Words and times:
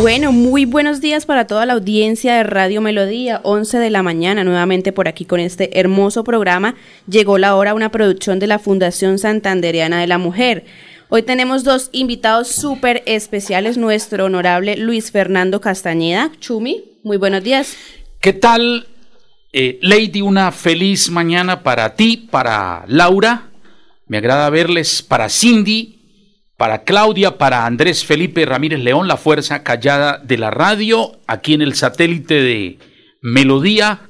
Bueno, 0.00 0.30
muy 0.30 0.66
buenos 0.66 1.00
días 1.00 1.24
para 1.24 1.46
toda 1.46 1.64
la 1.64 1.72
audiencia 1.72 2.36
de 2.36 2.42
Radio 2.42 2.82
Melodía, 2.82 3.40
11 3.42 3.78
de 3.78 3.88
la 3.88 4.02
mañana, 4.02 4.44
nuevamente 4.44 4.92
por 4.92 5.08
aquí 5.08 5.24
con 5.24 5.40
este 5.40 5.80
hermoso 5.80 6.22
programa. 6.22 6.74
Llegó 7.08 7.38
la 7.38 7.56
hora, 7.56 7.72
una 7.72 7.90
producción 7.90 8.38
de 8.38 8.46
la 8.46 8.58
Fundación 8.58 9.18
Santanderiana 9.18 9.98
de 9.98 10.06
la 10.06 10.18
Mujer. 10.18 10.66
Hoy 11.08 11.22
tenemos 11.22 11.64
dos 11.64 11.88
invitados 11.92 12.48
súper 12.48 13.02
especiales, 13.06 13.78
nuestro 13.78 14.26
honorable 14.26 14.76
Luis 14.76 15.10
Fernando 15.10 15.62
Castañeda. 15.62 16.30
Chumi, 16.40 16.84
muy 17.02 17.16
buenos 17.16 17.42
días. 17.42 17.74
¿Qué 18.20 18.34
tal, 18.34 18.86
eh, 19.52 19.78
Lady? 19.80 20.20
Una 20.20 20.52
feliz 20.52 21.10
mañana 21.10 21.62
para 21.62 21.94
ti, 21.94 22.28
para 22.30 22.84
Laura. 22.86 23.50
Me 24.08 24.18
agrada 24.18 24.50
verles, 24.50 25.02
para 25.02 25.28
Cindy, 25.28 25.95
para 26.56 26.84
Claudia, 26.84 27.38
para 27.38 27.66
Andrés 27.66 28.04
Felipe 28.04 28.46
Ramírez 28.46 28.80
León, 28.80 29.08
la 29.08 29.16
fuerza 29.16 29.62
callada 29.62 30.18
de 30.18 30.38
la 30.38 30.50
radio, 30.50 31.20
aquí 31.26 31.54
en 31.54 31.62
el 31.62 31.74
satélite 31.74 32.34
de 32.34 32.78
Melodía 33.20 34.08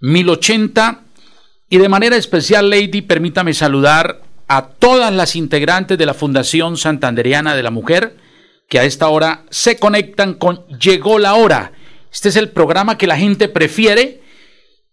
1080. 0.00 1.02
Y 1.70 1.78
de 1.78 1.88
manera 1.88 2.16
especial, 2.16 2.68
Lady, 2.68 3.02
permítame 3.02 3.54
saludar 3.54 4.22
a 4.48 4.68
todas 4.68 5.12
las 5.12 5.36
integrantes 5.36 5.96
de 5.96 6.06
la 6.06 6.14
Fundación 6.14 6.76
Santanderiana 6.76 7.54
de 7.54 7.62
la 7.62 7.70
Mujer 7.70 8.16
que 8.68 8.78
a 8.78 8.84
esta 8.84 9.08
hora 9.08 9.44
se 9.50 9.78
conectan 9.78 10.34
con 10.34 10.66
Llegó 10.78 11.18
la 11.18 11.34
hora. 11.34 11.72
Este 12.12 12.28
es 12.28 12.36
el 12.36 12.50
programa 12.50 12.98
que 12.98 13.06
la 13.06 13.16
gente 13.16 13.48
prefiere 13.48 14.20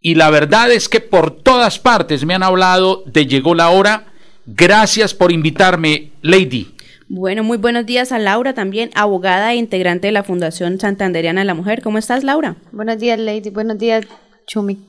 y 0.01 0.15
la 0.15 0.29
verdad 0.29 0.71
es 0.71 0.89
que 0.89 0.99
por 0.99 1.31
todas 1.31 1.79
partes 1.79 2.25
me 2.25 2.33
han 2.33 2.43
hablado 2.43 3.03
de 3.05 3.25
Llegó 3.25 3.55
la 3.55 3.69
hora. 3.69 4.13
Gracias 4.45 5.13
por 5.13 5.31
invitarme, 5.31 6.11
Lady. 6.21 6.73
Bueno, 7.13 7.43
muy 7.43 7.57
buenos 7.57 7.85
días 7.85 8.13
a 8.13 8.19
Laura 8.19 8.53
también, 8.53 8.89
abogada 8.95 9.51
e 9.51 9.57
integrante 9.57 10.07
de 10.07 10.13
la 10.13 10.23
Fundación 10.23 10.79
Santanderiana 10.79 11.41
de 11.41 11.45
la 11.45 11.53
Mujer. 11.53 11.81
¿Cómo 11.81 11.97
estás, 11.97 12.23
Laura? 12.23 12.55
Buenos 12.71 12.99
días, 12.99 13.19
Lady. 13.19 13.49
Buenos 13.49 13.77
días, 13.77 14.05
Chumi. 14.47 14.87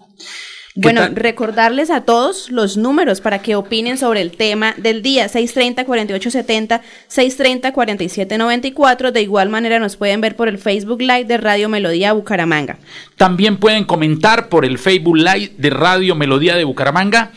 Bueno, 0.77 1.09
recordarles 1.13 1.91
a 1.91 2.03
todos 2.03 2.49
los 2.49 2.77
números 2.77 3.21
para 3.21 3.43
que 3.43 3.57
opinen 3.57 3.99
sobre 3.99 4.21
el 4.21 4.31
tema 4.31 4.73
del 4.77 5.03
día 5.03 5.27
630-4870, 5.27 6.81
630-4794. 7.11 9.11
De 9.11 9.23
igual 9.23 9.49
manera 9.49 9.81
nos 9.81 9.97
pueden 9.97 10.21
ver 10.21 10.37
por 10.37 10.47
el 10.47 10.59
Facebook 10.59 11.01
Live 11.01 11.25
de 11.25 11.39
Radio 11.39 11.69
Melodía 11.69 12.13
Bucaramanga. 12.13 12.79
También 13.17 13.57
pueden 13.57 13.83
comentar 13.83 14.49
por 14.49 14.65
el 14.65 14.79
Facebook 14.79 15.17
Live 15.17 15.55
de 15.59 15.71
Radio 15.71 16.15
Melodía 16.15 16.55
de 16.55 16.63
Bucaramanga. 16.63 17.33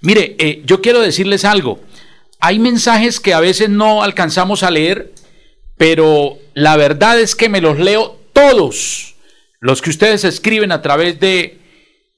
Mire, 0.00 0.34
eh, 0.40 0.60
yo 0.66 0.82
quiero 0.82 1.00
decirles 1.00 1.44
algo 1.44 1.78
hay 2.44 2.58
mensajes 2.58 3.20
que 3.20 3.32
a 3.32 3.40
veces 3.40 3.70
no 3.70 4.02
alcanzamos 4.02 4.64
a 4.64 4.70
leer, 4.70 5.14
pero 5.78 6.36
la 6.52 6.76
verdad 6.76 7.18
es 7.18 7.34
que 7.34 7.48
me 7.48 7.62
los 7.62 7.78
leo 7.78 8.20
todos 8.34 9.14
los 9.60 9.80
que 9.80 9.88
ustedes 9.88 10.24
escriben 10.24 10.70
a 10.70 10.82
través 10.82 11.18
de 11.18 11.58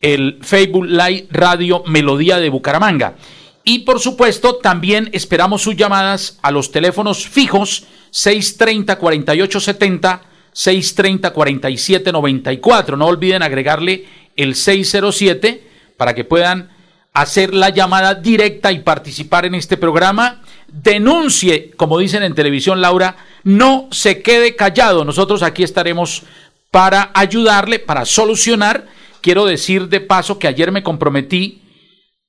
el 0.01 0.41
Facebook 0.43 0.85
Live 0.85 1.29
Radio 1.31 1.85
Melodía 1.87 2.39
de 2.41 2.49
Bucaramanga. 2.49 3.15
Y 3.63 3.81
por 3.81 4.01
supuesto, 4.01 4.57
también 4.57 5.11
esperamos 5.13 5.63
sus 5.63 5.77
llamadas 5.77 6.41
a 6.43 6.51
los 6.51 6.73
teléfonos 6.73 7.29
fijos 7.29 7.87
630 8.11 8.99
4870 8.99 10.23
630 10.53 11.33
4794. 11.33 12.97
No 12.97 13.07
olviden 13.07 13.45
agregarle 13.45 14.07
el 14.35 14.57
607 14.57 15.69
para 15.97 16.17
que 16.17 16.25
puedan 16.25 16.76
hacer 17.17 17.55
la 17.55 17.71
llamada 17.71 18.15
directa 18.15 18.73
y 18.73 18.81
participar 18.81 19.47
en 19.47 19.55
este 19.55 19.79
programa. 19.79 20.43
Denuncie, 20.69 21.71
como 21.71 21.99
dicen 21.99 22.23
en 22.23 22.35
televisión, 22.35 22.83
Laura, 22.83 23.17
no 23.43 23.89
se 23.91 24.21
quede 24.21 24.55
callado. 24.55 25.03
Nosotros 25.03 25.43
aquí 25.43 25.63
estaremos 25.63 26.25
para 26.71 27.11
ayudarle, 27.15 27.79
para 27.79 28.05
solucionar. 28.05 28.87
Quiero 29.23 29.47
decir 29.47 29.89
de 29.89 30.01
paso 30.01 30.39
que 30.39 30.47
ayer 30.47 30.71
me 30.73 30.83
comprometí 30.83 31.63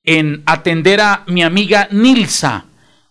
en 0.04 0.42
atender 0.46 1.02
a 1.02 1.22
mi 1.26 1.42
amiga 1.42 1.88
Nilsa, 1.90 2.64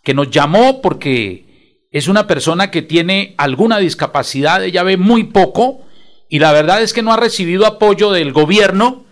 que 0.04 0.16
nos 0.16 0.32
llamó 0.32 0.82
porque 0.82 1.86
es 1.92 2.08
una 2.08 2.26
persona 2.26 2.72
que 2.72 2.82
tiene 2.82 3.36
alguna 3.38 3.78
discapacidad, 3.78 4.64
ella 4.64 4.82
ve 4.82 4.98
muy 4.98 5.26
poco 5.26 5.86
y 6.28 6.40
la 6.40 6.52
verdad 6.54 6.82
es 6.82 6.92
que 6.92 7.04
no 7.04 7.14
ha 7.14 7.18
recibido 7.18 7.68
apoyo 7.68 8.12
del 8.12 8.34
gobierno. 8.34 9.06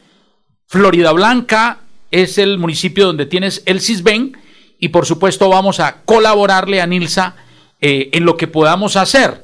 Florida 0.67 1.11
Blanca 1.11 1.84
es 2.23 2.37
el 2.37 2.57
municipio 2.57 3.05
donde 3.05 3.25
tienes 3.25 3.61
el 3.65 3.81
CISBEN 3.81 4.37
y 4.79 4.89
por 4.89 5.05
supuesto 5.05 5.49
vamos 5.49 5.81
a 5.81 6.03
colaborarle 6.05 6.81
a 6.81 6.87
Nilsa 6.87 7.35
eh, 7.81 8.09
en 8.13 8.23
lo 8.23 8.37
que 8.37 8.47
podamos 8.47 8.95
hacer. 8.95 9.43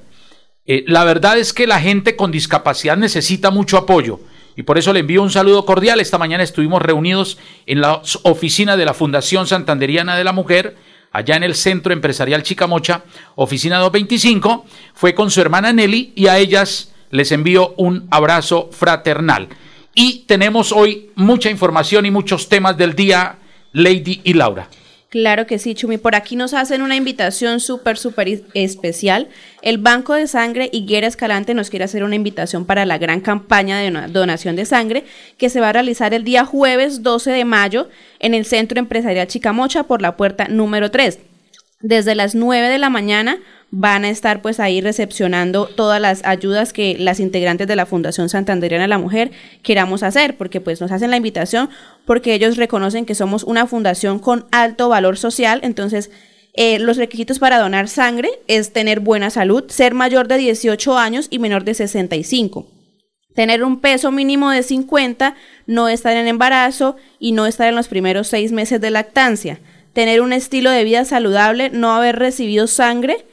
Eh, 0.65 0.85
la 0.87 1.03
verdad 1.03 1.37
es 1.37 1.51
que 1.51 1.67
la 1.67 1.81
gente 1.81 2.15
con 2.15 2.31
discapacidad 2.31 2.95
necesita 2.95 3.51
mucho 3.51 3.77
apoyo 3.77 4.21
y 4.55 4.63
por 4.63 4.77
eso 4.77 4.93
le 4.93 5.01
envío 5.01 5.21
un 5.21 5.31
saludo 5.31 5.65
cordial. 5.65 5.99
Esta 5.99 6.17
mañana 6.17 6.43
estuvimos 6.43 6.81
reunidos 6.81 7.37
en 7.65 7.81
la 7.81 8.01
oficina 8.23 8.77
de 8.77 8.85
la 8.85 8.93
Fundación 8.93 9.47
Santanderiana 9.47 10.15
de 10.15 10.23
la 10.23 10.31
Mujer, 10.31 10.77
allá 11.11 11.35
en 11.35 11.43
el 11.43 11.55
Centro 11.55 11.91
Empresarial 11.91 12.43
Chicamocha, 12.43 13.03
oficina 13.35 13.79
225, 13.79 14.65
fue 14.93 15.13
con 15.13 15.29
su 15.29 15.41
hermana 15.41 15.73
Nelly 15.73 16.13
y 16.15 16.27
a 16.27 16.37
ellas 16.37 16.93
les 17.09 17.33
envío 17.33 17.73
un 17.75 18.07
abrazo 18.11 18.69
fraternal. 18.71 19.49
Y 19.93 20.19
tenemos 20.27 20.71
hoy 20.71 21.11
mucha 21.15 21.49
información 21.49 22.05
y 22.05 22.11
muchos 22.11 22.47
temas 22.47 22.77
del 22.77 22.95
día, 22.95 23.37
Lady 23.73 24.21
y 24.23 24.33
Laura. 24.33 24.69
Claro 25.11 25.45
que 25.45 25.59
sí, 25.59 25.75
Chumi. 25.75 25.97
Por 25.97 26.15
aquí 26.15 26.37
nos 26.37 26.53
hacen 26.53 26.81
una 26.81 26.95
invitación 26.95 27.59
súper, 27.59 27.97
súper 27.97 28.43
especial. 28.53 29.27
El 29.61 29.77
Banco 29.77 30.13
de 30.13 30.25
Sangre 30.25 30.69
Higuera 30.71 31.05
Escalante 31.05 31.53
nos 31.53 31.69
quiere 31.69 31.83
hacer 31.83 32.05
una 32.05 32.15
invitación 32.15 32.65
para 32.65 32.85
la 32.85 32.97
gran 32.97 33.19
campaña 33.19 33.77
de 33.79 33.91
donación 34.07 34.55
de 34.55 34.65
sangre 34.65 35.03
que 35.37 35.49
se 35.49 35.59
va 35.59 35.67
a 35.67 35.73
realizar 35.73 36.13
el 36.13 36.23
día 36.23 36.45
jueves 36.45 37.03
12 37.03 37.29
de 37.29 37.43
mayo 37.43 37.89
en 38.19 38.33
el 38.33 38.45
Centro 38.45 38.79
Empresarial 38.79 39.27
Chicamocha 39.27 39.83
por 39.83 40.01
la 40.01 40.15
puerta 40.15 40.47
número 40.47 40.91
3. 40.91 41.19
Desde 41.81 42.15
las 42.15 42.33
9 42.33 42.69
de 42.69 42.77
la 42.77 42.89
mañana 42.89 43.39
van 43.71 44.03
a 44.03 44.09
estar 44.09 44.41
pues 44.41 44.59
ahí 44.59 44.81
recepcionando 44.81 45.65
todas 45.65 46.01
las 46.01 46.25
ayudas 46.25 46.73
que 46.73 46.97
las 46.99 47.21
integrantes 47.21 47.67
de 47.67 47.77
la 47.77 47.85
Fundación 47.85 48.27
Santanderiana 48.27 48.83
de 48.83 48.89
la 48.89 48.97
Mujer 48.97 49.31
queramos 49.63 50.03
hacer, 50.03 50.35
porque 50.37 50.59
pues 50.59 50.81
nos 50.81 50.91
hacen 50.91 51.09
la 51.09 51.17
invitación 51.17 51.69
porque 52.05 52.33
ellos 52.33 52.57
reconocen 52.57 53.05
que 53.05 53.15
somos 53.15 53.43
una 53.43 53.67
fundación 53.67 54.19
con 54.19 54.45
alto 54.51 54.89
valor 54.89 55.17
social, 55.17 55.61
entonces 55.63 56.11
eh, 56.53 56.79
los 56.79 56.97
requisitos 56.97 57.39
para 57.39 57.59
donar 57.59 57.87
sangre 57.87 58.29
es 58.47 58.73
tener 58.73 58.99
buena 58.99 59.29
salud, 59.29 59.63
ser 59.69 59.93
mayor 59.93 60.27
de 60.27 60.37
18 60.37 60.97
años 60.97 61.27
y 61.29 61.39
menor 61.39 61.63
de 61.63 61.73
65. 61.73 62.67
Tener 63.33 63.63
un 63.63 63.79
peso 63.79 64.11
mínimo 64.11 64.51
de 64.51 64.63
50, 64.63 65.35
no 65.65 65.87
estar 65.87 66.17
en 66.17 66.27
embarazo 66.27 66.97
y 67.19 67.31
no 67.31 67.45
estar 67.45 67.69
en 67.69 67.75
los 67.75 67.87
primeros 67.87 68.27
seis 68.27 68.51
meses 68.51 68.81
de 68.81 68.91
lactancia. 68.91 69.61
Tener 69.93 70.21
un 70.21 70.33
estilo 70.33 70.69
de 70.71 70.83
vida 70.83 71.05
saludable, 71.05 71.69
no 71.69 71.93
haber 71.93 72.19
recibido 72.19 72.67
sangre, 72.67 73.25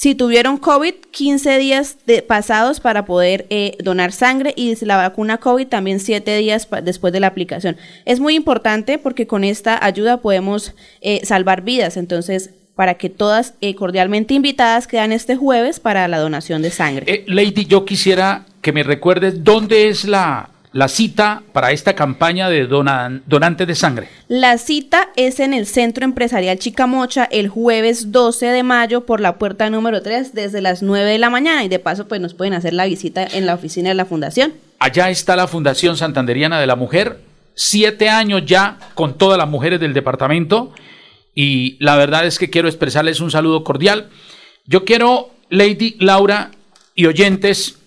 si 0.00 0.14
tuvieron 0.14 0.56
COVID, 0.56 0.94
15 1.10 1.58
días 1.58 1.98
de, 2.06 2.22
pasados 2.22 2.80
para 2.80 3.04
poder 3.04 3.44
eh, 3.50 3.76
donar 3.84 4.12
sangre 4.12 4.54
y 4.56 4.74
la 4.86 4.96
vacuna 4.96 5.36
COVID 5.36 5.66
también 5.66 6.00
7 6.00 6.38
días 6.38 6.66
después 6.82 7.12
de 7.12 7.20
la 7.20 7.26
aplicación. 7.26 7.76
Es 8.06 8.18
muy 8.18 8.34
importante 8.34 8.96
porque 8.96 9.26
con 9.26 9.44
esta 9.44 9.84
ayuda 9.84 10.22
podemos 10.22 10.72
eh, 11.02 11.20
salvar 11.26 11.60
vidas. 11.60 11.98
Entonces, 11.98 12.48
para 12.74 12.94
que 12.94 13.10
todas 13.10 13.52
eh, 13.60 13.74
cordialmente 13.74 14.32
invitadas 14.32 14.86
quedan 14.86 15.12
este 15.12 15.36
jueves 15.36 15.80
para 15.80 16.08
la 16.08 16.16
donación 16.16 16.62
de 16.62 16.70
sangre. 16.70 17.24
Lady, 17.26 17.66
yo 17.66 17.84
quisiera 17.84 18.46
que 18.62 18.72
me 18.72 18.82
recuerdes 18.82 19.44
dónde 19.44 19.90
es 19.90 20.06
la, 20.06 20.48
la 20.72 20.88
cita 20.88 21.42
para 21.52 21.72
esta 21.72 21.94
campaña 21.94 22.48
de 22.48 22.66
donante 22.66 23.66
de 23.66 23.74
sangre? 23.74 24.08
La 24.28 24.58
cita 24.58 25.10
es 25.16 25.40
en 25.40 25.52
el 25.52 25.66
Centro 25.66 26.04
Empresarial 26.04 26.58
Chicamocha 26.58 27.24
el 27.24 27.48
jueves 27.48 28.12
12 28.12 28.46
de 28.46 28.62
mayo 28.62 29.06
por 29.06 29.20
la 29.20 29.36
puerta 29.36 29.68
número 29.70 30.02
3 30.02 30.34
desde 30.34 30.60
las 30.60 30.82
9 30.82 31.10
de 31.10 31.18
la 31.18 31.30
mañana 31.30 31.64
y 31.64 31.68
de 31.68 31.78
paso 31.78 32.06
pues 32.06 32.20
nos 32.20 32.34
pueden 32.34 32.54
hacer 32.54 32.72
la 32.72 32.86
visita 32.86 33.24
en 33.24 33.46
la 33.46 33.54
oficina 33.54 33.88
de 33.88 33.94
la 33.94 34.04
fundación. 34.04 34.52
Allá 34.78 35.10
está 35.10 35.36
la 35.36 35.46
Fundación 35.46 35.96
Santanderiana 35.96 36.60
de 36.60 36.66
la 36.66 36.76
Mujer, 36.76 37.20
siete 37.54 38.08
años 38.08 38.42
ya 38.46 38.78
con 38.94 39.18
todas 39.18 39.36
las 39.36 39.48
mujeres 39.48 39.80
del 39.80 39.92
departamento 39.92 40.72
y 41.34 41.76
la 41.84 41.96
verdad 41.96 42.26
es 42.26 42.38
que 42.38 42.48
quiero 42.48 42.68
expresarles 42.68 43.20
un 43.20 43.30
saludo 43.30 43.64
cordial. 43.64 44.08
Yo 44.66 44.84
quiero, 44.84 45.30
Lady 45.48 45.96
Laura 45.98 46.52
y 46.94 47.06
oyentes, 47.06 47.79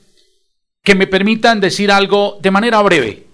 que 0.83 0.95
me 0.95 1.07
permitan 1.07 1.61
decir 1.61 1.91
algo 1.91 2.37
de 2.41 2.51
manera 2.51 2.81
breve. 2.81 3.27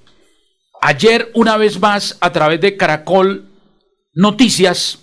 Ayer, 0.81 1.31
una 1.33 1.57
vez 1.57 1.79
más, 1.79 2.17
a 2.21 2.31
través 2.31 2.61
de 2.61 2.77
Caracol 2.77 3.49
Noticias, 4.13 4.99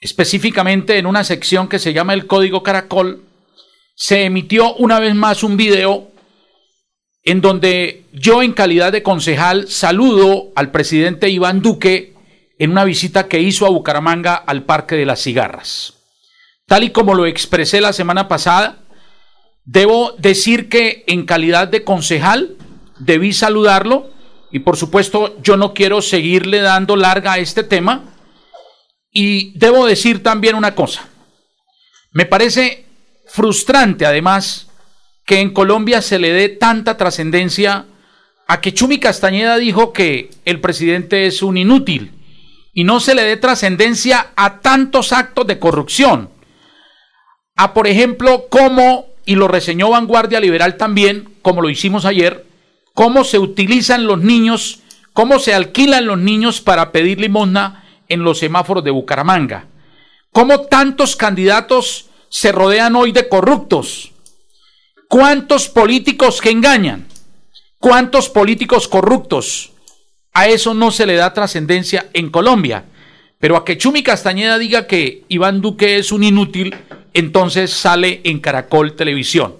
específicamente 0.00 0.98
en 0.98 1.06
una 1.06 1.22
sección 1.22 1.68
que 1.68 1.78
se 1.78 1.92
llama 1.92 2.14
el 2.14 2.26
Código 2.26 2.62
Caracol, 2.62 3.24
se 3.94 4.24
emitió 4.24 4.74
una 4.74 4.98
vez 4.98 5.14
más 5.14 5.44
un 5.44 5.56
video 5.56 6.10
en 7.22 7.40
donde 7.40 8.04
yo 8.12 8.42
en 8.42 8.52
calidad 8.52 8.92
de 8.92 9.02
concejal 9.02 9.68
saludo 9.68 10.52
al 10.56 10.70
presidente 10.70 11.30
Iván 11.30 11.62
Duque 11.62 12.14
en 12.58 12.70
una 12.70 12.84
visita 12.84 13.28
que 13.28 13.40
hizo 13.40 13.66
a 13.66 13.70
Bucaramanga 13.70 14.34
al 14.34 14.64
Parque 14.64 14.96
de 14.96 15.06
las 15.06 15.22
Cigarras. 15.22 15.94
Tal 16.66 16.84
y 16.84 16.90
como 16.90 17.14
lo 17.14 17.26
expresé 17.26 17.80
la 17.80 17.92
semana 17.92 18.28
pasada, 18.28 18.83
debo 19.64 20.12
decir 20.18 20.68
que 20.68 21.04
en 21.06 21.26
calidad 21.26 21.68
de 21.68 21.84
concejal 21.84 22.56
debí 22.98 23.32
saludarlo 23.32 24.10
y 24.52 24.60
por 24.60 24.76
supuesto 24.76 25.40
yo 25.42 25.56
no 25.56 25.74
quiero 25.74 26.02
seguirle 26.02 26.60
dando 26.60 26.96
larga 26.96 27.32
a 27.32 27.38
este 27.38 27.64
tema 27.64 28.04
y 29.10 29.56
debo 29.58 29.86
decir 29.86 30.22
también 30.22 30.54
una 30.54 30.74
cosa. 30.74 31.08
Me 32.12 32.26
parece 32.26 32.84
frustrante 33.26 34.06
además 34.06 34.68
que 35.24 35.40
en 35.40 35.52
Colombia 35.52 36.02
se 36.02 36.18
le 36.18 36.32
dé 36.32 36.48
tanta 36.48 36.96
trascendencia 36.96 37.86
a 38.46 38.60
que 38.60 38.74
Chumi 38.74 38.98
Castañeda 38.98 39.56
dijo 39.56 39.92
que 39.92 40.30
el 40.44 40.60
presidente 40.60 41.26
es 41.26 41.42
un 41.42 41.56
inútil 41.56 42.12
y 42.74 42.84
no 42.84 43.00
se 43.00 43.14
le 43.14 43.22
dé 43.22 43.36
trascendencia 43.36 44.32
a 44.36 44.60
tantos 44.60 45.12
actos 45.12 45.46
de 45.46 45.58
corrupción. 45.58 46.30
A, 47.56 47.72
por 47.72 47.86
ejemplo, 47.86 48.48
cómo, 48.50 49.06
y 49.26 49.36
lo 49.36 49.48
reseñó 49.48 49.90
Vanguardia 49.90 50.40
Liberal 50.40 50.76
también, 50.76 51.34
como 51.42 51.62
lo 51.62 51.70
hicimos 51.70 52.04
ayer, 52.04 52.46
cómo 52.94 53.24
se 53.24 53.38
utilizan 53.38 54.06
los 54.06 54.20
niños, 54.20 54.80
cómo 55.12 55.38
se 55.38 55.54
alquilan 55.54 56.06
los 56.06 56.18
niños 56.18 56.60
para 56.60 56.92
pedir 56.92 57.20
limosna 57.20 57.84
en 58.08 58.22
los 58.22 58.38
semáforos 58.38 58.84
de 58.84 58.90
Bucaramanga. 58.90 59.66
Cómo 60.30 60.62
tantos 60.62 61.16
candidatos 61.16 62.06
se 62.28 62.52
rodean 62.52 62.96
hoy 62.96 63.12
de 63.12 63.28
corruptos 63.28 64.10
¿Cuántos 65.08 65.68
políticos 65.68 66.40
que 66.40 66.50
engañan? 66.50 67.06
¿Cuántos 67.78 68.28
políticos 68.28 68.88
corruptos? 68.88 69.70
A 70.32 70.48
eso 70.48 70.74
no 70.74 70.90
se 70.90 71.06
le 71.06 71.14
da 71.14 71.32
trascendencia 71.32 72.08
en 72.14 72.30
Colombia. 72.30 72.86
Pero 73.38 73.56
a 73.56 73.64
que 73.64 73.78
Chumi 73.78 74.02
Castañeda 74.02 74.58
diga 74.58 74.88
que 74.88 75.22
Iván 75.28 75.60
Duque 75.60 75.98
es 75.98 76.10
un 76.10 76.24
inútil, 76.24 76.74
entonces 77.14 77.72
sale 77.72 78.20
en 78.24 78.40
Caracol 78.40 78.94
Televisión. 78.94 79.56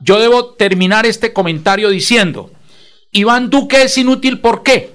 Yo 0.00 0.18
debo 0.18 0.54
terminar 0.54 1.04
este 1.04 1.32
comentario 1.32 1.90
diciendo, 1.90 2.50
Iván 3.10 3.50
Duque 3.50 3.82
es 3.82 3.98
inútil, 3.98 4.40
¿por 4.40 4.62
qué? 4.62 4.92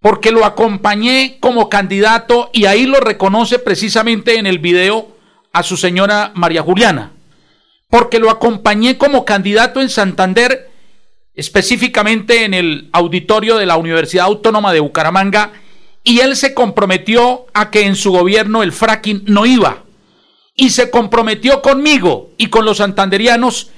Porque 0.00 0.30
lo 0.30 0.44
acompañé 0.44 1.36
como 1.40 1.68
candidato 1.68 2.50
y 2.54 2.64
ahí 2.64 2.86
lo 2.86 3.00
reconoce 3.00 3.58
precisamente 3.58 4.38
en 4.38 4.46
el 4.46 4.58
video 4.58 5.14
a 5.52 5.62
su 5.62 5.76
señora 5.76 6.32
María 6.34 6.62
Juliana 6.62 7.12
porque 7.88 8.18
lo 8.18 8.30
acompañé 8.30 8.98
como 8.98 9.24
candidato 9.24 9.80
en 9.80 9.88
Santander, 9.88 10.70
específicamente 11.34 12.44
en 12.44 12.54
el 12.54 12.88
auditorio 12.92 13.56
de 13.56 13.66
la 13.66 13.76
Universidad 13.76 14.26
Autónoma 14.26 14.72
de 14.72 14.80
Bucaramanga, 14.80 15.52
y 16.02 16.20
él 16.20 16.36
se 16.36 16.54
comprometió 16.54 17.46
a 17.52 17.70
que 17.70 17.86
en 17.86 17.96
su 17.96 18.12
gobierno 18.12 18.62
el 18.62 18.72
fracking 18.72 19.22
no 19.26 19.46
iba. 19.46 19.84
Y 20.56 20.70
se 20.70 20.90
comprometió 20.90 21.60
conmigo 21.60 22.30
y 22.38 22.48
con 22.48 22.64
los 22.64 22.78
santanderianos 22.78 23.70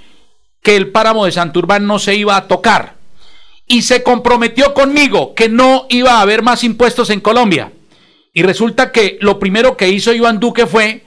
que 0.62 0.76
el 0.76 0.90
páramo 0.90 1.24
de 1.24 1.32
Santurbán 1.32 1.86
no 1.86 1.98
se 1.98 2.14
iba 2.14 2.36
a 2.36 2.46
tocar. 2.46 2.96
Y 3.66 3.82
se 3.82 4.02
comprometió 4.02 4.72
conmigo 4.74 5.34
que 5.34 5.48
no 5.48 5.86
iba 5.90 6.12
a 6.12 6.20
haber 6.20 6.42
más 6.42 6.64
impuestos 6.64 7.10
en 7.10 7.20
Colombia. 7.20 7.72
Y 8.32 8.42
resulta 8.42 8.92
que 8.92 9.18
lo 9.20 9.38
primero 9.38 9.76
que 9.76 9.88
hizo 9.88 10.12
Iván 10.12 10.40
Duque 10.40 10.66
fue 10.66 11.04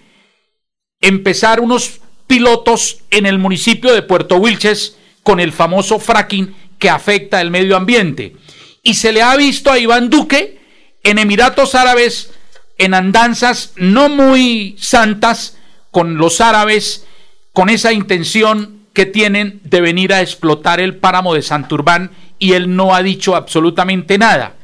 empezar 1.00 1.62
unos 1.62 2.02
pilotos 2.28 3.00
en 3.10 3.26
el 3.26 3.40
municipio 3.40 3.94
de 3.94 4.02
Puerto 4.02 4.38
Wilches 4.38 4.98
con 5.24 5.40
el 5.40 5.52
famoso 5.52 6.00
fracking 6.00 6.56
que 6.78 6.90
afecta 6.90 7.42
el 7.42 7.52
medio 7.52 7.78
ambiente. 7.78 8.36
Y 8.84 8.96
se 8.96 9.12
le 9.12 9.22
ha 9.22 9.36
visto 9.36 9.72
a 9.72 9.80
Iván 9.80 10.10
Duque 10.10 10.60
en 11.04 11.20
Emiratos 11.20 11.76
Árabes 11.76 12.32
en 12.78 12.94
andanzas 12.94 13.74
no 13.76 14.10
muy 14.10 14.76
santas 14.80 15.58
con 15.92 16.18
los 16.18 16.42
árabes, 16.42 17.06
con 17.54 17.70
esa 17.70 17.94
intención 17.94 18.82
que 18.94 19.06
tienen 19.06 19.62
de 19.64 19.82
venir 19.82 20.14
a 20.14 20.22
explotar 20.22 20.80
el 20.80 20.98
páramo 20.98 21.34
de 21.34 21.42
Santurbán 21.42 22.12
y 22.40 22.54
él 22.54 22.76
no 22.76 22.96
ha 22.96 23.04
dicho 23.04 23.36
absolutamente 23.36 24.18
nada. 24.18 24.56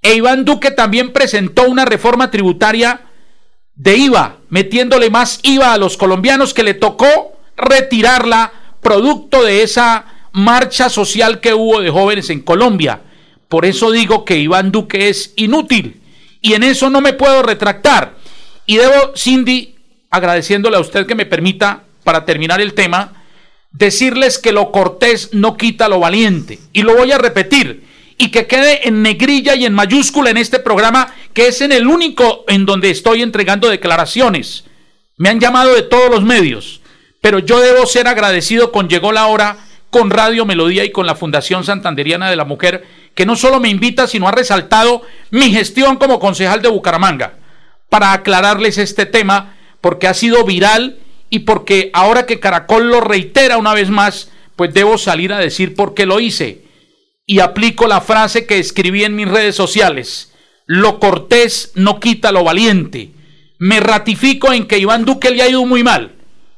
E 0.00 0.14
Iván 0.14 0.44
Duque 0.44 0.70
también 0.70 1.12
presentó 1.12 1.68
una 1.68 1.84
reforma 1.84 2.30
tributaria 2.30 3.02
de 3.74 3.96
IVA, 3.96 4.38
metiéndole 4.48 5.10
más 5.10 5.40
IVA 5.42 5.74
a 5.74 5.78
los 5.78 5.96
colombianos 5.96 6.54
que 6.54 6.64
le 6.64 6.74
tocó 6.74 7.36
retirarla 7.56 8.52
producto 8.80 9.44
de 9.44 9.62
esa 9.62 10.06
marcha 10.32 10.88
social 10.88 11.40
que 11.40 11.54
hubo 11.54 11.80
de 11.80 11.90
jóvenes 11.90 12.30
en 12.30 12.40
Colombia. 12.40 13.02
Por 13.48 13.64
eso 13.64 13.92
digo 13.92 14.24
que 14.24 14.38
Iván 14.38 14.72
Duque 14.72 15.08
es 15.08 15.34
inútil 15.36 16.02
y 16.40 16.54
en 16.54 16.64
eso 16.64 16.90
no 16.90 17.00
me 17.00 17.12
puedo 17.12 17.42
retractar. 17.42 18.16
Y 18.66 18.76
debo, 18.76 19.12
Cindy, 19.16 19.76
agradeciéndole 20.12 20.76
a 20.76 20.80
usted 20.80 21.06
que 21.06 21.16
me 21.16 21.26
permita, 21.26 21.82
para 22.04 22.24
terminar 22.24 22.60
el 22.60 22.74
tema, 22.74 23.24
decirles 23.72 24.38
que 24.38 24.52
lo 24.52 24.70
cortés 24.70 25.30
no 25.32 25.56
quita 25.56 25.88
lo 25.88 25.98
valiente. 25.98 26.60
Y 26.72 26.82
lo 26.82 26.94
voy 26.94 27.10
a 27.10 27.18
repetir 27.18 27.84
y 28.18 28.30
que 28.30 28.46
quede 28.46 28.86
en 28.86 29.02
negrilla 29.02 29.56
y 29.56 29.64
en 29.64 29.74
mayúscula 29.74 30.30
en 30.30 30.36
este 30.36 30.60
programa, 30.60 31.12
que 31.32 31.48
es 31.48 31.60
en 31.60 31.72
el 31.72 31.88
único 31.88 32.44
en 32.46 32.66
donde 32.66 32.90
estoy 32.90 33.22
entregando 33.22 33.68
declaraciones. 33.68 34.64
Me 35.16 35.28
han 35.28 35.40
llamado 35.40 35.74
de 35.74 35.82
todos 35.82 36.10
los 36.10 36.22
medios, 36.22 36.82
pero 37.20 37.38
yo 37.38 37.60
debo 37.60 37.86
ser 37.86 38.06
agradecido 38.06 38.70
con 38.70 38.88
Llegó 38.88 39.12
la 39.12 39.26
Hora, 39.26 39.56
con 39.90 40.10
Radio 40.10 40.44
Melodía 40.46 40.84
y 40.84 40.92
con 40.92 41.06
la 41.06 41.14
Fundación 41.14 41.64
Santanderiana 41.64 42.30
de 42.30 42.36
la 42.36 42.44
Mujer, 42.44 42.86
que 43.14 43.26
no 43.26 43.34
solo 43.34 43.60
me 43.60 43.70
invita, 43.70 44.06
sino 44.06 44.28
ha 44.28 44.32
resaltado 44.32 45.02
mi 45.30 45.50
gestión 45.50 45.96
como 45.96 46.20
concejal 46.20 46.62
de 46.62 46.68
Bucaramanga, 46.68 47.34
para 47.88 48.12
aclararles 48.12 48.78
este 48.78 49.04
tema, 49.04 49.56
porque 49.82 50.06
ha 50.06 50.14
sido 50.14 50.44
viral 50.44 50.98
y 51.28 51.40
porque 51.40 51.90
ahora 51.92 52.24
que 52.24 52.40
Caracol 52.40 52.88
lo 52.88 53.02
reitera 53.02 53.58
una 53.58 53.74
vez 53.74 53.90
más, 53.90 54.30
pues 54.56 54.72
debo 54.72 54.96
salir 54.96 55.34
a 55.34 55.38
decir 55.38 55.74
por 55.74 55.92
qué 55.92 56.06
lo 56.06 56.20
hice 56.20 56.62
y 57.26 57.40
aplico 57.40 57.86
la 57.86 58.00
frase 58.00 58.46
que 58.46 58.58
escribí 58.58 59.04
en 59.04 59.16
mis 59.16 59.28
redes 59.28 59.54
sociales. 59.54 60.32
Lo 60.66 60.98
cortés 60.98 61.72
no 61.74 62.00
quita 62.00 62.32
lo 62.32 62.44
valiente. 62.44 63.10
Me 63.58 63.80
ratifico 63.80 64.52
en 64.52 64.66
que 64.66 64.78
Iván 64.78 65.04
Duque 65.04 65.30
le 65.30 65.42
ha 65.42 65.48
ido 65.48 65.64
muy 65.64 65.82
mal 65.82 66.12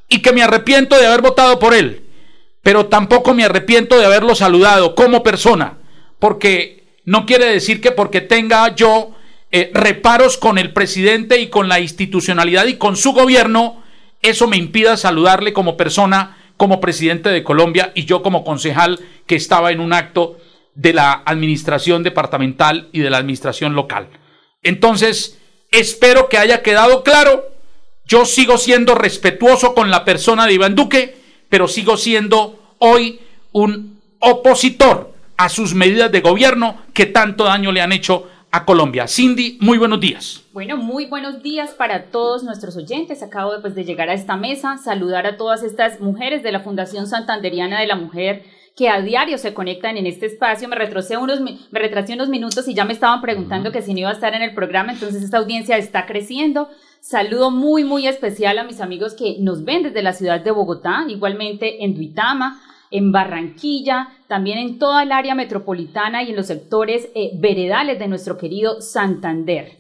y 0.08 0.20
que 0.20 0.32
me 0.32 0.42
arrepiento 0.42 0.98
de 0.98 1.06
haber 1.06 1.22
votado 1.22 1.58
por 1.58 1.74
él, 1.74 2.02
pero 2.62 2.86
tampoco 2.86 3.34
me 3.34 3.44
arrepiento 3.44 3.98
de 3.98 4.06
haberlo 4.06 4.34
saludado 4.34 4.94
como 4.94 5.22
persona, 5.22 5.78
porque 6.18 6.98
no 7.04 7.26
quiere 7.26 7.46
decir 7.46 7.80
que 7.80 7.90
porque 7.90 8.20
tenga 8.20 8.74
yo 8.74 9.14
eh, 9.56 9.70
reparos 9.72 10.36
con 10.36 10.58
el 10.58 10.72
presidente 10.72 11.40
y 11.40 11.46
con 11.46 11.68
la 11.68 11.78
institucionalidad 11.78 12.66
y 12.66 12.74
con 12.74 12.96
su 12.96 13.12
gobierno, 13.12 13.84
eso 14.20 14.48
me 14.48 14.56
impida 14.56 14.96
saludarle 14.96 15.52
como 15.52 15.76
persona, 15.76 16.36
como 16.56 16.80
presidente 16.80 17.28
de 17.28 17.44
Colombia 17.44 17.92
y 17.94 18.04
yo 18.04 18.20
como 18.20 18.42
concejal 18.42 18.98
que 19.26 19.36
estaba 19.36 19.70
en 19.70 19.78
un 19.78 19.92
acto 19.92 20.38
de 20.74 20.92
la 20.92 21.22
administración 21.24 22.02
departamental 22.02 22.88
y 22.90 22.98
de 22.98 23.10
la 23.10 23.18
administración 23.18 23.76
local. 23.76 24.08
Entonces, 24.64 25.38
espero 25.70 26.28
que 26.28 26.38
haya 26.38 26.60
quedado 26.60 27.04
claro. 27.04 27.44
Yo 28.06 28.24
sigo 28.24 28.58
siendo 28.58 28.96
respetuoso 28.96 29.72
con 29.72 29.88
la 29.88 30.04
persona 30.04 30.48
de 30.48 30.54
Iván 30.54 30.74
Duque, 30.74 31.16
pero 31.48 31.68
sigo 31.68 31.96
siendo 31.96 32.74
hoy 32.80 33.20
un 33.52 34.00
opositor 34.18 35.14
a 35.36 35.48
sus 35.48 35.74
medidas 35.74 36.10
de 36.10 36.22
gobierno 36.22 36.78
que 36.92 37.06
tanto 37.06 37.44
daño 37.44 37.70
le 37.70 37.82
han 37.82 37.92
hecho 37.92 38.33
a 38.54 38.64
Colombia. 38.64 39.08
Cindy, 39.08 39.58
muy 39.60 39.78
buenos 39.78 39.98
días. 39.98 40.44
Bueno, 40.52 40.76
muy 40.76 41.06
buenos 41.06 41.42
días 41.42 41.72
para 41.72 42.04
todos 42.04 42.44
nuestros 42.44 42.76
oyentes. 42.76 43.20
Acabo 43.20 43.50
pues, 43.60 43.74
de 43.74 43.84
llegar 43.84 44.10
a 44.10 44.14
esta 44.14 44.36
mesa, 44.36 44.78
saludar 44.78 45.26
a 45.26 45.36
todas 45.36 45.64
estas 45.64 45.98
mujeres 45.98 46.44
de 46.44 46.52
la 46.52 46.60
Fundación 46.60 47.08
Santanderiana 47.08 47.80
de 47.80 47.88
la 47.88 47.96
Mujer 47.96 48.44
que 48.76 48.88
a 48.88 49.00
diario 49.00 49.38
se 49.38 49.54
conectan 49.54 49.96
en 49.96 50.06
este 50.06 50.26
espacio. 50.26 50.68
Me 50.68 50.76
retrocé 50.76 51.16
unos, 51.16 51.40
me 51.40 51.58
retrasé 51.72 52.14
unos 52.14 52.28
minutos 52.28 52.68
y 52.68 52.74
ya 52.74 52.84
me 52.84 52.92
estaban 52.92 53.20
preguntando 53.20 53.72
que 53.72 53.82
si 53.82 53.92
no 53.92 54.00
iba 54.00 54.10
a 54.10 54.14
estar 54.14 54.34
en 54.34 54.42
el 54.42 54.54
programa, 54.54 54.92
entonces 54.92 55.24
esta 55.24 55.38
audiencia 55.38 55.76
está 55.76 56.06
creciendo. 56.06 56.68
Saludo 57.00 57.50
muy, 57.50 57.82
muy 57.82 58.06
especial 58.06 58.60
a 58.60 58.64
mis 58.64 58.80
amigos 58.80 59.14
que 59.14 59.34
nos 59.40 59.64
ven 59.64 59.82
desde 59.82 60.00
la 60.00 60.12
ciudad 60.12 60.40
de 60.40 60.52
Bogotá, 60.52 61.04
igualmente 61.08 61.84
en 61.84 61.96
Duitama, 61.96 62.62
en 62.94 63.10
Barranquilla, 63.10 64.08
también 64.28 64.56
en 64.58 64.78
toda 64.78 65.02
el 65.02 65.10
área 65.10 65.34
metropolitana 65.34 66.22
y 66.22 66.30
en 66.30 66.36
los 66.36 66.46
sectores 66.46 67.08
eh, 67.16 67.32
veredales 67.34 67.98
de 67.98 68.06
nuestro 68.06 68.38
querido 68.38 68.80
Santander. 68.80 69.72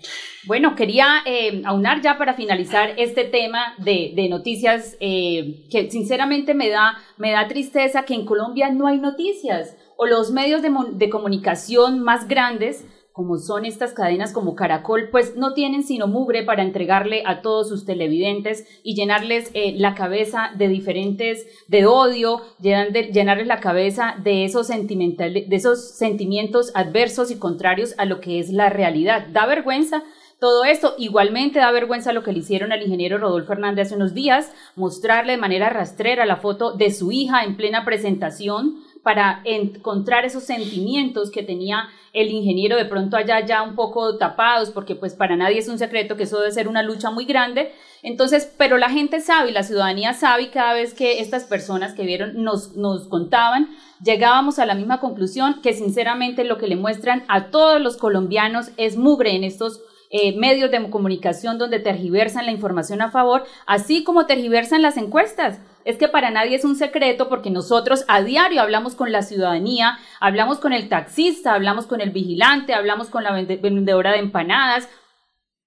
Bueno, 0.46 0.74
quería 0.74 1.22
eh, 1.24 1.62
aunar 1.64 2.02
ya 2.02 2.18
para 2.18 2.34
finalizar 2.34 2.94
este 2.98 3.22
tema 3.22 3.74
de, 3.78 4.26
noticias 4.28 4.96
eh, 4.98 5.64
que 5.70 5.88
sinceramente 5.92 6.54
me 6.54 6.68
da, 6.70 6.98
me 7.16 7.30
da 7.30 7.46
tristeza 7.46 8.04
que 8.04 8.14
en 8.14 8.26
Colombia 8.26 8.70
no 8.70 8.88
hay 8.88 8.98
noticias 8.98 9.76
o 9.96 10.06
los 10.06 10.32
medios 10.32 10.60
de 10.60 11.08
comunicación 11.08 12.00
más 12.00 12.26
grandes 12.26 12.84
como 13.14 13.38
son 13.38 13.64
estas 13.64 13.92
cadenas 13.92 14.32
como 14.32 14.56
Caracol, 14.56 15.08
pues 15.12 15.36
no 15.36 15.54
tienen 15.54 15.84
sino 15.84 16.08
mugre 16.08 16.42
para 16.42 16.64
entregarle 16.64 17.22
a 17.24 17.42
todos 17.42 17.68
sus 17.68 17.86
televidentes 17.86 18.66
y 18.82 18.96
llenarles 18.96 19.52
eh, 19.54 19.72
la 19.76 19.94
cabeza 19.94 20.50
de 20.58 20.66
diferentes, 20.66 21.46
de 21.68 21.86
odio, 21.86 22.40
llenarles 22.60 23.46
la 23.46 23.60
cabeza 23.60 24.16
de 24.24 24.44
esos, 24.44 24.66
de 24.66 25.46
esos 25.48 25.90
sentimientos 25.90 26.72
adversos 26.74 27.30
y 27.30 27.38
contrarios 27.38 27.94
a 27.98 28.04
lo 28.04 28.20
que 28.20 28.40
es 28.40 28.50
la 28.50 28.68
realidad. 28.68 29.28
Da 29.28 29.46
vergüenza 29.46 30.02
todo 30.40 30.64
esto. 30.64 30.96
Igualmente 30.98 31.60
da 31.60 31.70
vergüenza 31.70 32.12
lo 32.12 32.24
que 32.24 32.32
le 32.32 32.40
hicieron 32.40 32.72
al 32.72 32.82
ingeniero 32.82 33.18
Rodolfo 33.18 33.52
Hernández 33.52 33.86
hace 33.86 33.94
unos 33.94 34.14
días, 34.14 34.52
mostrarle 34.74 35.32
de 35.34 35.38
manera 35.38 35.70
rastrera 35.70 36.26
la 36.26 36.38
foto 36.38 36.72
de 36.72 36.90
su 36.90 37.12
hija 37.12 37.44
en 37.44 37.56
plena 37.56 37.84
presentación 37.84 38.82
para 39.04 39.42
encontrar 39.44 40.24
esos 40.24 40.42
sentimientos 40.42 41.30
que 41.30 41.42
tenía 41.42 41.88
el 42.14 42.30
ingeniero 42.30 42.76
de 42.76 42.86
pronto 42.86 43.16
allá 43.16 43.44
ya 43.44 43.62
un 43.62 43.74
poco 43.74 44.16
tapados, 44.16 44.70
porque 44.70 44.94
pues 44.94 45.14
para 45.14 45.36
nadie 45.36 45.58
es 45.58 45.68
un 45.68 45.78
secreto 45.78 46.16
que 46.16 46.22
eso 46.22 46.40
debe 46.40 46.52
ser 46.52 46.68
una 46.68 46.82
lucha 46.82 47.10
muy 47.10 47.26
grande. 47.26 47.72
Entonces, 48.02 48.50
pero 48.56 48.78
la 48.78 48.88
gente 48.88 49.20
sabe, 49.20 49.52
la 49.52 49.62
ciudadanía 49.62 50.14
sabe 50.14 50.44
y 50.44 50.48
cada 50.48 50.72
vez 50.72 50.94
que 50.94 51.20
estas 51.20 51.44
personas 51.44 51.92
que 51.92 52.06
vieron 52.06 52.42
nos, 52.42 52.76
nos 52.76 53.06
contaban, 53.08 53.68
llegábamos 54.02 54.58
a 54.58 54.66
la 54.66 54.74
misma 54.74 55.00
conclusión 55.00 55.60
que 55.62 55.74
sinceramente 55.74 56.44
lo 56.44 56.56
que 56.56 56.66
le 56.66 56.76
muestran 56.76 57.24
a 57.28 57.50
todos 57.50 57.80
los 57.80 57.98
colombianos 57.98 58.70
es 58.78 58.96
mugre 58.96 59.36
en 59.36 59.44
estos 59.44 59.82
eh, 60.10 60.36
medios 60.38 60.70
de 60.70 60.90
comunicación 60.90 61.58
donde 61.58 61.80
tergiversan 61.80 62.46
la 62.46 62.52
información 62.52 63.02
a 63.02 63.10
favor, 63.10 63.44
así 63.66 64.04
como 64.04 64.26
tergiversan 64.26 64.80
las 64.80 64.96
encuestas 64.96 65.58
es 65.84 65.98
que 65.98 66.08
para 66.08 66.30
nadie 66.30 66.56
es 66.56 66.64
un 66.64 66.76
secreto 66.76 67.28
porque 67.28 67.50
nosotros 67.50 68.04
a 68.08 68.22
diario 68.22 68.62
hablamos 68.62 68.94
con 68.94 69.12
la 69.12 69.22
ciudadanía, 69.22 69.98
hablamos 70.20 70.58
con 70.58 70.72
el 70.72 70.88
taxista, 70.88 71.54
hablamos 71.54 71.86
con 71.86 72.00
el 72.00 72.10
vigilante, 72.10 72.74
hablamos 72.74 73.08
con 73.08 73.22
la 73.22 73.32
vendedora 73.32 74.12
de 74.12 74.18
empanadas, 74.18 74.88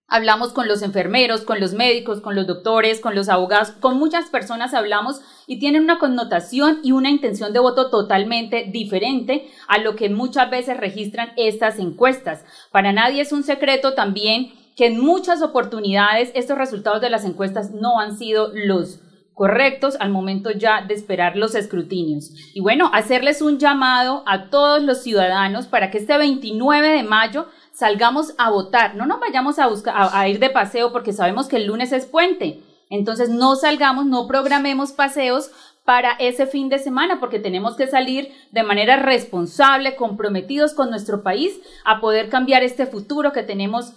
hablamos 0.08 0.54
con 0.54 0.68
los 0.68 0.82
enfermeros, 0.82 1.42
con 1.42 1.60
los 1.60 1.74
médicos, 1.74 2.22
con 2.22 2.36
los 2.36 2.48
doctores, 2.48 3.00
con 3.00 3.14
los 3.14 3.30
abogados, 3.30 3.72
con 3.72 3.98
muchas 3.98 4.30
personas 4.30 4.74
hablamos 4.74 5.22
y 5.46 5.60
tienen 5.60 5.84
una 5.84 6.00
connotación 6.00 6.80
y 6.84 6.94
una 6.94 7.10
intención 7.10 7.54
de 7.54 7.60
voto 7.60 7.90
totalmente 7.90 8.70
diferente 8.72 9.50
a 9.68 9.78
lo 9.80 9.96
que 9.96 10.10
muchas 10.10 10.50
veces 10.50 10.78
registran 10.78 11.32
estas 11.36 11.78
encuestas. 11.78 12.46
Para 12.72 12.94
nadie 12.94 13.22
es 13.22 13.32
un 13.32 13.44
secreto 13.44 13.94
también 13.94 14.54
que 14.76 14.88
en 14.88 15.00
muchas 15.00 15.42
oportunidades 15.42 16.32
estos 16.36 16.58
resultados 16.58 17.02
de 17.02 17.10
las 17.10 17.26
encuestas 17.26 17.72
no 17.72 18.00
han 18.00 18.18
sido 18.18 18.52
los 18.54 19.02
correctos 19.38 19.98
al 20.00 20.10
momento 20.10 20.50
ya 20.50 20.82
de 20.82 20.96
esperar 20.96 21.38
los 21.38 21.54
escrutinios. 21.54 22.32
Y 22.56 22.60
bueno, 22.60 22.90
hacerles 22.92 23.44
un 23.44 23.60
llamado 23.60 24.24
a 24.26 24.50
todos 24.50 24.82
los 24.82 25.04
ciudadanos 25.04 25.68
para 25.68 25.92
que 25.92 26.00
este 26.00 26.18
29 26.18 26.90
de 26.90 27.04
mayo 27.04 27.46
salgamos 27.72 28.34
a 28.40 28.50
votar. 28.50 28.96
No 28.96 29.06
nos 29.06 29.20
vayamos 29.20 29.60
a, 29.60 29.68
buscar, 29.68 29.94
a, 30.12 30.28
ir 30.28 30.40
de 30.40 30.50
paseo 30.50 30.92
porque 30.92 31.14
sabemos 31.14 31.48
que 31.48 31.58
el 31.58 31.68
lunes 31.68 31.92
es 31.92 32.08
puente. 32.08 32.64
Entonces 32.90 33.30
no 33.30 33.56
salgamos, 33.56 34.08
no 34.08 34.26
programemos 34.26 34.92
paseos 34.92 35.52
para 35.86 36.14
ese 36.14 36.48
fin 36.48 36.68
de 36.68 36.80
semana, 36.80 37.20
porque 37.20 37.38
tenemos 37.38 37.76
que 37.76 37.86
salir 37.86 38.32
de 38.52 38.64
manera 38.64 38.98
responsable, 38.98 39.96
comprometidos 39.96 40.74
con 40.74 40.90
nuestro 40.90 41.22
país, 41.22 41.62
a 41.86 42.02
poder 42.02 42.30
cambiar 42.30 42.64
este 42.64 42.88
futuro 42.88 43.34
que 43.34 43.44
tenemos 43.44 43.94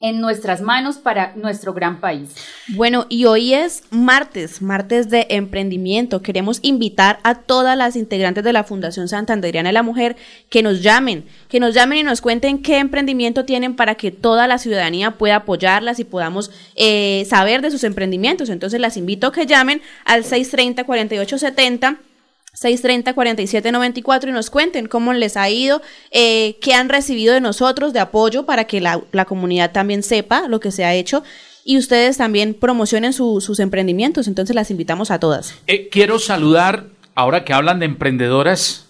en 0.00 0.20
nuestras 0.20 0.60
manos 0.60 0.98
para 0.98 1.34
nuestro 1.36 1.72
gran 1.72 2.00
país. 2.00 2.34
Bueno, 2.68 3.06
y 3.08 3.24
hoy 3.24 3.54
es 3.54 3.84
martes, 3.90 4.60
martes 4.60 5.08
de 5.08 5.26
emprendimiento. 5.30 6.20
Queremos 6.20 6.58
invitar 6.62 7.20
a 7.22 7.36
todas 7.36 7.76
las 7.76 7.96
integrantes 7.96 8.44
de 8.44 8.52
la 8.52 8.64
Fundación 8.64 9.08
Santanderiana 9.08 9.70
de 9.70 9.72
la 9.72 9.82
Mujer 9.82 10.16
que 10.50 10.62
nos 10.62 10.82
llamen, 10.82 11.24
que 11.48 11.60
nos 11.60 11.74
llamen 11.74 11.98
y 11.98 12.02
nos 12.02 12.20
cuenten 12.20 12.60
qué 12.60 12.78
emprendimiento 12.78 13.44
tienen 13.44 13.76
para 13.76 13.94
que 13.94 14.10
toda 14.10 14.46
la 14.46 14.58
ciudadanía 14.58 15.12
pueda 15.12 15.36
apoyarlas 15.36 15.98
y 16.00 16.04
podamos 16.04 16.50
eh, 16.74 17.24
saber 17.28 17.62
de 17.62 17.70
sus 17.70 17.84
emprendimientos. 17.84 18.50
Entonces 18.50 18.80
las 18.80 18.96
invito 18.96 19.28
a 19.28 19.32
que 19.32 19.46
llamen 19.46 19.80
al 20.04 20.24
630 20.24 20.84
4870 20.84 22.13
630-4794 22.60 24.28
y 24.28 24.32
nos 24.32 24.50
cuenten 24.50 24.86
cómo 24.86 25.12
les 25.12 25.36
ha 25.36 25.48
ido, 25.50 25.82
eh, 26.10 26.56
qué 26.60 26.74
han 26.74 26.88
recibido 26.88 27.34
de 27.34 27.40
nosotros 27.40 27.92
de 27.92 28.00
apoyo 28.00 28.46
para 28.46 28.64
que 28.64 28.80
la, 28.80 29.24
comunidad 29.26 29.72
también 29.72 30.02
sepa 30.02 30.48
lo 30.48 30.60
que 30.60 30.70
se 30.70 30.84
ha 30.84 30.94
hecho 30.94 31.24
y 31.64 31.78
ustedes 31.78 32.18
también 32.18 32.54
promocionen 32.54 33.12
sus 33.12 33.58
emprendimientos. 33.58 34.28
Entonces 34.28 34.54
las 34.54 34.70
invitamos 34.70 35.10
a 35.10 35.18
todas. 35.18 35.54
Eh, 35.66 35.88
quiero 35.88 36.18
saludar, 36.18 36.86
ahora 37.14 37.44
que 37.44 37.54
hablan 37.54 37.78
de 37.80 37.86
emprendedoras, 37.86 38.86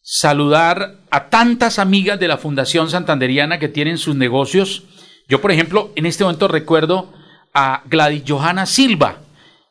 saludar 0.00 0.98
a 1.10 1.28
tantas 1.28 1.78
amigas 1.78 2.20
de 2.20 2.28
la 2.28 2.38
Fundación 2.38 2.90
Santanderiana 2.90 3.58
que 3.58 3.68
tienen 3.68 3.98
sus 3.98 4.14
negocios. 4.14 4.84
Yo, 5.28 5.40
por 5.40 5.50
ejemplo, 5.50 5.90
en 5.96 6.06
este 6.06 6.24
momento 6.24 6.46
recuerdo 6.46 7.12
a 7.54 7.82
Gladys 7.86 8.22
Johanna 8.28 8.66
Silva, 8.66 9.18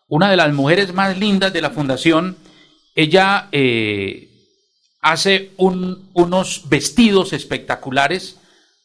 una 0.08 0.30
de 0.30 0.38
las 0.38 0.52
mujeres 0.54 0.94
más 0.94 1.18
lindas 1.18 1.54
de 1.54 1.62
la 1.62 1.70
Fundación 1.70 2.36
ella 2.96 3.50
eh, 3.52 4.30
hace 5.02 5.52
unos 5.58 6.70
vestidos 6.70 7.34
espectaculares, 7.34 8.38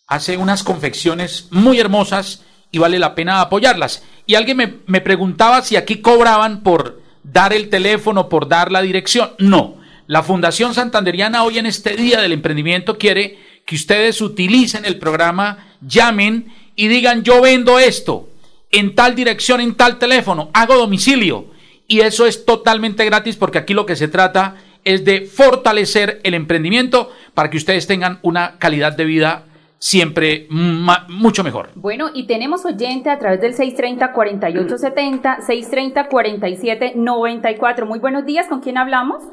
hace 0.06 0.36
unas 0.36 0.62
confecciones 0.62 1.48
muy 1.50 1.78
hermosas 1.78 2.42
y 2.70 2.78
vale 2.78 2.98
la 2.98 3.14
pena 3.14 3.40
apoyarlas. 3.40 4.02
Y 4.26 4.34
alguien 4.34 4.56
me, 4.56 4.74
me 4.86 5.00
preguntaba 5.00 5.62
si 5.62 5.76
aquí 5.76 5.96
cobraban 5.96 6.62
por 6.62 7.02
dar 7.22 7.52
el 7.52 7.68
teléfono, 7.68 8.28
por 8.28 8.48
dar 8.48 8.72
la 8.72 8.82
dirección. 8.82 9.30
No, 9.38 9.76
la 10.06 10.22
Fundación 10.22 10.74
Santanderiana 10.74 11.44
hoy 11.44 11.58
en 11.58 11.66
este 11.66 11.94
Día 11.94 12.20
del 12.20 12.32
Emprendimiento 12.32 12.96
quiere 12.98 13.38
que 13.66 13.76
ustedes 13.76 14.20
utilicen 14.22 14.86
el 14.86 14.98
programa, 14.98 15.74
llamen 15.82 16.54
y 16.74 16.88
digan 16.88 17.22
yo 17.22 17.42
vendo 17.42 17.78
esto 17.78 18.30
en 18.70 18.94
tal 18.94 19.14
dirección, 19.14 19.60
en 19.60 19.74
tal 19.74 19.98
teléfono, 19.98 20.50
hago 20.52 20.76
domicilio 20.76 21.46
y 21.88 22.00
eso 22.00 22.26
es 22.26 22.44
totalmente 22.44 23.04
gratis 23.04 23.36
porque 23.36 23.58
aquí 23.58 23.74
lo 23.74 23.86
que 23.86 23.96
se 23.96 24.06
trata 24.06 24.54
es 24.84 25.04
de 25.04 25.22
fortalecer 25.22 26.20
el 26.22 26.34
emprendimiento 26.34 27.10
para 27.34 27.50
que 27.50 27.56
ustedes 27.56 27.88
tengan 27.88 28.20
una 28.22 28.58
calidad 28.58 28.96
de 28.96 29.04
vida 29.04 29.46
siempre 29.78 30.46
mucho 30.50 31.42
mejor. 31.44 31.70
Bueno, 31.74 32.10
y 32.12 32.26
tenemos 32.26 32.66
oyente 32.66 33.08
a 33.10 33.18
través 33.18 33.40
del 33.40 33.54
630-4870, 33.54 35.38
630-4794. 35.40 37.86
Muy 37.86 37.98
buenos 37.98 38.26
días, 38.26 38.46
¿con 38.48 38.60
quién 38.60 38.76
hablamos? 38.76 39.24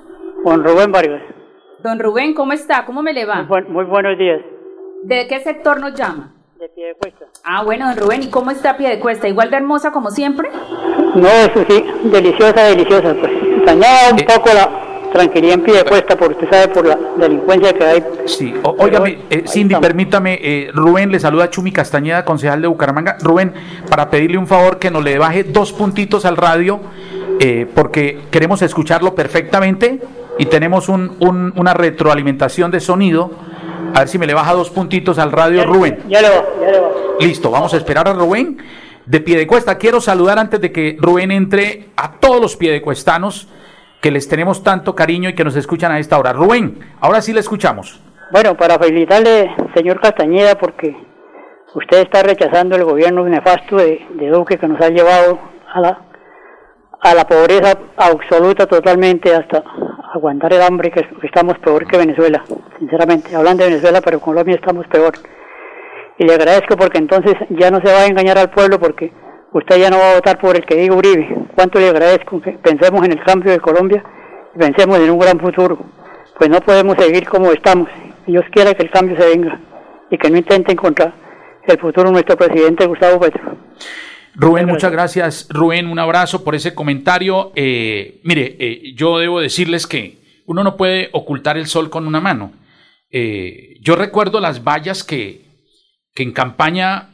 Con 0.43 0.63
Rubén 0.63 0.91
Vargas. 0.91 1.21
Don 1.83 1.99
Rubén, 1.99 2.33
¿cómo 2.33 2.53
está? 2.53 2.85
¿Cómo 2.85 3.03
me 3.03 3.11
le 3.13 3.25
va? 3.25 3.43
Muy, 3.43 3.63
muy 3.63 3.83
buenos 3.85 4.17
días. 4.17 4.41
¿De 5.03 5.27
qué 5.27 5.41
sector 5.41 5.79
nos 5.79 5.93
llama? 5.93 6.34
De 6.59 6.69
pie 6.69 6.87
de 6.87 6.93
cuesta. 6.93 7.25
Ah, 7.43 7.65
bueno, 7.65 7.85
don 7.89 7.97
Rubén, 7.97 8.23
¿y 8.23 8.29
cómo 8.29 8.49
está 8.49 8.77
pie 8.77 8.87
de 8.87 8.99
cuesta? 8.99 9.27
¿Igual 9.27 9.51
de 9.51 9.57
hermosa 9.57 9.91
como 9.91 10.09
siempre? 10.09 10.49
No, 11.13 11.27
eso 11.27 11.65
sí, 11.67 11.83
deliciosa, 12.05 12.63
deliciosa, 12.63 13.13
pues. 13.19 13.31
Dañaba 13.65 14.13
un 14.13 14.19
eh. 14.19 14.25
poco 14.25 14.49
la 14.53 15.09
tranquilidad 15.11 15.55
en 15.55 15.63
pie 15.63 15.73
de 15.73 15.83
cuesta, 15.83 16.15
porque 16.15 16.35
usted 16.35 16.49
sabe 16.49 16.73
por 16.73 16.87
la 16.87 16.97
delincuencia 17.17 17.73
que 17.73 17.83
hay. 17.83 18.03
Sí, 18.25 18.53
óigame, 18.63 19.19
eh, 19.29 19.43
Cindy, 19.45 19.75
permítame, 19.75 20.39
eh, 20.41 20.71
Rubén 20.73 21.11
le 21.11 21.19
saluda 21.19 21.43
a 21.43 21.49
Chumi 21.49 21.73
Castañeda, 21.73 22.23
concejal 22.23 22.61
de 22.61 22.69
Bucaramanga. 22.69 23.17
Rubén, 23.19 23.53
para 23.89 24.09
pedirle 24.09 24.37
un 24.37 24.47
favor 24.47 24.79
que 24.79 24.89
nos 24.89 25.03
le 25.03 25.17
baje 25.17 25.43
dos 25.43 25.73
puntitos 25.73 26.23
al 26.23 26.37
radio, 26.37 26.79
porque 27.75 28.21
queremos 28.31 28.61
escucharlo 28.61 29.13
perfectamente 29.13 29.99
y 30.39 30.45
tenemos 30.45 30.87
un, 30.87 31.53
una 31.57 31.73
retroalimentación 31.73 32.71
de 32.71 32.79
sonido 32.79 33.31
a 33.95 33.99
ver 33.99 34.09
si 34.09 34.17
me 34.17 34.27
le 34.27 34.33
baja 34.33 34.51
dos 34.51 34.71
puntitos 34.71 35.17
al 35.19 35.31
radio, 35.31 35.63
Rubén. 35.63 35.99
Ya 36.09 36.21
le 36.21 36.27
va, 36.27 36.43
ya 36.59 36.69
le 36.69 36.79
va. 36.81 36.89
Listo, 37.17 37.49
vamos 37.49 37.73
a 37.73 37.77
esperar 37.77 38.05
a 38.09 38.13
Rubén. 38.13 38.57
De 39.05 39.21
pie 39.21 39.37
de 39.37 39.47
cuesta, 39.47 39.77
quiero 39.77 40.01
saludar 40.01 40.37
antes 40.37 40.59
de 40.59 40.73
que 40.73 40.97
Rubén 40.99 41.31
entre 41.31 41.91
a 41.95 42.11
todos 42.19 42.41
los 42.41 42.57
piedecuestanos 42.57 43.47
que 44.01 44.11
les 44.11 44.27
tenemos 44.27 44.63
tanto 44.63 44.95
cariño 44.95 45.29
y 45.29 45.33
que 45.33 45.45
nos 45.45 45.55
escuchan 45.55 45.93
a 45.93 45.99
esta 45.99 46.19
hora. 46.19 46.33
Rubén, 46.33 46.77
ahora 46.99 47.21
sí 47.21 47.31
le 47.31 47.39
escuchamos. 47.39 48.01
Bueno, 48.33 48.57
para 48.57 48.77
felicitarle, 48.77 49.55
señor 49.73 50.01
Castañeda, 50.01 50.55
porque 50.55 50.93
usted 51.73 52.01
está 52.01 52.21
rechazando 52.21 52.75
el 52.75 52.83
gobierno 52.83 53.23
nefasto 53.23 53.77
de, 53.77 54.05
de 54.15 54.27
Duque 54.27 54.57
que 54.57 54.67
nos 54.67 54.81
ha 54.81 54.89
llevado 54.89 55.39
a 55.73 55.79
la, 55.79 56.01
a 56.99 57.15
la 57.15 57.25
pobreza 57.25 57.77
absoluta 57.95 58.67
totalmente 58.67 59.33
hasta 59.33 59.63
aguantar 60.15 60.53
el 60.53 60.61
hambre, 60.61 60.91
que, 60.91 61.05
estamos 61.23 61.57
peor 61.59 61.87
que 61.87 61.97
Venezuela, 61.97 62.43
sinceramente. 62.79 63.35
Hablando 63.35 63.63
de 63.63 63.69
Venezuela, 63.69 64.01
pero 64.01 64.19
Colombia 64.19 64.55
estamos 64.55 64.87
peor. 64.87 65.13
Y 66.17 66.25
le 66.25 66.33
agradezco 66.33 66.75
porque 66.77 66.97
entonces 66.97 67.33
ya 67.49 67.69
no 67.69 67.81
se 67.81 67.91
va 67.91 67.99
a 67.99 68.07
engañar 68.07 68.37
al 68.37 68.49
pueblo 68.49 68.79
porque 68.79 69.11
usted 69.51 69.77
ya 69.77 69.89
no 69.89 69.97
va 69.97 70.11
a 70.11 70.15
votar 70.15 70.39
por 70.39 70.55
el 70.55 70.65
que 70.65 70.75
diga 70.75 70.95
Uribe. 70.95 71.47
¿Cuánto 71.55 71.79
le 71.79 71.89
agradezco 71.89 72.41
que 72.41 72.53
pensemos 72.53 73.03
en 73.05 73.11
el 73.11 73.23
cambio 73.23 73.51
de 73.51 73.59
Colombia 73.59 74.03
pensemos 74.57 74.99
en 74.99 75.09
un 75.09 75.19
gran 75.19 75.39
futuro. 75.39 75.77
Pues 76.37 76.49
no 76.49 76.59
podemos 76.61 76.95
seguir 76.97 77.27
como 77.27 77.51
estamos. 77.51 77.89
Dios 78.25 78.45
quiera 78.51 78.73
que 78.73 78.83
el 78.83 78.91
cambio 78.91 79.15
se 79.17 79.27
venga 79.27 79.59
y 80.09 80.17
que 80.17 80.29
no 80.29 80.37
intenten 80.37 80.75
contra 80.75 81.13
el 81.67 81.79
futuro 81.79 82.11
nuestro 82.11 82.35
presidente 82.35 82.85
Gustavo 82.85 83.19
Petro. 83.19 83.57
Rubén, 84.35 84.65
muchas 84.67 84.91
gracias. 84.91 85.47
Rubén, 85.49 85.87
un 85.87 85.99
abrazo 85.99 86.43
por 86.43 86.55
ese 86.55 86.73
comentario. 86.73 87.51
Eh, 87.55 88.19
mire, 88.23 88.55
eh, 88.59 88.93
yo 88.95 89.17
debo 89.17 89.39
decirles 89.39 89.87
que 89.87 90.17
uno 90.45 90.63
no 90.63 90.75
puede 90.77 91.09
ocultar 91.13 91.57
el 91.57 91.67
sol 91.67 91.89
con 91.89 92.05
una 92.05 92.19
mano. 92.19 92.51
Eh, 93.09 93.77
yo 93.81 93.95
recuerdo 93.95 94.39
las 94.39 94.63
vallas 94.63 95.03
que, 95.03 95.41
que 96.13 96.23
en 96.23 96.33
campaña 96.33 97.09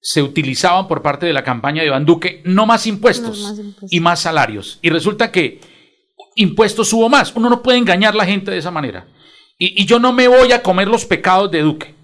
se 0.00 0.22
utilizaban 0.22 0.86
por 0.86 1.02
parte 1.02 1.26
de 1.26 1.32
la 1.32 1.42
campaña 1.42 1.80
de 1.82 1.88
Iván 1.88 2.04
Duque, 2.04 2.42
no 2.44 2.66
más 2.66 2.86
impuestos, 2.86 3.40
No 3.40 3.48
más 3.48 3.58
impuestos. 3.58 3.92
y 3.92 4.00
más 4.00 4.20
salarios. 4.20 4.78
Y 4.82 4.90
resulta 4.90 5.32
que 5.32 5.60
impuestos 6.36 6.92
hubo 6.92 7.08
más. 7.08 7.34
Uno 7.34 7.48
no 7.50 7.62
puede 7.62 7.78
engañar 7.78 8.12
a 8.14 8.18
la 8.18 8.26
gente 8.26 8.50
de 8.50 8.58
esa 8.58 8.70
manera. 8.70 9.06
Y, 9.58 9.82
y 9.82 9.86
yo 9.86 9.98
no 9.98 10.12
me 10.12 10.28
voy 10.28 10.52
a 10.52 10.62
comer 10.62 10.88
los 10.88 11.04
pecados 11.04 11.50
de 11.50 11.62
Duque. 11.62 11.94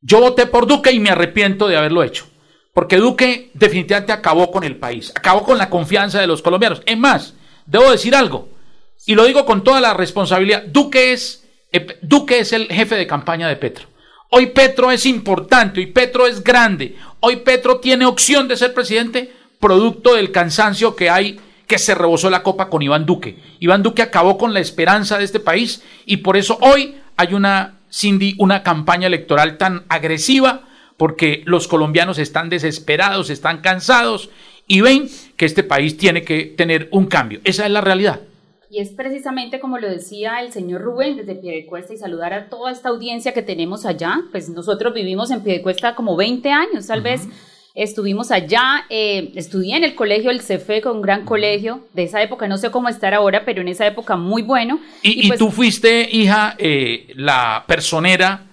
Yo 0.00 0.20
voté 0.20 0.46
por 0.46 0.66
Duque 0.66 0.90
y 0.92 0.98
me 0.98 1.10
arrepiento 1.10 1.68
de 1.68 1.76
haberlo 1.76 2.02
hecho. 2.02 2.26
Porque 2.72 2.96
Duque 2.96 3.50
definitivamente 3.54 4.12
acabó 4.12 4.50
con 4.50 4.64
el 4.64 4.76
país, 4.76 5.12
acabó 5.14 5.44
con 5.44 5.58
la 5.58 5.68
confianza 5.68 6.20
de 6.20 6.26
los 6.26 6.40
colombianos. 6.40 6.82
Es 6.86 6.96
más, 6.96 7.34
debo 7.66 7.90
decir 7.90 8.14
algo, 8.14 8.48
y 9.04 9.14
lo 9.14 9.24
digo 9.24 9.44
con 9.44 9.62
toda 9.62 9.80
la 9.80 9.94
responsabilidad, 9.94 10.64
Duque 10.66 11.12
es, 11.12 11.44
eh, 11.72 11.98
Duque 12.02 12.38
es 12.38 12.52
el 12.52 12.68
jefe 12.68 12.94
de 12.94 13.06
campaña 13.06 13.48
de 13.48 13.56
Petro. 13.56 13.88
Hoy 14.30 14.46
Petro 14.46 14.90
es 14.90 15.04
importante, 15.04 15.80
hoy 15.80 15.86
Petro 15.86 16.26
es 16.26 16.42
grande, 16.42 16.96
hoy 17.20 17.36
Petro 17.36 17.78
tiene 17.80 18.06
opción 18.06 18.48
de 18.48 18.56
ser 18.56 18.72
presidente 18.72 19.30
producto 19.60 20.14
del 20.14 20.32
cansancio 20.32 20.96
que 20.96 21.10
hay 21.10 21.38
que 21.66 21.78
se 21.78 21.94
rebosó 21.94 22.30
la 22.30 22.42
copa 22.42 22.70
con 22.70 22.82
Iván 22.82 23.04
Duque. 23.04 23.38
Iván 23.60 23.82
Duque 23.82 24.02
acabó 24.02 24.38
con 24.38 24.54
la 24.54 24.60
esperanza 24.60 25.18
de 25.18 25.24
este 25.24 25.40
país 25.40 25.82
y 26.06 26.18
por 26.18 26.36
eso 26.36 26.58
hoy 26.62 26.96
hay 27.16 27.34
una, 27.34 27.80
Cindy, 27.92 28.34
una 28.38 28.62
campaña 28.62 29.06
electoral 29.06 29.58
tan 29.58 29.84
agresiva 29.88 30.62
porque 30.96 31.42
los 31.46 31.68
colombianos 31.68 32.18
están 32.18 32.48
desesperados, 32.48 33.30
están 33.30 33.60
cansados 33.60 34.30
y 34.66 34.80
ven 34.80 35.08
que 35.36 35.46
este 35.46 35.62
país 35.62 35.96
tiene 35.96 36.22
que 36.22 36.44
tener 36.44 36.88
un 36.92 37.06
cambio. 37.06 37.40
Esa 37.44 37.66
es 37.66 37.72
la 37.72 37.80
realidad. 37.80 38.20
Y 38.70 38.80
es 38.80 38.88
precisamente 38.88 39.60
como 39.60 39.78
lo 39.78 39.90
decía 39.90 40.40
el 40.40 40.50
señor 40.50 40.80
Rubén 40.80 41.18
desde 41.18 41.34
Piedecuesta 41.34 41.92
y 41.92 41.98
saludar 41.98 42.32
a 42.32 42.48
toda 42.48 42.72
esta 42.72 42.88
audiencia 42.88 43.34
que 43.34 43.42
tenemos 43.42 43.84
allá. 43.84 44.22
Pues 44.30 44.48
nosotros 44.48 44.94
vivimos 44.94 45.30
en 45.30 45.42
Piedecuesta 45.42 45.94
como 45.94 46.16
20 46.16 46.48
años, 46.50 46.86
tal 46.86 47.02
vez. 47.02 47.28
Estuvimos 47.74 48.30
allá, 48.30 48.84
eh, 48.88 49.32
estudié 49.34 49.76
en 49.76 49.84
el 49.84 49.94
colegio, 49.94 50.30
el 50.30 50.40
CEFEC, 50.40 50.86
un 50.86 51.02
gran 51.02 51.24
colegio 51.24 51.86
de 51.94 52.04
esa 52.04 52.22
época, 52.22 52.46
no 52.46 52.58
sé 52.58 52.70
cómo 52.70 52.88
estar 52.88 53.14
ahora, 53.14 53.44
pero 53.44 53.62
en 53.62 53.68
esa 53.68 53.86
época 53.86 54.16
muy 54.16 54.42
bueno. 54.42 54.78
Y, 55.02 55.24
y 55.24 55.28
pues, 55.28 55.38
tú 55.38 55.50
fuiste, 55.50 56.08
hija, 56.10 56.54
eh, 56.58 57.12
la 57.14 57.64
personera, 57.66 58.51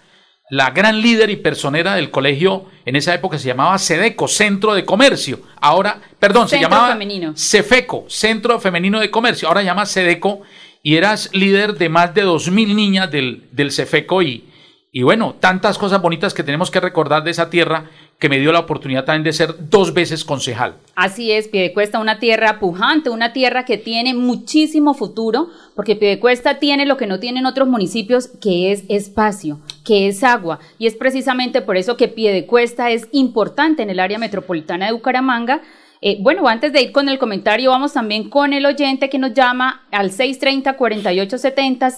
la 0.49 0.71
gran 0.71 1.01
líder 1.01 1.29
y 1.29 1.35
personera 1.35 1.95
del 1.95 2.09
colegio, 2.09 2.65
en 2.85 2.95
esa 2.95 3.13
época 3.13 3.37
se 3.37 3.47
llamaba 3.47 3.77
SEDECO, 3.77 4.27
Centro 4.27 4.73
de 4.73 4.83
Comercio. 4.83 5.41
Ahora, 5.61 6.01
perdón, 6.19 6.49
se 6.49 6.59
llamaba 6.59 6.89
Femenino. 6.89 7.33
CEFECO, 7.37 8.05
Centro 8.07 8.59
Femenino 8.59 8.99
de 8.99 9.11
Comercio. 9.11 9.47
Ahora 9.47 9.61
se 9.61 9.67
llama 9.67 9.85
SEDECO 9.85 10.41
y 10.81 10.95
eras 10.95 11.29
líder 11.33 11.75
de 11.75 11.89
más 11.89 12.13
de 12.15 12.25
2.000 12.25 12.73
niñas 12.73 13.11
del, 13.11 13.47
del 13.51 13.71
CEFECO 13.71 14.23
y, 14.23 14.48
y 14.91 15.03
bueno, 15.03 15.36
tantas 15.39 15.77
cosas 15.77 16.01
bonitas 16.01 16.34
que 16.34 16.43
tenemos 16.43 16.72
que 16.72 16.79
recordar 16.79 17.24
de 17.24 17.31
esa 17.31 17.50
tierra 17.50 17.86
que 18.17 18.27
me 18.27 18.39
dio 18.39 18.51
la 18.51 18.60
oportunidad 18.60 19.05
también 19.05 19.24
de 19.24 19.34
ser 19.34 19.69
dos 19.69 19.93
veces 19.93 20.25
concejal. 20.25 20.75
Así 20.96 21.31
es, 21.31 21.48
Piedecuesta, 21.48 22.00
una 22.00 22.19
tierra 22.19 22.60
pujante, 22.60 23.10
una 23.10 23.31
tierra 23.31 23.65
que 23.65 23.77
tiene 23.77 24.13
muchísimo 24.13 24.93
futuro, 24.93 25.50
porque 25.75 25.96
Piedecuesta 25.96 26.60
tiene 26.60 26.86
lo 26.86 26.98
que 26.98 27.08
no 27.08 27.19
tienen 27.19 27.46
otros 27.46 27.67
municipios, 27.67 28.27
que 28.41 28.72
es 28.72 28.84
espacio, 28.89 29.60
que 29.86 30.08
es 30.08 30.24
agua, 30.24 30.60
y 30.79 30.88
es 30.88 30.96
precisamente 30.96 31.62
por 31.62 31.78
eso 31.78 31.95
que 31.95 32.08
Piedecuesta 32.08 32.89
es 32.89 33.08
importante 33.12 33.84
en 33.84 33.91
el 33.91 33.99
área 33.99 34.17
metropolitana 34.17 34.88
de 34.88 34.91
Bucaramanga. 34.91 35.62
Eh, 36.01 36.17
bueno, 36.21 36.47
antes 36.47 36.71
de 36.71 36.81
ir 36.81 36.91
con 36.93 37.09
el 37.09 37.19
comentario, 37.19 37.71
vamos 37.71 37.93
también 37.93 38.29
con 38.29 38.53
el 38.53 38.65
oyente 38.65 39.09
que 39.09 39.19
nos 39.19 39.33
llama 39.33 39.85
al 39.91 40.12
630-4870, 40.12 41.91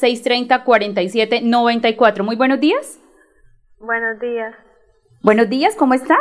630-4794. 0.65 2.23
Muy 2.23 2.35
buenos 2.35 2.59
días. 2.59 2.99
Buenos 3.79 4.19
días. 4.19 4.55
Buenos 5.21 5.49
días, 5.49 5.75
¿cómo 5.75 5.93
estás? 5.93 6.17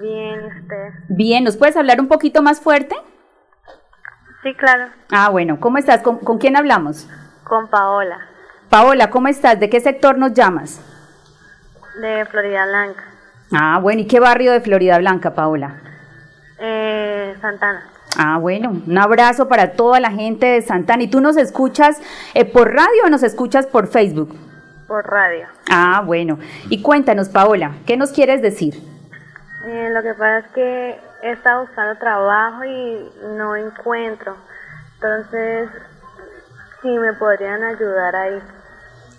Bien, 0.00 0.40
¿y 0.40 0.46
usted? 0.60 0.90
Bien, 1.08 1.42
¿nos 1.42 1.56
puedes 1.56 1.76
hablar 1.76 2.00
un 2.00 2.06
poquito 2.06 2.42
más 2.42 2.60
fuerte? 2.60 2.94
Sí, 4.44 4.54
claro. 4.54 4.92
Ah, 5.10 5.30
bueno, 5.30 5.58
¿cómo 5.58 5.78
estás? 5.78 6.02
¿Con, 6.02 6.18
con 6.18 6.38
quién 6.38 6.56
hablamos? 6.56 7.08
Con 7.44 7.68
Paola, 7.68 8.18
Paola, 8.68 9.10
¿cómo 9.10 9.26
estás? 9.26 9.58
¿De 9.58 9.68
qué 9.68 9.80
sector 9.80 10.16
nos 10.16 10.32
llamas? 10.32 10.80
de 12.00 12.24
Florida 12.26 12.66
Blanca. 12.66 13.04
Ah, 13.52 13.80
bueno, 13.82 14.02
¿y 14.02 14.06
qué 14.06 14.20
barrio 14.20 14.52
de 14.52 14.60
Florida 14.60 14.96
Blanca, 14.98 15.34
Paola? 15.34 15.80
Eh, 16.60 17.36
Santana. 17.40 17.88
Ah, 18.16 18.38
bueno, 18.38 18.70
un 18.86 18.98
abrazo 18.98 19.48
para 19.48 19.72
toda 19.72 19.98
la 20.00 20.10
gente 20.10 20.46
de 20.46 20.62
Santana. 20.62 21.02
¿Y 21.02 21.08
tú 21.08 21.20
nos 21.20 21.36
escuchas 21.36 22.00
eh, 22.34 22.44
por 22.44 22.74
radio 22.74 23.04
o 23.06 23.08
nos 23.08 23.22
escuchas 23.22 23.66
por 23.66 23.86
Facebook? 23.86 24.36
Por 24.86 25.08
radio. 25.08 25.46
Ah, 25.70 26.02
bueno. 26.04 26.38
Y 26.68 26.82
cuéntanos, 26.82 27.28
Paola, 27.28 27.72
¿qué 27.86 27.96
nos 27.96 28.10
quieres 28.10 28.42
decir? 28.42 28.74
Eh, 29.64 29.90
lo 29.92 30.02
que 30.02 30.12
pasa 30.14 30.38
es 30.38 30.46
que 30.52 30.98
he 31.22 31.32
estado 31.32 31.62
buscando 31.62 31.98
trabajo 31.98 32.64
y 32.64 33.10
no 33.36 33.56
encuentro. 33.56 34.36
Entonces, 34.94 35.70
si 36.82 36.88
me 36.88 37.12
podrían 37.14 37.62
ayudar 37.62 38.16
ahí. 38.16 38.38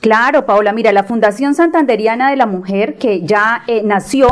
Claro, 0.01 0.45
Paola, 0.45 0.73
mira, 0.73 0.91
la 0.91 1.03
Fundación 1.03 1.53
Santanderiana 1.53 2.31
de 2.31 2.35
la 2.35 2.47
Mujer, 2.47 2.97
que 2.97 3.21
ya 3.21 3.63
eh, 3.67 3.81
nació 3.83 4.29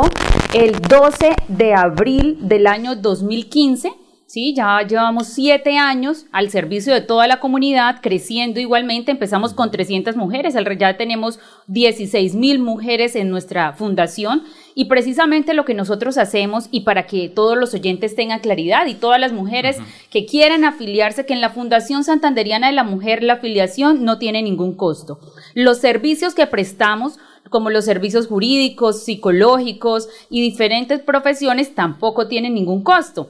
el 0.52 0.80
12 0.80 1.36
de 1.46 1.74
abril 1.74 2.38
del 2.40 2.66
año 2.66 2.96
2015, 2.96 3.92
¿sí? 4.26 4.52
Ya 4.52 4.80
llevamos 4.82 5.28
siete 5.28 5.76
años 5.78 6.26
al 6.32 6.50
servicio 6.50 6.92
de 6.92 7.02
toda 7.02 7.28
la 7.28 7.38
comunidad, 7.38 8.00
creciendo 8.02 8.58
igualmente. 8.58 9.12
Empezamos 9.12 9.54
con 9.54 9.70
300 9.70 10.16
mujeres, 10.16 10.54
ya 10.78 10.96
tenemos 10.96 11.38
16 11.68 12.34
mil 12.34 12.58
mujeres 12.58 13.14
en 13.14 13.30
nuestra 13.30 13.74
fundación. 13.74 14.42
Y 14.74 14.86
precisamente 14.86 15.54
lo 15.54 15.64
que 15.64 15.74
nosotros 15.74 16.18
hacemos, 16.18 16.68
y 16.72 16.80
para 16.80 17.06
que 17.06 17.28
todos 17.28 17.56
los 17.56 17.72
oyentes 17.72 18.16
tengan 18.16 18.40
claridad, 18.40 18.86
y 18.86 18.94
todas 18.94 19.20
las 19.20 19.32
mujeres 19.32 19.76
que 20.10 20.26
quieran 20.26 20.64
afiliarse, 20.64 21.26
que 21.26 21.34
en 21.34 21.40
la 21.40 21.50
Fundación 21.50 22.02
Santanderiana 22.02 22.66
de 22.68 22.72
la 22.72 22.84
Mujer 22.84 23.22
la 23.22 23.34
afiliación 23.34 24.04
no 24.04 24.18
tiene 24.18 24.42
ningún 24.42 24.74
costo. 24.74 25.20
Los 25.54 25.78
servicios 25.78 26.34
que 26.34 26.46
prestamos 26.48 27.18
como 27.50 27.68
los 27.68 27.84
servicios 27.84 28.28
jurídicos, 28.28 29.02
psicológicos 29.02 30.08
y 30.30 30.40
diferentes 30.40 31.00
profesiones 31.00 31.74
tampoco 31.74 32.28
tienen 32.28 32.54
ningún 32.54 32.82
costo. 32.82 33.28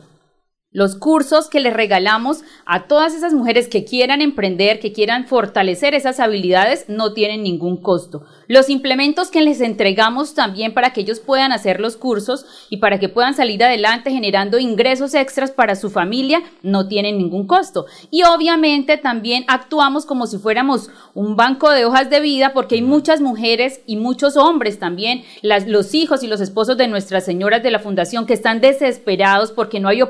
Los 0.73 0.95
cursos 0.95 1.49
que 1.49 1.59
les 1.59 1.75
regalamos 1.75 2.45
a 2.65 2.87
todas 2.87 3.13
esas 3.13 3.35
mujeres 3.35 3.67
que 3.67 3.85
quieran 3.85 4.23
emprender, 4.23 4.79
que 4.79 4.93
quieran 4.93 5.27
fortalecer 5.27 5.95
esas 5.95 6.21
habilidades, 6.21 6.85
no 6.87 7.13
tienen 7.13 7.43
ningún 7.43 7.77
costo. 7.77 8.23
Los 8.47 8.71
implementos 8.71 9.33
que 9.33 9.43
les 9.43 9.61
entregamos 9.61 10.35
también 10.35 10.73
para 10.73 10.93
que 10.93 11.01
ellos 11.01 11.19
puedan 11.19 11.51
hacer 11.51 11.81
los 11.81 11.97
cursos 11.97 12.47
y 12.69 12.77
para 12.77 13.01
que 13.01 13.09
puedan 13.09 13.35
salir 13.35 13.65
adelante 13.65 14.13
generando 14.13 14.61
ingresos 14.61 15.15
extras 15.15 15.51
para 15.51 15.75
su 15.75 15.91
familia, 15.91 16.41
no 16.63 16.87
tienen 16.87 17.19
ningún 17.19 17.49
costo. 17.49 17.87
Y 18.13 18.23
obviamente 18.23 18.97
también 18.97 19.45
actuamos 19.49 20.07
como 20.07 20.29
si 20.29 20.39
fuéramos 20.39 20.89
un 21.15 21.35
banco 21.35 21.71
de 21.71 21.85
hojas 21.85 22.11
de 22.11 22.21
vida 22.21 22.53
porque 22.53 22.77
hay 22.77 22.83
muchas 22.83 23.21
mujeres 23.21 23.81
y 23.87 23.97
muchos 23.97 24.37
hombres 24.37 24.79
también, 24.79 25.25
las, 25.43 25.67
los 25.67 25.95
hijos 25.95 26.23
y 26.23 26.29
los 26.29 26.41
esposos 26.41 26.77
de 26.77 26.87
nuestras 26.87 27.25
señoras 27.25 27.65
de 27.65 27.73
la 27.73 27.81
fundación 27.81 28.25
que 28.25 28.35
están 28.35 28.61
desesperados 28.61 29.51
porque 29.51 29.81
no 29.81 29.89
hay 29.89 30.01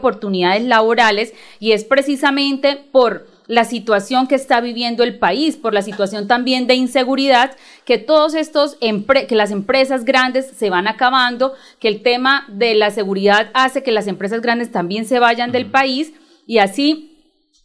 oportunidades 0.51 0.69
laborales 0.69 1.35
y 1.59 1.73
es 1.73 1.85
precisamente 1.85 2.77
por 2.77 3.27
la 3.47 3.65
situación 3.65 4.29
que 4.29 4.37
está 4.37 4.61
viviendo 4.61 5.03
el 5.03 5.19
país, 5.19 5.57
por 5.57 5.75
la 5.75 5.83
situación 5.83 6.29
también 6.29 6.69
de 6.69 6.75
inseguridad, 6.75 7.57
que 7.85 7.99
todos 7.99 8.35
estos, 8.35 8.77
que 8.77 9.35
las 9.35 9.51
empresas 9.51 10.05
grandes 10.05 10.47
se 10.57 10.71
van 10.71 10.87
acabando, 10.87 11.55
que 11.81 11.89
el 11.89 12.03
tema 12.03 12.47
de 12.49 12.75
la 12.75 12.93
seguridad 12.93 13.51
hace 13.53 13.83
que 13.83 13.91
las 13.91 14.07
empresas 14.07 14.41
grandes 14.41 14.71
también 14.71 15.05
se 15.05 15.19
vayan 15.19 15.51
del 15.51 15.67
país 15.67 16.13
y 16.47 16.59
así 16.59 17.11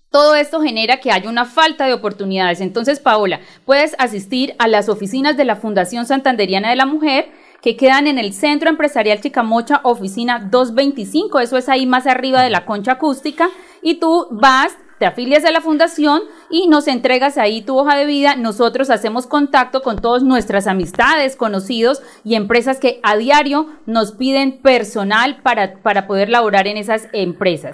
todo 0.09 0.35
esto 0.35 0.61
genera 0.61 1.01
que 1.01 1.11
haya 1.11 1.29
una 1.29 1.45
falta 1.45 1.85
de 1.85 1.93
oportunidades. 1.93 2.61
Entonces, 2.61 2.99
Paola, 2.99 3.41
puedes 3.65 3.95
asistir 3.99 4.55
a 4.59 4.67
las 4.67 4.89
oficinas 4.89 5.35
de 5.37 5.45
la 5.45 5.57
Fundación 5.57 6.05
Santanderiana 6.05 6.69
de 6.69 6.77
la 6.77 6.85
Mujer 6.85 7.29
que 7.65 7.75
quedan 7.75 8.06
en 8.06 8.19
el 8.19 8.32
Centro 8.32 8.69
Empresarial 8.69 9.21
Chicamocha, 9.21 9.82
oficina 9.82 10.38
225, 10.38 11.39
eso 11.39 11.58
es 11.58 11.67
ahí 11.67 11.88
más 11.88 12.06
arriba 12.06 12.43
de 12.43 12.51
la 12.51 12.63
concha 12.63 12.91
acústica, 12.91 13.49
y 13.82 13.99
tú 13.99 14.28
vas, 14.30 14.78
te 14.99 15.08
afilias 15.08 15.43
a 15.45 15.51
la 15.51 15.62
fundación 15.62 16.21
y 16.51 16.67
nos 16.67 16.88
entregas 16.88 17.39
ahí 17.39 17.63
tu 17.63 17.75
hoja 17.75 17.97
de 17.97 18.06
vida. 18.06 18.36
Nosotros 18.36 18.91
hacemos 18.91 19.25
contacto 19.25 19.82
con 19.82 19.99
todas 19.99 20.21
nuestras 20.21 20.67
amistades, 20.67 21.36
conocidos 21.36 22.04
y 22.23 22.36
empresas 22.36 22.80
que 22.80 22.99
a 23.01 23.17
diario 23.17 23.65
nos 23.88 24.12
piden 24.12 24.62
personal 24.62 25.41
para, 25.41 25.82
para 25.82 26.06
poder 26.06 26.30
laborar 26.30 26.67
en 26.67 26.78
esas 26.78 27.10
empresas. 27.13 27.73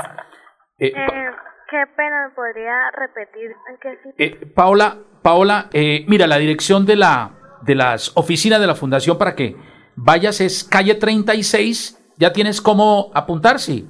Eh, 0.79 0.93
Eh, 0.95 1.01
Qué 1.69 1.83
pena, 1.97 2.29
¿me 2.29 2.33
podría 2.33 2.91
repetir 2.97 3.51
en 3.69 3.77
qué 3.81 3.97
sitio? 4.03 4.13
Eh, 4.17 4.51
Paola, 4.55 4.99
Paola, 5.21 5.69
eh, 5.73 6.05
mira, 6.07 6.27
la 6.27 6.37
dirección 6.37 6.85
de, 6.85 6.95
la, 6.95 7.31
de 7.61 7.75
las 7.75 8.15
oficinas 8.15 8.61
de 8.61 8.67
la 8.67 8.75
fundación 8.75 9.17
para 9.17 9.35
que 9.35 9.55
vayas 10.01 10.41
es 10.41 10.63
calle 10.63 10.95
36. 10.95 11.97
¿Ya 12.17 12.33
tienes 12.33 12.61
cómo 12.61 13.11
apuntar? 13.13 13.59
Sí. 13.59 13.87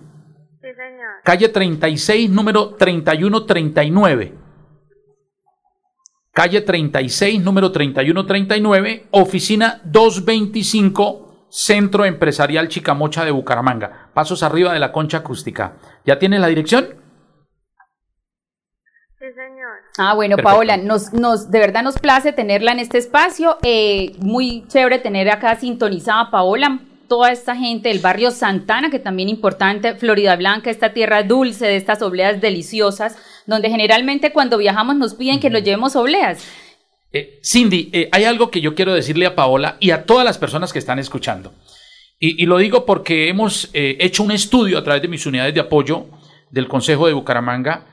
Sí, 0.62 0.67
señor. 0.76 1.10
Calle 1.24 1.50
36, 1.50 2.30
número 2.30 2.76
3139. 2.76 4.41
Calle 6.34 6.62
36, 6.62 7.41
número 7.41 7.74
3139, 7.74 9.08
oficina 9.12 9.82
225, 9.84 11.47
Centro 11.50 12.06
Empresarial 12.06 12.69
Chicamocha 12.69 13.26
de 13.26 13.32
Bucaramanga. 13.32 14.12
Pasos 14.13 14.41
arriba 14.41 14.71
de 14.71 14.80
la 14.80 14.93
concha 14.93 15.17
acústica. 15.17 15.74
¿Ya 16.06 16.19
tienes 16.19 16.39
la 16.39 16.47
dirección? 16.47 17.01
Ah, 19.97 20.13
bueno, 20.13 20.38
Perfecto. 20.38 20.56
Paola, 20.56 20.77
nos, 20.77 21.13
nos, 21.13 21.51
de 21.51 21.60
verdad 21.60 21.84
nos 21.84 21.99
place 21.99 22.32
tenerla 22.32 22.71
en 22.71 22.80
este 22.80 22.97
espacio. 22.97 23.58
Eh, 23.63 24.13
muy 24.19 24.63
chévere 24.67 24.99
tener 24.99 25.30
acá 25.30 25.56
sintonizada 25.60 26.21
a 26.21 26.32
Paola, 26.32 26.80
toda 27.10 27.32
esta 27.32 27.58
gente 27.58 27.89
del 27.89 27.99
barrio 27.99 28.32
Santana, 28.32 28.89
que 28.89 28.99
también 28.99 29.27
importante, 29.27 29.95
Florida 29.95 30.36
Blanca, 30.38 30.69
esta 30.69 30.93
tierra 30.93 31.23
dulce 31.23 31.65
de 31.65 31.75
estas 31.75 32.01
obleas 32.01 32.39
deliciosas, 32.39 33.17
donde 33.45 33.69
generalmente 33.69 34.32
cuando 34.32 34.58
viajamos 34.58 34.95
nos 34.95 35.13
piden 35.13 35.41
que 35.41 35.49
nos 35.49 35.62
llevemos 35.62 35.97
obleas. 35.97 36.47
Eh, 37.12 37.39
Cindy, 37.43 37.89
eh, 37.91 38.08
hay 38.13 38.23
algo 38.23 38.49
que 38.49 38.62
yo 38.62 38.73
quiero 38.73 38.93
decirle 38.93 39.25
a 39.25 39.36
Paola 39.36 39.75
y 39.82 39.91
a 39.91 40.06
todas 40.06 40.23
las 40.23 40.38
personas 40.38 40.71
que 40.71 40.80
están 40.80 40.99
escuchando. 40.99 41.54
Y, 42.17 42.41
y 42.41 42.45
lo 42.45 42.58
digo 42.60 42.86
porque 42.86 43.27
hemos 43.27 43.69
eh, 43.73 43.97
hecho 43.99 44.23
un 44.23 44.32
estudio 44.32 44.77
a 44.77 44.84
través 44.84 45.01
de 45.01 45.10
mis 45.10 45.25
unidades 45.25 45.54
de 45.54 45.60
apoyo 45.60 46.06
del 46.49 46.69
Consejo 46.69 47.08
de 47.08 47.13
Bucaramanga 47.13 47.90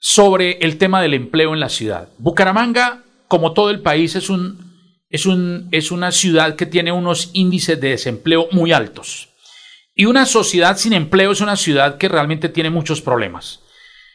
sobre 0.00 0.52
el 0.62 0.78
tema 0.78 1.00
del 1.02 1.14
empleo 1.14 1.52
en 1.52 1.60
la 1.60 1.68
ciudad. 1.68 2.08
Bucaramanga, 2.18 3.04
como 3.28 3.52
todo 3.52 3.70
el 3.70 3.80
país, 3.80 4.16
es, 4.16 4.30
un, 4.30 4.74
es, 5.10 5.26
un, 5.26 5.68
es 5.70 5.92
una 5.92 6.10
ciudad 6.10 6.56
que 6.56 6.66
tiene 6.66 6.90
unos 6.90 7.30
índices 7.34 7.80
de 7.80 7.90
desempleo 7.90 8.48
muy 8.50 8.72
altos. 8.72 9.28
Y 9.94 10.06
una 10.06 10.24
sociedad 10.24 10.78
sin 10.78 10.94
empleo 10.94 11.30
es 11.30 11.42
una 11.42 11.56
ciudad 11.56 11.98
que 11.98 12.08
realmente 12.08 12.48
tiene 12.48 12.70
muchos 12.70 13.02
problemas. 13.02 13.60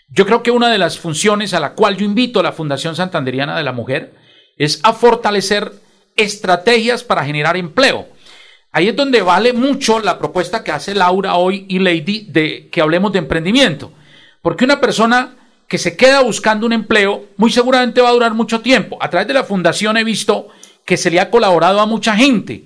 Yo 0.10 0.26
creo 0.26 0.42
que 0.42 0.52
una 0.52 0.70
de 0.70 0.80
las 0.80 0.98
funciones 0.98 1.54
a 1.54 1.60
la 1.60 1.74
cual 1.74 1.98
yo 1.98 2.06
invito 2.06 2.40
a 2.40 2.44
la 2.44 2.52
Fundación 2.52 2.96
Santanderiana 2.96 3.56
de 3.56 3.64
la 3.64 3.72
Mujer 3.72 4.16
es 4.58 4.80
a 4.84 4.94
fortalecer 4.94 5.72
estrategias 6.16 7.04
para 7.04 7.26
generar 7.26 7.58
empleo. 7.58 8.08
Ahí 8.72 8.88
es 8.88 8.96
donde 8.96 9.22
vale 9.22 9.54
mucho 9.54 10.00
la 10.00 10.18
propuesta 10.18 10.64
que 10.64 10.72
hace 10.72 10.96
Laura 10.96 11.36
hoy 11.36 11.66
y 11.70 11.80
Lady 11.80 12.28
de 12.30 12.70
que 12.72 12.82
hablemos 12.82 13.14
de 13.14 13.20
emprendimiento. 13.20 13.92
Porque 14.42 14.66
una 14.66 14.82
persona 14.82 15.36
que 15.68 15.78
se 15.78 15.98
queda 15.98 16.22
buscando 16.22 16.66
un 16.66 16.74
empleo 16.74 17.26
muy 17.38 17.52
seguramente 17.52 18.02
va 18.02 18.10
a 18.10 18.14
durar 18.14 18.34
mucho 18.34 18.62
tiempo. 18.62 18.98
A 19.02 19.10
través 19.10 19.28
de 19.28 19.34
la 19.34 19.44
fundación 19.44 19.98
he 19.98 20.04
visto 20.04 20.48
que 20.86 20.98
se 20.98 21.10
le 21.10 21.20
ha 21.20 21.32
colaborado 21.32 21.80
a 21.80 21.86
mucha 21.86 22.16
gente. 22.16 22.64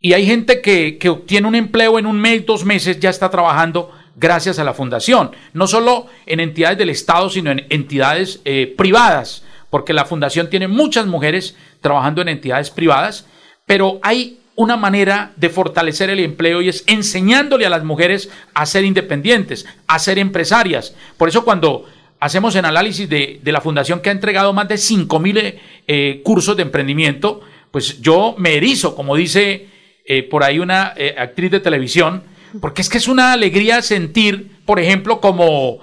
Y 0.00 0.12
hay 0.12 0.26
gente 0.26 0.60
que, 0.60 0.98
que 0.98 1.08
obtiene 1.08 1.48
un 1.48 1.54
empleo 1.54 1.98
en 1.98 2.06
un 2.06 2.20
mes, 2.20 2.44
dos 2.44 2.64
meses, 2.64 3.00
ya 3.00 3.08
está 3.08 3.30
trabajando 3.30 3.90
gracias 4.16 4.58
a 4.58 4.64
la 4.64 4.74
fundación. 4.74 5.30
No 5.52 5.66
solo 5.66 6.06
en 6.26 6.40
entidades 6.40 6.78
del 6.78 6.90
Estado, 6.90 7.30
sino 7.30 7.50
en 7.50 7.66
entidades 7.70 8.40
eh, 8.44 8.72
privadas, 8.76 9.44
porque 9.70 9.92
la 9.92 10.04
fundación 10.04 10.50
tiene 10.50 10.68
muchas 10.68 11.06
mujeres 11.06 11.56
trabajando 11.80 12.22
en 12.22 12.28
entidades 12.28 12.70
privadas, 12.70 13.26
pero 13.66 13.98
hay 14.02 14.38
una 14.56 14.76
manera 14.76 15.32
de 15.36 15.48
fortalecer 15.48 16.10
el 16.10 16.20
empleo 16.20 16.62
y 16.62 16.68
es 16.68 16.84
enseñándole 16.86 17.66
a 17.66 17.70
las 17.70 17.82
mujeres 17.82 18.30
a 18.54 18.66
ser 18.66 18.84
independientes, 18.84 19.66
a 19.88 19.98
ser 19.98 20.18
empresarias. 20.18 20.94
Por 21.16 21.28
eso 21.28 21.44
cuando 21.44 21.86
hacemos 22.24 22.56
el 22.56 22.64
análisis 22.64 23.06
de, 23.06 23.38
de 23.42 23.52
la 23.52 23.60
fundación 23.60 24.00
que 24.00 24.08
ha 24.08 24.12
entregado 24.12 24.54
más 24.54 24.66
de 24.66 24.78
5 24.78 25.20
mil 25.20 25.60
eh, 25.86 26.20
cursos 26.24 26.56
de 26.56 26.62
emprendimiento, 26.62 27.42
pues 27.70 28.00
yo 28.00 28.34
me 28.38 28.54
erizo, 28.54 28.96
como 28.96 29.14
dice 29.14 29.68
eh, 30.06 30.22
por 30.22 30.42
ahí 30.42 30.58
una 30.58 30.94
eh, 30.96 31.14
actriz 31.18 31.50
de 31.50 31.60
televisión, 31.60 32.22
porque 32.62 32.80
es 32.80 32.88
que 32.88 32.96
es 32.96 33.08
una 33.08 33.34
alegría 33.34 33.82
sentir, 33.82 34.56
por 34.64 34.80
ejemplo, 34.80 35.20
como, 35.20 35.80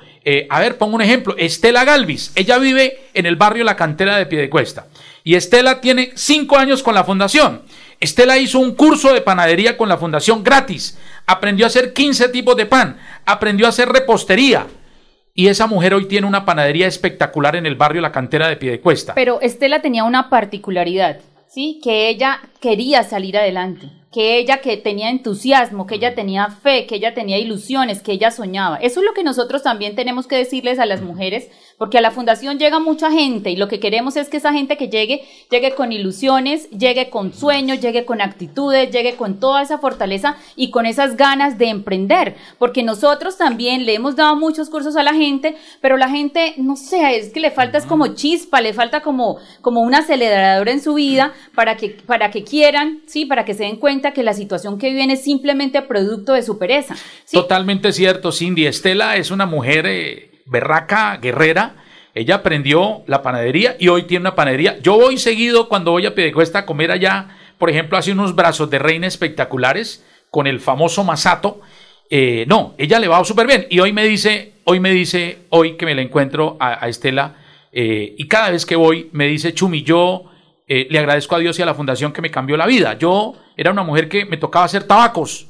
a 0.50 0.60
ver, 0.60 0.80
pongo 0.80 0.96
un 0.96 1.04
ejemplo, 1.04 1.36
Estela 1.38 1.86
Galvis, 1.86 2.32
ella 2.34 2.58
vive 2.58 2.98
en 3.14 3.28
el 3.28 3.36
barrio 3.36 3.64
La 3.64 3.76
Cantera 3.76 4.18
de 4.18 4.26
Piedecuesta, 4.26 4.88
y 5.24 5.36
Estela 5.36 5.80
tiene 5.80 6.12
cinco 6.16 6.58
años 6.58 6.82
con 6.82 6.96
la 6.96 7.04
fundación. 7.04 7.62
Estela 8.00 8.40
hizo 8.40 8.58
un 8.58 8.74
curso 8.74 9.14
de 9.14 9.22
panadería 9.22 9.78
con 9.78 9.90
la 9.90 9.98
fundación 9.98 10.44
gratis, 10.44 10.98
aprendió 11.28 11.66
a 11.66 11.68
hacer 11.68 11.94
15 11.94 12.30
tipos 12.30 12.56
de 12.56 12.66
pan, 12.66 12.98
aprendió 13.26 13.68
a 13.68 13.70
hacer 13.70 13.90
repostería, 13.90 14.66
y 15.34 15.48
esa 15.48 15.68
mujer 15.68 15.94
hoy 15.94 16.08
tiene 16.08 16.28
una 16.28 16.46
panadería 16.46 16.88
espectacular 16.88 17.56
en 17.56 17.66
el 17.66 17.76
barrio 17.76 18.02
La 18.02 18.12
Cantera 18.12 18.48
de 18.48 18.58
Piedecuesta. 18.58 19.14
Pero 19.14 19.40
Estela 19.42 19.82
tenía 19.82 20.04
una 20.04 20.30
particularidad, 20.30 21.20
¿sí? 21.48 21.80
Que 21.84 22.10
ella 22.10 22.42
quería 22.60 23.04
salir 23.04 23.38
adelante, 23.38 23.88
que 24.12 24.38
ella 24.38 24.58
que 24.60 24.76
tenía 24.76 25.10
entusiasmo, 25.10 25.88
que 25.88 25.96
ella 25.96 26.14
tenía 26.16 26.50
fe, 26.50 26.86
que 26.86 26.96
ella 26.96 27.14
tenía 27.14 27.38
ilusiones, 27.38 28.02
que 28.02 28.12
ella 28.12 28.30
soñaba. 28.30 28.76
Eso 28.78 29.00
es 29.00 29.06
lo 29.06 29.14
que 29.14 29.24
nosotros 29.24 29.64
también 29.64 29.96
tenemos 29.96 30.28
que 30.28 30.36
decirles 30.36 30.80
a 30.80 30.86
las 30.86 31.02
mujeres, 31.02 31.50
porque 31.78 31.98
a 31.98 32.02
la 32.02 32.12
fundación 32.12 32.60
llega 32.60 32.80
mucha 32.80 33.10
gente 33.10 33.52
y 33.52 33.56
lo 33.56 33.70
que 33.70 33.80
queremos 33.80 34.18
es 34.18 34.28
que 34.28 34.38
esa 34.38 34.52
gente 34.52 34.76
que 34.76 34.90
llegue, 34.90 35.24
llegue 35.50 35.76
con 35.76 35.94
ilusiones, 35.94 36.70
llegue 36.72 37.10
con 37.10 37.34
sueños, 37.34 37.80
llegue 37.80 38.04
con 38.04 38.20
actitudes, 38.20 38.92
llegue 38.92 39.16
con 39.16 39.40
toda 39.40 39.62
esa 39.62 39.78
fortaleza 39.78 40.36
y 40.58 40.72
con 40.72 40.86
esas 40.86 41.16
ganas 41.16 41.58
de 41.58 41.70
emprender, 41.70 42.36
porque 42.60 42.84
nosotros 42.84 43.38
también 43.38 43.86
le 43.86 43.96
hemos 43.96 44.18
dado 44.18 44.36
muchos 44.36 44.70
cursos 44.70 44.98
a 44.98 45.04
la 45.04 45.14
gente, 45.14 45.56
pero 45.80 45.96
la 45.96 46.10
gente, 46.10 46.56
no 46.58 46.76
sé, 46.76 47.18
es 47.18 47.30
que 47.30 47.40
le 47.40 47.50
falta 47.50 47.78
es 47.78 47.86
como 47.86 48.08
chispa, 48.08 48.60
le 48.60 48.74
falta 48.74 49.02
como, 49.02 49.38
como 49.62 49.80
un 49.80 49.96
acelerador 49.96 50.68
en 50.68 50.82
su 50.82 50.96
vida 50.96 51.34
para 51.56 51.78
que, 51.78 51.90
para 51.90 52.30
que 52.30 52.44
quieran, 52.44 53.00
sí, 53.08 53.26
para 53.26 53.46
que 53.46 53.54
se 53.54 53.64
den 53.64 53.78
cuenta 53.78 54.01
que 54.10 54.24
la 54.24 54.34
situación 54.34 54.80
que 54.80 54.90
viven 54.90 55.12
es 55.12 55.24
simplemente 55.24 55.82
producto 55.84 56.34
de 56.34 56.42
su 56.42 56.58
pereza. 56.58 56.96
Totalmente 57.32 57.92
cierto, 57.92 58.32
Cindy. 58.32 58.66
Estela 58.66 59.16
es 59.16 59.30
una 59.30 59.46
mujer 59.46 59.86
eh, 59.86 60.32
berraca, 60.46 61.18
guerrera. 61.18 61.76
Ella 62.14 62.36
aprendió 62.36 63.04
la 63.08 63.22
panadería 63.22 63.78
y 63.80 63.88
hoy 63.88 64.04
tiene 64.04 64.24
una 64.24 64.36
panadería. 64.36 64.80
Yo 64.80 64.98
voy 64.98 65.18
seguido 65.18 65.70
cuando 65.70 65.92
voy 65.92 66.06
a 66.06 66.16
Piedecuesta 66.16 66.60
a 66.60 66.66
comer 66.66 66.92
allá. 66.92 67.38
Por 67.58 67.70
ejemplo, 67.70 67.98
hace 67.98 68.12
unos 68.12 68.36
brazos 68.36 68.70
de 68.70 68.80
reina 68.80 69.08
espectaculares 69.08 70.04
con 70.30 70.48
el 70.48 70.60
famoso 70.60 71.04
masato. 71.04 71.62
Eh, 72.10 72.46
no, 72.48 72.74
ella 72.78 73.00
le 73.00 73.08
va 73.08 73.24
súper 73.24 73.48
bien. 73.48 73.68
Y 73.70 73.80
hoy 73.80 73.94
me 73.94 74.04
dice, 74.04 74.56
hoy 74.66 74.80
me 74.80 74.92
dice, 74.92 75.44
hoy 75.50 75.78
que 75.78 75.86
me 75.86 75.96
la 75.96 76.02
encuentro 76.02 76.58
a, 76.60 76.90
Estela, 76.90 77.36
eh, 77.72 78.16
y 78.18 78.28
cada 78.28 78.50
vez 78.50 78.66
que 78.66 78.76
voy 78.76 79.10
me 79.14 79.28
dice, 79.28 79.54
Chumi, 79.54 79.84
yo 79.84 80.26
le 80.68 81.00
agradezco 81.00 81.36
a 81.36 81.40
Dios 81.40 81.60
y 81.60 81.62
a 81.62 81.66
la 81.66 81.74
fundación 81.74 82.14
que 82.14 82.22
me 82.22 82.32
cambió 82.32 82.56
la 82.56 82.66
vida. 82.66 82.98
Yo 82.98 83.36
era 83.62 83.72
una 83.72 83.84
mujer 83.84 84.10
que 84.10 84.26
me 84.26 84.38
tocaba 84.38 84.66
hacer 84.66 84.86
tabacos 84.86 85.48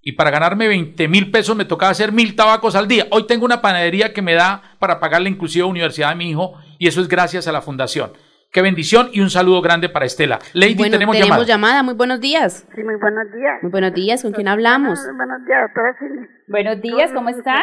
y 0.00 0.12
para 0.12 0.30
ganarme 0.30 0.68
20 0.68 1.08
mil 1.08 1.28
pesos 1.32 1.56
me 1.56 1.64
tocaba 1.64 1.90
hacer 1.90 2.12
mil 2.12 2.36
tabacos 2.36 2.76
al 2.76 2.86
día. 2.86 3.08
Hoy 3.10 3.26
tengo 3.26 3.44
una 3.44 3.60
panadería 3.60 4.12
que 4.12 4.22
me 4.22 4.34
da 4.34 4.76
para 4.78 5.00
pagar 5.00 5.22
la 5.22 5.28
inclusive 5.28 5.64
universidad 5.64 6.10
de 6.10 6.14
mi 6.14 6.30
hijo 6.30 6.54
y 6.78 6.86
eso 6.86 7.00
es 7.00 7.08
gracias 7.08 7.48
a 7.48 7.52
la 7.52 7.60
fundación. 7.60 8.12
Qué 8.50 8.62
bendición 8.62 9.10
y 9.12 9.20
un 9.20 9.28
saludo 9.28 9.60
grande 9.60 9.90
para 9.90 10.06
Estela. 10.06 10.38
Lady, 10.54 10.74
Bueno, 10.74 10.92
tenemos, 10.92 11.14
tenemos 11.16 11.46
llamada. 11.46 11.46
llamada. 11.46 11.82
Muy 11.82 11.92
buenos 11.94 12.18
días. 12.18 12.66
Sí, 12.74 12.82
muy 12.82 12.96
buenos 12.96 13.30
días. 13.30 13.58
Muy 13.60 13.70
buenos 13.70 13.92
días. 13.92 14.22
¿Con 14.22 14.32
quién 14.32 14.48
hablamos? 14.48 14.98
Buenos, 15.00 15.16
buenos 15.18 15.44
días, 15.46 15.60
doctora 15.64 15.96
Silvia. 15.98 16.28
Buenos 16.48 16.80
días, 16.80 17.12
¿cómo 17.12 17.28
está? 17.28 17.62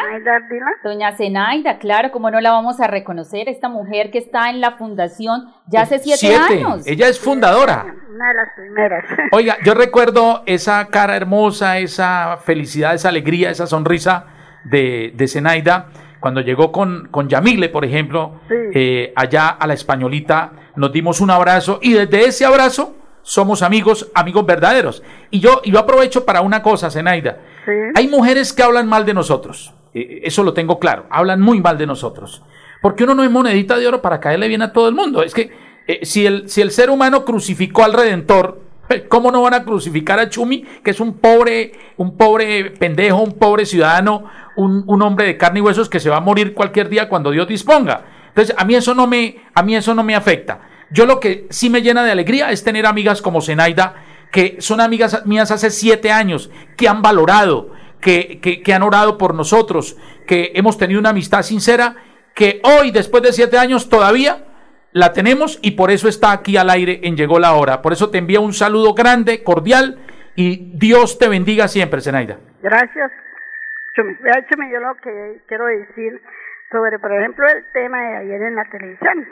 Doña 0.84 1.16
Zenaida, 1.16 1.78
claro, 1.78 2.12
¿cómo 2.12 2.30
no 2.30 2.40
la 2.40 2.52
vamos 2.52 2.78
a 2.80 2.86
reconocer? 2.86 3.48
Esta 3.48 3.68
mujer 3.68 4.12
que 4.12 4.18
está 4.18 4.48
en 4.48 4.60
la 4.60 4.76
fundación 4.76 5.42
ya 5.66 5.80
hace 5.80 5.98
siete, 5.98 6.36
años. 6.36 6.86
Ella 6.86 7.08
es 7.08 7.18
fundadora. 7.18 7.82
Una 7.82 8.28
de 8.28 8.34
las 8.34 8.48
primeras. 8.56 9.04
Oiga, 9.32 9.56
yo 9.64 9.74
recuerdo 9.74 10.44
esa 10.46 10.86
cara 10.86 11.16
hermosa, 11.16 11.78
esa 11.78 12.36
felicidad, 12.36 12.94
esa 12.94 13.08
alegría, 13.08 13.50
esa 13.50 13.66
sonrisa 13.66 14.26
de, 14.62 15.12
de 15.16 15.26
Zenaida 15.26 15.88
cuando 16.20 16.40
llegó 16.40 16.72
con, 16.72 17.08
con 17.10 17.28
Yamile, 17.28 17.68
por 17.68 17.84
ejemplo, 17.84 18.40
Sí. 18.48 18.54
eh, 18.74 19.12
allá 19.16 19.48
a 19.48 19.66
la 19.66 19.74
españolita, 19.74 20.52
nos 20.76 20.92
dimos 20.92 21.20
un 21.20 21.30
abrazo 21.30 21.78
y 21.82 21.92
desde 21.92 22.26
ese 22.26 22.44
abrazo 22.44 22.94
somos 23.22 23.62
amigos, 23.62 24.10
amigos 24.14 24.46
verdaderos. 24.46 25.02
Y 25.30 25.40
yo, 25.40 25.60
y 25.64 25.72
yo 25.72 25.78
aprovecho 25.80 26.24
para 26.24 26.40
una 26.42 26.62
cosa, 26.62 26.90
Zenaida. 26.90 27.38
Sí. 27.64 27.72
Hay 27.94 28.08
mujeres 28.08 28.52
que 28.52 28.62
hablan 28.62 28.88
mal 28.88 29.04
de 29.04 29.14
nosotros, 29.14 29.74
eh, 29.94 30.20
eso 30.24 30.42
lo 30.42 30.52
tengo 30.54 30.78
claro, 30.78 31.06
hablan 31.10 31.40
muy 31.40 31.60
mal 31.60 31.78
de 31.78 31.86
nosotros. 31.86 32.42
Porque 32.82 33.04
uno 33.04 33.14
no 33.14 33.24
es 33.24 33.30
monedita 33.30 33.78
de 33.78 33.86
oro 33.88 34.00
para 34.02 34.20
caerle 34.20 34.48
bien 34.48 34.62
a 34.62 34.72
todo 34.72 34.88
el 34.88 34.94
mundo. 34.94 35.22
Es 35.22 35.34
que 35.34 35.50
eh, 35.88 36.00
si, 36.04 36.26
el, 36.26 36.48
si 36.48 36.60
el 36.60 36.70
ser 36.70 36.90
humano 36.90 37.24
crucificó 37.24 37.82
al 37.84 37.92
Redentor, 37.94 38.60
eh, 38.60 38.64
¿cómo 39.08 39.30
no 39.30 39.42
van 39.42 39.54
a 39.54 39.64
crucificar 39.64 40.18
a 40.18 40.28
Chumi, 40.28 40.62
que 40.82 40.90
es 40.90 41.00
un 41.00 41.14
pobre, 41.14 41.72
un 41.96 42.16
pobre 42.16 42.70
pendejo, 42.70 43.22
un 43.22 43.32
pobre 43.32 43.66
ciudadano, 43.66 44.24
un, 44.56 44.84
un 44.86 45.02
hombre 45.02 45.26
de 45.26 45.36
carne 45.36 45.60
y 45.60 45.62
huesos 45.62 45.88
que 45.88 46.00
se 46.00 46.10
va 46.10 46.18
a 46.18 46.20
morir 46.20 46.54
cualquier 46.54 46.88
día 46.88 47.08
cuando 47.08 47.30
Dios 47.30 47.48
disponga? 47.48 48.04
Entonces, 48.28 48.54
a 48.58 48.64
mí 48.64 48.74
eso 48.74 48.94
no 48.94 49.06
me, 49.06 49.36
a 49.54 49.62
mí 49.62 49.76
eso 49.76 49.94
no 49.94 50.02
me 50.02 50.14
afecta. 50.14 50.60
Yo 50.90 51.06
lo 51.06 51.20
que 51.20 51.46
sí 51.50 51.70
me 51.70 51.82
llena 51.82 52.04
de 52.04 52.12
alegría 52.12 52.50
es 52.50 52.62
tener 52.62 52.86
amigas 52.86 53.22
como 53.22 53.40
Zenaida, 53.40 53.94
que 54.30 54.56
son 54.60 54.80
amigas 54.80 55.24
mías 55.24 55.50
hace 55.50 55.70
siete 55.70 56.12
años, 56.12 56.50
que 56.76 56.88
han 56.88 57.02
valorado, 57.02 57.72
que, 58.00 58.38
que, 58.40 58.62
que 58.62 58.74
han 58.74 58.82
orado 58.82 59.18
por 59.18 59.34
nosotros, 59.34 59.96
que 60.26 60.52
hemos 60.54 60.78
tenido 60.78 61.00
una 61.00 61.10
amistad 61.10 61.42
sincera, 61.42 61.96
que 62.34 62.60
hoy, 62.62 62.90
después 62.90 63.22
de 63.22 63.32
siete 63.32 63.58
años, 63.58 63.88
todavía 63.88 64.45
la 64.96 65.12
tenemos 65.12 65.60
y 65.62 65.76
por 65.76 65.90
eso 65.90 66.08
está 66.08 66.32
aquí 66.32 66.56
al 66.56 66.70
aire 66.70 67.00
en 67.02 67.16
Llegó 67.16 67.38
la 67.38 67.52
Hora. 67.52 67.82
Por 67.82 67.92
eso 67.92 68.10
te 68.10 68.16
envío 68.16 68.40
un 68.40 68.54
saludo 68.54 68.94
grande, 68.94 69.44
cordial 69.44 69.98
y 70.34 70.72
Dios 70.72 71.18
te 71.18 71.28
bendiga 71.28 71.68
siempre, 71.68 72.00
Zenaida. 72.00 72.38
Gracias. 72.62 73.12
Chumi, 73.94 74.16
yo 74.72 74.80
lo 74.80 74.94
que 74.96 75.42
quiero 75.48 75.66
decir 75.66 76.18
sobre, 76.72 76.98
por 76.98 77.12
ejemplo, 77.12 77.44
el 77.46 77.64
tema 77.72 78.00
de 78.00 78.16
ayer 78.16 78.40
en 78.40 78.54
la 78.54 78.64
televisión. 78.64 79.26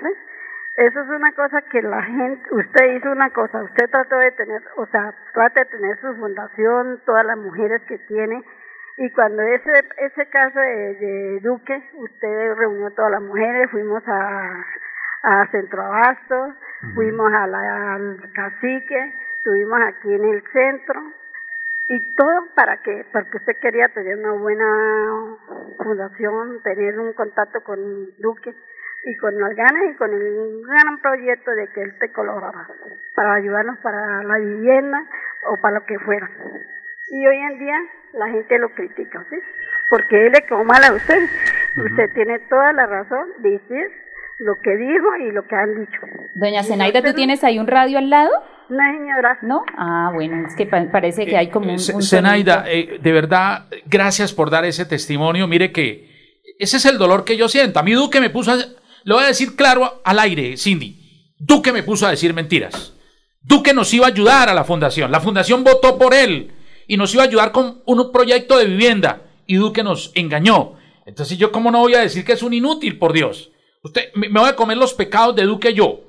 Eso 0.76 1.00
es 1.00 1.08
una 1.08 1.32
cosa 1.32 1.62
que 1.72 1.80
la 1.80 2.02
gente, 2.02 2.42
usted 2.50 2.96
hizo 2.96 3.10
una 3.10 3.30
cosa, 3.30 3.62
usted 3.62 3.88
trató 3.88 4.18
de 4.18 4.32
tener, 4.32 4.60
o 4.76 4.84
sea, 4.86 5.14
trata 5.32 5.60
de 5.60 5.66
tener 5.66 5.98
su 6.00 6.14
fundación, 6.16 7.00
todas 7.06 7.24
las 7.24 7.38
mujeres 7.38 7.80
que 7.88 7.96
tiene, 8.08 8.42
y 8.98 9.10
cuando 9.12 9.40
ese 9.42 9.70
ese 9.98 10.26
caso 10.26 10.58
de, 10.58 10.94
de 10.94 11.40
Duque, 11.40 11.82
usted 11.94 12.54
reunió 12.56 12.88
a 12.88 12.90
todas 12.90 13.12
las 13.12 13.22
mujeres, 13.22 13.70
fuimos 13.70 14.02
a, 14.08 14.64
a 15.24 15.46
Centro 15.50 15.82
Abasto, 15.82 16.54
fuimos 16.94 17.32
a 17.32 17.46
la, 17.46 17.94
al 17.94 18.32
cacique, 18.32 19.14
estuvimos 19.38 19.80
aquí 19.82 20.14
en 20.14 20.24
el 20.24 20.42
centro, 20.52 21.00
y 21.88 22.14
todo 22.14 22.46
para 22.54 22.78
que, 22.82 23.04
porque 23.12 23.36
usted 23.36 23.56
quería 23.60 23.88
tener 23.88 24.16
una 24.18 24.32
buena 24.32 25.36
fundación, 25.78 26.62
tener 26.62 26.98
un 26.98 27.12
contacto 27.12 27.62
con 27.62 27.78
Duque 28.18 28.54
y 29.04 29.16
con 29.18 29.38
las 29.38 29.54
ganas 29.54 29.82
y 29.90 29.96
con 29.96 30.12
el 30.12 30.62
gran 30.66 30.98
proyecto 31.02 31.50
de 31.50 31.68
que 31.68 31.82
él 31.82 31.98
te 31.98 32.10
colaborara 32.12 32.68
para 33.14 33.34
ayudarnos 33.34 33.78
para 33.78 34.22
la 34.22 34.38
vivienda 34.38 34.98
o 35.50 35.60
para 35.60 35.80
lo 35.80 35.84
que 35.84 35.98
fuera. 35.98 36.30
Y 37.10 37.26
hoy 37.26 37.36
en 37.36 37.58
día 37.58 37.78
la 38.14 38.28
gente 38.28 38.58
lo 38.58 38.70
critica, 38.70 39.24
¿sí? 39.28 39.36
Porque 39.90 40.26
él 40.26 40.32
le 40.32 40.42
quedó 40.46 40.64
mal 40.64 40.82
a 40.84 40.94
usted. 40.94 41.22
Usted 41.76 42.14
tiene 42.14 42.38
toda 42.48 42.72
la 42.72 42.86
razón 42.86 43.28
de 43.38 43.50
decir 43.50 44.03
lo 44.40 44.54
que 44.62 44.70
dijo 44.76 45.06
y 45.28 45.32
lo 45.32 45.46
que 45.46 45.54
han 45.54 45.74
dicho. 45.80 45.98
Doña 46.36 46.62
Zenaida, 46.62 47.02
¿tú 47.02 47.12
tienes 47.14 47.44
ahí 47.44 47.58
un 47.58 47.66
radio 47.66 47.98
al 47.98 48.10
lado? 48.10 48.30
No, 48.68 48.78
señora. 48.98 49.38
¿No? 49.42 49.62
Ah, 49.76 50.10
bueno, 50.14 50.46
es 50.46 50.54
que 50.56 50.66
pa- 50.66 50.90
parece 50.90 51.26
que 51.26 51.36
hay 51.36 51.48
como 51.50 51.70
un... 51.72 51.78
Se- 51.78 51.94
un 51.94 52.02
Zenaida, 52.02 52.64
eh, 52.66 52.98
de 53.00 53.12
verdad, 53.12 53.66
gracias 53.86 54.32
por 54.32 54.50
dar 54.50 54.64
ese 54.64 54.84
testimonio. 54.86 55.46
Mire 55.46 55.70
que 55.72 56.40
ese 56.58 56.78
es 56.78 56.84
el 56.86 56.98
dolor 56.98 57.24
que 57.24 57.36
yo 57.36 57.48
siento. 57.48 57.78
A 57.78 57.82
mí 57.82 57.92
Duque 57.92 58.20
me 58.20 58.30
puso, 58.30 58.52
a, 58.52 58.56
lo 59.04 59.14
voy 59.16 59.24
a 59.24 59.28
decir 59.28 59.54
claro 59.56 60.00
al 60.04 60.18
aire, 60.18 60.56
Cindy. 60.56 61.32
Duque 61.38 61.72
me 61.72 61.82
puso 61.82 62.06
a 62.06 62.10
decir 62.10 62.32
mentiras. 62.32 62.94
Duque 63.42 63.74
nos 63.74 63.92
iba 63.92 64.06
a 64.06 64.10
ayudar 64.10 64.48
a 64.48 64.54
la 64.54 64.64
fundación. 64.64 65.10
La 65.12 65.20
fundación 65.20 65.62
votó 65.62 65.98
por 65.98 66.14
él 66.14 66.52
y 66.86 66.96
nos 66.96 67.12
iba 67.14 67.22
a 67.22 67.26
ayudar 67.26 67.52
con 67.52 67.82
un 67.84 68.10
proyecto 68.12 68.56
de 68.58 68.64
vivienda. 68.64 69.22
Y 69.46 69.56
Duque 69.56 69.82
nos 69.82 70.10
engañó. 70.14 70.76
Entonces 71.04 71.36
yo 71.36 71.52
cómo 71.52 71.70
no 71.70 71.80
voy 71.80 71.94
a 71.94 72.00
decir 72.00 72.24
que 72.24 72.32
es 72.32 72.42
un 72.42 72.54
inútil, 72.54 72.98
por 72.98 73.12
Dios. 73.12 73.50
Usted, 73.84 74.02
me 74.14 74.28
me 74.28 74.40
voy 74.40 74.48
a 74.48 74.56
comer 74.56 74.76
los 74.78 74.94
pecados 74.94 75.36
de 75.36 75.44
Duque 75.44 75.72
yo. 75.74 76.00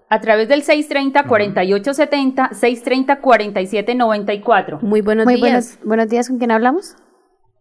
a 0.08 0.20
través 0.22 0.48
del 0.48 0.64
630-4870, 0.64 2.52
630-4794. 3.20 4.80
Muy 4.80 5.02
buenos 5.02 5.26
Muy 5.26 5.34
días. 5.34 5.42
buenos, 5.42 5.78
buenos 5.84 6.08
días, 6.08 6.28
¿con 6.28 6.38
quién 6.38 6.52
hablamos? 6.52 6.96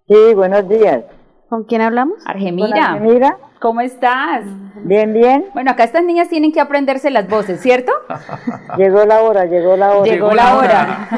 Sí, 0.08 0.34
buenos 0.34 0.70
días. 0.70 1.04
¿Con 1.52 1.66
quién 1.66 1.82
hablamos? 1.82 2.16
Argemira, 2.26 2.96
Mira, 3.02 3.38
¿cómo 3.60 3.82
estás? 3.82 4.46
bien, 4.86 5.12
bien. 5.12 5.48
Bueno, 5.54 5.72
acá 5.72 5.84
estas 5.84 6.02
niñas 6.06 6.30
tienen 6.30 6.54
que 6.54 6.62
aprenderse 6.62 7.12
las 7.12 7.28
voces, 7.28 7.60
¿cierto? 7.60 7.92
Llegó 8.78 9.04
la 9.04 9.22
hora, 9.22 9.44
llegó 9.48 9.76
la 9.76 9.92
hora. 9.98 10.10
Llegó 10.10 10.32
la 10.32 10.56
hora. 10.56 11.10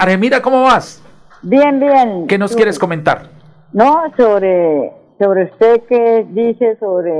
Argemira, 0.00 0.42
¿cómo 0.42 0.62
vas? 0.62 1.00
Bien, 1.44 1.78
bien. 1.78 2.26
¿Qué 2.26 2.38
nos 2.38 2.50
Tú- 2.50 2.56
quieres 2.56 2.76
comentar? 2.76 3.28
No, 3.72 4.02
sobre, 4.16 4.92
sobre 5.20 5.44
usted 5.44 5.82
que 5.88 6.26
dice 6.30 6.76
sobre 6.80 7.12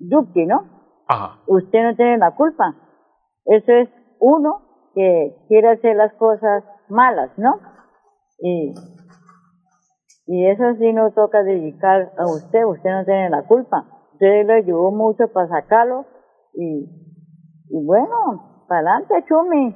Duque, 0.00 0.44
¿no? 0.44 0.64
Ajá. 1.08 1.38
Usted 1.46 1.82
no 1.82 1.96
tiene 1.96 2.18
la 2.18 2.32
culpa. 2.32 2.74
Eso 3.46 3.72
es 3.72 3.88
uno 4.18 4.90
que 4.94 5.34
quiere 5.48 5.70
hacer 5.70 5.96
las 5.96 6.12
cosas 6.18 6.62
malas, 6.90 7.30
¿no? 7.38 7.58
Y, 8.38 8.74
y 10.32 10.46
eso 10.46 10.62
sí 10.78 10.92
no 10.92 11.10
toca 11.10 11.42
dedicar 11.42 12.12
a 12.16 12.24
usted, 12.24 12.64
usted 12.64 12.88
no 12.88 13.04
tiene 13.04 13.30
la 13.30 13.42
culpa. 13.48 13.84
Usted 14.12 14.46
le 14.46 14.58
ayudó 14.58 14.92
mucho 14.92 15.26
para 15.32 15.48
sacarlo 15.48 16.06
y, 16.54 16.84
y 17.68 17.84
bueno, 17.84 18.64
para 18.68 18.92
adelante, 18.92 19.24
Chumi. 19.26 19.74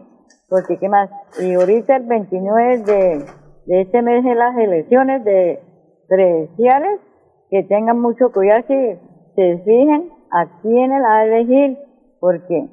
Porque 0.49 0.79
qué 0.79 0.89
más. 0.89 1.11
Y 1.41 1.55
ahorita 1.55 1.97
el 1.97 2.05
29 2.05 2.79
de, 2.79 3.25
de 3.67 3.81
este 3.81 4.01
mes 4.01 4.25
en 4.25 4.39
las 4.39 4.57
elecciones 4.57 5.25
de 5.25 5.61
presidenciales, 6.09 7.01
que 7.51 7.65
tengan 7.65 8.01
mucho 8.01 8.31
cuidado 8.33 8.63
si 8.69 8.77
se 9.35 9.59
fijen 9.65 10.13
a 10.31 10.61
quién 10.63 10.91
la 10.91 11.01
va 11.01 11.17
a 11.17 11.25
elegir, 11.25 11.79
porque 12.21 12.69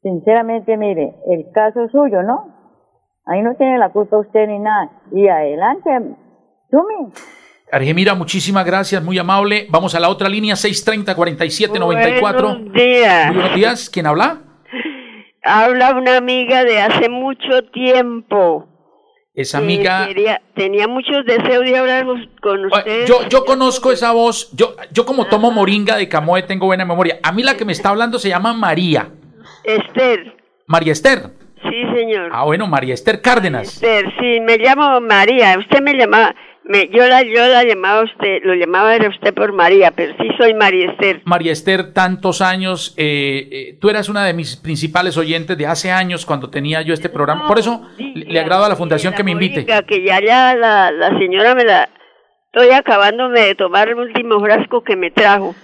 sinceramente, 0.00 0.76
mire, 0.76 1.14
el 1.28 1.48
caso 1.52 1.86
suyo, 1.90 2.24
¿no? 2.24 2.52
Ahí 3.24 3.40
no 3.40 3.54
tiene 3.54 3.78
la 3.78 3.92
culpa 3.92 4.18
usted 4.18 4.48
ni 4.48 4.58
nada. 4.58 4.90
Y 5.12 5.28
adelante, 5.28 6.16
Chumi. 6.72 7.12
Argemira, 7.70 8.14
muchísimas 8.14 8.64
gracias, 8.66 9.02
muy 9.02 9.18
amable. 9.18 9.66
Vamos 9.70 9.94
a 9.94 10.00
la 10.00 10.08
otra 10.08 10.28
línea, 10.28 10.54
630-4794. 10.54 12.20
Buenos 12.20 12.72
días. 12.72 13.26
Muy 13.28 13.36
buenos 13.36 13.54
días, 13.54 13.90
¿quién 13.90 14.06
habla? 14.06 14.38
Habla 15.44 15.92
una 15.94 16.16
amiga 16.16 16.64
de 16.64 16.80
hace 16.80 17.08
mucho 17.08 17.62
tiempo. 17.72 18.68
Esa 19.34 19.58
amiga... 19.58 20.06
quería- 20.08 20.42
tenía 20.54 20.86
muchos 20.88 21.24
deseos 21.24 21.64
de 21.64 21.76
hablar 21.78 22.04
con 22.42 22.66
usted. 22.66 23.06
Yo, 23.06 23.26
yo 23.28 23.44
conozco 23.46 23.90
esa 23.92 24.12
voz, 24.12 24.50
yo, 24.54 24.76
yo 24.92 25.06
como 25.06 25.26
tomo 25.26 25.50
moringa 25.50 25.96
de 25.96 26.08
Camoe 26.08 26.42
tengo 26.42 26.66
buena 26.66 26.84
memoria. 26.84 27.18
A 27.22 27.32
mí 27.32 27.42
la 27.42 27.56
que 27.56 27.64
me 27.64 27.72
está 27.72 27.88
hablando 27.90 28.18
se 28.18 28.28
llama 28.28 28.52
María. 28.52 29.08
Esther. 29.64 30.36
María 30.66 30.92
Esther. 30.92 31.30
Sí, 31.62 31.82
señor. 31.96 32.28
Ah, 32.32 32.44
bueno, 32.44 32.66
María 32.66 32.92
Esther 32.92 33.22
Cárdenas. 33.22 33.68
Esther, 33.74 34.04
sí, 34.20 34.40
me 34.40 34.58
llamo 34.58 35.00
María. 35.00 35.56
Usted 35.58 35.80
me 35.80 35.94
llamaba, 35.94 36.34
me, 36.64 36.88
yo 36.88 37.06
la, 37.06 37.22
yo 37.22 37.46
la 37.48 37.64
llamaba 37.64 38.02
usted, 38.04 38.38
lo 38.44 38.54
llamaba 38.54 38.94
era 38.94 39.08
usted 39.08 39.34
por 39.34 39.52
María, 39.52 39.90
pero 39.90 40.14
sí 40.20 40.28
soy 40.38 40.54
María 40.54 40.90
Esther. 40.92 41.22
María 41.24 41.52
Esther, 41.52 41.92
tantos 41.92 42.40
años, 42.40 42.94
eh, 42.96 43.48
eh, 43.50 43.78
tú 43.80 43.90
eras 43.90 44.08
una 44.08 44.24
de 44.24 44.32
mis 44.34 44.56
principales 44.56 45.16
oyentes 45.16 45.58
de 45.58 45.66
hace 45.66 45.90
años 45.90 46.24
cuando 46.24 46.50
tenía 46.50 46.82
yo 46.82 46.94
este 46.94 47.08
programa. 47.08 47.48
Por 47.48 47.58
eso 47.58 47.88
le, 47.98 48.24
le 48.26 48.40
agrado 48.40 48.64
a 48.64 48.68
la 48.68 48.76
fundación 48.76 49.12
que 49.14 49.24
me 49.24 49.32
invite. 49.32 49.66
Que 49.66 50.04
ya, 50.04 50.20
ya 50.20 50.54
la, 50.54 50.90
la 50.92 51.18
señora 51.18 51.54
me 51.54 51.64
la, 51.64 51.88
estoy 52.46 52.70
acabándome 52.70 53.40
de 53.40 53.54
tomar 53.54 53.88
el 53.88 53.96
último 53.96 54.40
frasco 54.40 54.82
que 54.84 54.96
me 54.96 55.10
trajo. 55.10 55.54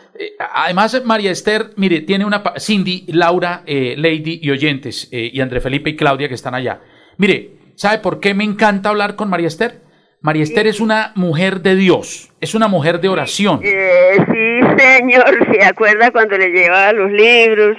Además, 0.53 1.01
María 1.05 1.31
Esther, 1.31 1.71
mire, 1.77 2.01
tiene 2.01 2.25
una... 2.25 2.43
pa- 2.43 2.59
Cindy, 2.59 3.05
Laura, 3.09 3.63
eh, 3.67 3.95
Lady 3.97 4.41
y 4.43 4.51
oyentes, 4.51 5.09
eh, 5.13 5.31
y 5.33 5.41
André 5.41 5.61
Felipe 5.61 5.91
y 5.91 5.97
Claudia 5.97 6.27
que 6.27 6.35
están 6.35 6.57
allá. 6.57 6.81
Mire, 7.19 7.53
¿sabe 7.77 7.99
por 7.99 8.19
qué 8.19 8.35
me 8.35 8.43
encanta 8.43 8.89
hablar 8.89 9.15
con 9.15 9.31
María 9.31 9.47
Esther? 9.47 9.87
María 10.21 10.43
Esther 10.43 10.67
es 10.67 10.81
una 10.81 11.13
mujer 11.15 11.61
de 11.61 11.77
Dios, 11.77 12.31
es 12.41 12.55
una 12.55 12.67
mujer 12.67 13.01
de 13.01 13.09
oración. 13.09 13.61
Eh, 13.63 14.17
sí, 14.17 14.83
señor, 14.83 15.47
se 15.53 15.65
acuerda 15.65 16.11
cuando 16.11 16.37
le 16.37 16.49
llevaba 16.49 16.93
los 16.93 17.11
libros, 17.11 17.77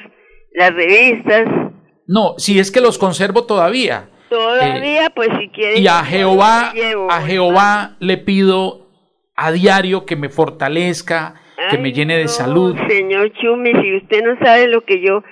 las 0.54 0.74
revistas. 0.74 1.48
No, 2.08 2.36
si 2.38 2.60
es 2.60 2.72
que 2.72 2.80
los 2.82 2.98
conservo 2.98 3.46
todavía. 3.46 4.10
Todavía, 4.30 5.10
pues 5.10 5.30
si 5.40 5.50
quiere. 5.50 5.80
Y 5.80 5.88
a 5.88 6.04
Jehová, 6.04 6.72
llevo, 6.74 7.12
a 7.12 7.22
Jehová 7.22 7.98
le 8.00 8.18
pido 8.18 8.88
a 9.36 9.52
diario 9.52 10.06
que 10.06 10.16
me 10.16 10.30
fortalezca, 10.30 11.36
que 11.70 11.78
me 11.78 11.92
llene 11.92 12.16
de 12.18 12.24
no, 12.24 12.30
salud. 12.30 12.78
Señor 12.88 13.34
Chumi, 13.34 13.72
si 13.82 13.98
usted 13.98 14.24
no 14.24 14.38
sabe 14.44 14.68
lo 14.68 14.86
que 14.86 15.02
yo 15.02 15.24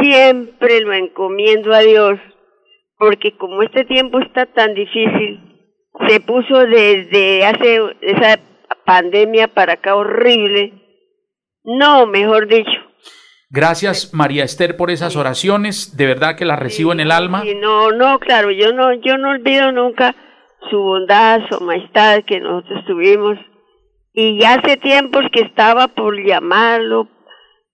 siempre 0.00 0.80
lo 0.80 0.92
encomiendo 0.92 1.72
a 1.72 1.80
Dios, 1.80 2.18
porque 2.98 3.36
como 3.36 3.62
este 3.62 3.84
tiempo 3.84 4.20
está 4.20 4.46
tan 4.46 4.74
difícil, 4.74 5.51
se 6.08 6.20
puso 6.20 6.58
desde 6.66 7.44
hace 7.44 7.80
esa 8.00 8.38
pandemia 8.84 9.48
para 9.48 9.74
acá 9.74 9.94
horrible. 9.94 10.72
No, 11.64 12.06
mejor 12.06 12.48
dicho. 12.48 12.70
Gracias 13.50 14.14
María 14.14 14.44
Esther 14.44 14.78
por 14.78 14.90
esas 14.90 15.14
oraciones, 15.14 15.96
de 15.96 16.06
verdad 16.06 16.36
que 16.36 16.46
las 16.46 16.58
recibo 16.58 16.92
en 16.92 17.00
el 17.00 17.10
alma. 17.10 17.44
No, 17.60 17.92
no, 17.92 18.18
claro, 18.18 18.50
yo 18.50 18.72
no, 18.72 18.94
yo 18.94 19.18
no 19.18 19.28
olvido 19.28 19.70
nunca 19.72 20.14
su 20.70 20.78
bondad, 20.78 21.40
su 21.50 21.60
majestad 21.60 22.24
que 22.26 22.40
nosotros 22.40 22.84
tuvimos. 22.86 23.38
Y 24.14 24.38
ya 24.38 24.54
hace 24.54 24.78
tiempos 24.78 25.24
que 25.32 25.40
estaba 25.40 25.88
por 25.88 26.16
llamarlo, 26.24 27.08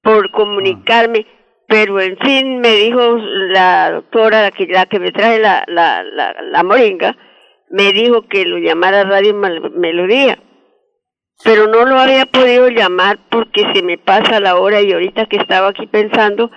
por 0.03 0.31
comunicarme, 0.33 1.27
pero 1.69 2.01
en 2.01 2.17
fin 2.19 2.61
me 2.61 2.71
dijo 2.71 3.19
la 3.51 3.93
doctora, 3.93 4.43
la 4.43 4.51
que, 4.51 4.67
la 4.67 4.87
que 4.87 4.99
me 4.99 5.12
trae 5.12 5.38
la, 5.38 5.64
la, 5.69 6.03
la, 6.03 6.35
la 6.43 6.62
moringa, 6.64 7.17
me 7.71 7.93
dijo 7.93 8.23
que 8.29 8.45
lo 8.45 8.59
llamara 8.59 9.05
Radio 9.05 9.35
Melodía. 9.35 10.43
Pero 11.45 11.69
no 11.69 11.85
lo 11.85 11.99
había 11.99 12.27
podido 12.27 12.69
llamar 12.69 13.19
porque 13.31 13.63
se 13.73 13.83
me 13.83 13.97
pasa 13.97 14.41
la 14.41 14.57
hora 14.57 14.81
y 14.81 14.93
ahorita 14.93 15.27
que 15.27 15.37
estaba 15.37 15.69
aquí 15.69 15.87
pensando, 15.87 16.51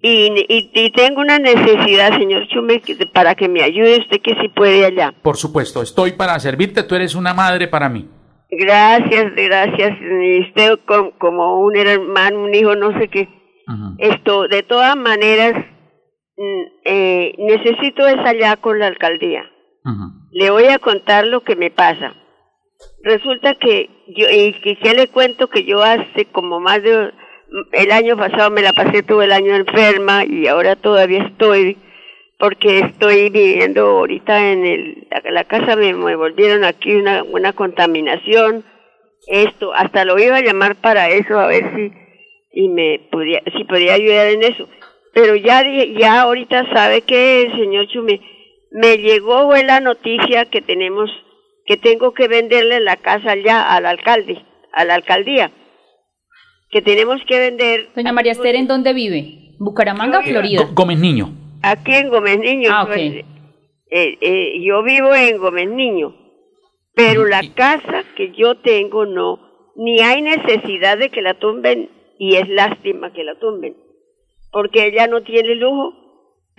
y, 0.00 0.32
y, 0.48 0.70
y 0.74 0.90
tengo 0.90 1.20
una 1.20 1.38
necesidad, 1.38 2.16
señor 2.18 2.48
Chume, 2.48 2.82
para 3.14 3.36
que 3.36 3.48
me 3.48 3.62
ayude 3.62 3.98
usted 4.00 4.20
que 4.20 4.34
si 4.40 4.48
puede 4.48 4.84
allá. 4.86 5.14
Por 5.22 5.36
supuesto, 5.36 5.82
estoy 5.82 6.12
para 6.12 6.38
servirte, 6.40 6.82
tú 6.82 6.96
eres 6.96 7.14
una 7.14 7.32
madre 7.32 7.68
para 7.68 7.88
mí. 7.88 8.08
Gracias, 8.50 9.32
gracias. 9.36 9.92
Usted 10.48 10.78
com- 10.86 11.12
como 11.18 11.60
un 11.60 11.76
hermano, 11.76 12.42
un 12.42 12.54
hijo, 12.54 12.74
no 12.74 12.98
sé 12.98 13.08
qué. 13.08 13.28
Esto, 13.98 14.48
de 14.48 14.62
todas 14.64 14.96
maneras, 14.96 15.52
mm, 16.36 16.62
eh, 16.86 17.34
necesito 17.38 18.06
es 18.08 18.16
allá 18.24 18.56
con 18.56 18.78
la 18.80 18.86
alcaldía. 18.88 19.44
Le 20.30 20.50
voy 20.50 20.66
a 20.66 20.78
contar 20.78 21.26
lo 21.26 21.42
que 21.42 21.56
me 21.56 21.70
pasa. 21.70 22.14
Resulta 23.02 23.54
que 23.54 23.90
yo, 24.08 24.26
y 24.30 24.52
que 24.60 24.76
¿qué 24.76 24.94
le 24.94 25.08
cuento 25.08 25.48
que 25.48 25.64
yo 25.64 25.82
hace 25.82 26.26
como 26.26 26.60
más 26.60 26.82
de, 26.82 27.12
el 27.72 27.92
año 27.92 28.16
pasado 28.16 28.50
me 28.50 28.62
la 28.62 28.72
pasé 28.72 29.02
todo 29.02 29.22
el 29.22 29.32
año 29.32 29.54
enferma 29.54 30.24
y 30.24 30.46
ahora 30.46 30.76
todavía 30.76 31.24
estoy, 31.24 31.78
porque 32.38 32.80
estoy 32.80 33.30
viviendo 33.30 33.86
ahorita 33.86 34.52
en 34.52 34.66
el, 34.66 35.08
la, 35.30 35.44
casa 35.44 35.76
me, 35.76 35.92
me 35.94 36.16
volvieron 36.16 36.64
aquí 36.64 36.94
una, 36.94 37.22
una 37.24 37.52
contaminación, 37.52 38.64
esto, 39.26 39.72
hasta 39.74 40.04
lo 40.04 40.18
iba 40.18 40.36
a 40.36 40.42
llamar 40.42 40.76
para 40.76 41.08
eso, 41.10 41.38
a 41.38 41.46
ver 41.46 41.72
si, 41.74 41.92
y 42.52 42.68
me 42.68 43.00
podía, 43.10 43.42
si 43.56 43.64
podía 43.64 43.94
ayudar 43.94 44.28
en 44.28 44.42
eso. 44.42 44.68
Pero 45.14 45.34
ya, 45.36 45.64
ya 45.98 46.22
ahorita 46.22 46.72
sabe 46.72 47.02
que, 47.02 47.50
señor 47.56 47.88
Chume, 47.88 48.20
me 48.70 48.98
llegó 48.98 49.52
la 49.54 49.80
noticia 49.80 50.44
que 50.46 50.60
tenemos, 50.60 51.10
que 51.66 51.76
tengo 51.76 52.12
que 52.12 52.28
venderle 52.28 52.80
la 52.80 52.96
casa 52.96 53.34
ya 53.36 53.62
al 53.74 53.86
alcalde, 53.86 54.44
a 54.72 54.84
la 54.84 54.94
alcaldía, 54.94 55.50
que 56.70 56.82
tenemos 56.82 57.20
que 57.26 57.38
vender 57.38 57.88
Doña 57.94 58.12
María 58.12 58.32
Esther, 58.32 58.54
¿en 58.56 58.66
dónde 58.68 58.92
vive? 58.92 59.54
¿Bucaramanga 59.58 60.18
o 60.20 60.22
Florida? 60.22 60.62
G- 60.62 60.74
Gómez 60.74 60.98
Niño. 60.98 61.30
aquí 61.62 61.94
en 61.94 62.10
Gómez 62.10 62.38
Niño. 62.38 62.70
Ah, 62.72 62.82
ok. 62.84 62.88
pues, 62.88 63.12
eh, 63.90 64.18
eh, 64.20 64.52
yo 64.62 64.82
vivo 64.82 65.14
en 65.14 65.38
Gómez 65.38 65.68
Niño, 65.68 66.14
pero 66.94 67.24
la 67.26 67.40
casa 67.54 68.04
que 68.16 68.32
yo 68.32 68.56
tengo 68.56 69.06
no, 69.06 69.38
ni 69.76 70.00
hay 70.00 70.20
necesidad 70.22 70.98
de 70.98 71.08
que 71.10 71.22
la 71.22 71.34
tumben 71.34 71.90
y 72.18 72.34
es 72.36 72.48
lástima 72.48 73.12
que 73.12 73.24
la 73.24 73.38
tumben, 73.38 73.76
porque 74.52 74.86
ella 74.86 75.06
no 75.06 75.22
tiene 75.22 75.54
lujo, 75.54 75.94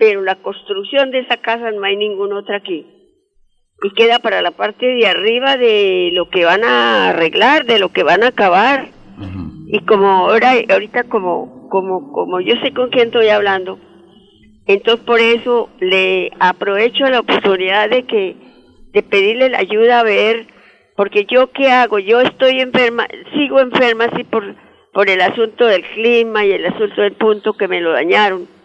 pero 0.00 0.22
la 0.22 0.36
construcción 0.36 1.10
de 1.10 1.18
esa 1.18 1.36
casa 1.36 1.70
no 1.72 1.84
hay 1.84 1.94
ninguna 1.94 2.38
otra 2.38 2.56
aquí. 2.56 2.86
Y 3.82 3.90
queda 3.90 4.18
para 4.18 4.40
la 4.40 4.50
parte 4.50 4.86
de 4.86 5.06
arriba 5.06 5.58
de 5.58 6.08
lo 6.14 6.30
que 6.30 6.46
van 6.46 6.64
a 6.64 7.10
arreglar, 7.10 7.66
de 7.66 7.78
lo 7.78 7.90
que 7.90 8.02
van 8.02 8.22
a 8.22 8.28
acabar. 8.28 8.88
Y 9.66 9.84
como 9.84 10.08
ahora, 10.08 10.52
ahorita 10.70 11.04
como, 11.04 11.68
como, 11.68 12.12
como 12.12 12.40
yo 12.40 12.54
sé 12.62 12.72
con 12.72 12.88
quién 12.88 13.08
estoy 13.08 13.28
hablando, 13.28 13.78
entonces 14.66 15.04
por 15.04 15.20
eso 15.20 15.68
le 15.80 16.30
aprovecho 16.40 17.04
la 17.10 17.20
oportunidad 17.20 17.90
de 17.90 18.04
que, 18.04 18.36
de 18.92 19.02
pedirle 19.02 19.50
la 19.50 19.58
ayuda 19.58 20.00
a 20.00 20.04
ver, 20.04 20.46
porque 20.96 21.26
yo 21.30 21.52
qué 21.52 21.70
hago, 21.70 21.98
yo 21.98 22.22
estoy 22.22 22.60
enferma, 22.60 23.06
sigo 23.34 23.60
enferma 23.60 24.04
así 24.06 24.24
por, 24.24 24.56
por 24.94 25.10
el 25.10 25.20
asunto 25.20 25.66
del 25.66 25.82
clima 25.82 26.46
y 26.46 26.52
el 26.52 26.64
asunto 26.64 27.02
del 27.02 27.12
punto 27.12 27.52
que 27.52 27.68
me 27.68 27.82
lo 27.82 27.92
dañaron. 27.92 28.59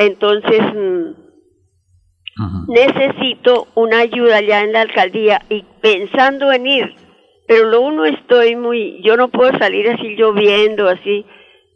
Entonces, 0.00 0.62
mm, 0.62 1.12
necesito 2.68 3.68
una 3.74 3.98
ayuda 3.98 4.38
allá 4.38 4.62
en 4.62 4.72
la 4.72 4.80
alcaldía 4.80 5.42
y 5.50 5.62
pensando 5.82 6.50
en 6.52 6.66
ir, 6.66 6.94
pero 7.46 7.68
lo 7.68 7.82
uno 7.82 8.06
estoy 8.06 8.56
muy, 8.56 9.02
yo 9.02 9.18
no 9.18 9.28
puedo 9.28 9.58
salir 9.58 9.90
así 9.90 10.16
lloviendo, 10.16 10.88
así, 10.88 11.26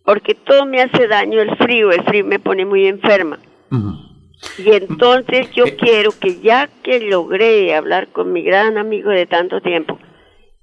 porque 0.07 0.35
todo 0.35 0.65
me 0.65 0.81
hace 0.81 1.07
daño 1.07 1.43
el 1.43 1.55
frío, 1.57 1.91
el 1.91 2.03
frío 2.05 2.25
me 2.25 2.39
pone 2.39 2.65
muy 2.65 2.87
enferma. 2.87 3.39
Y 4.59 4.71
entonces 4.73 5.51
yo 5.53 5.65
quiero 5.77 6.11
que 6.19 6.41
ya 6.41 6.71
que 6.83 7.01
logré 7.01 7.75
hablar 7.75 8.09
con 8.09 8.33
mi 8.33 8.43
gran 8.43 8.79
amigo 8.79 9.11
de 9.11 9.27
tanto 9.27 9.61
tiempo 9.61 9.99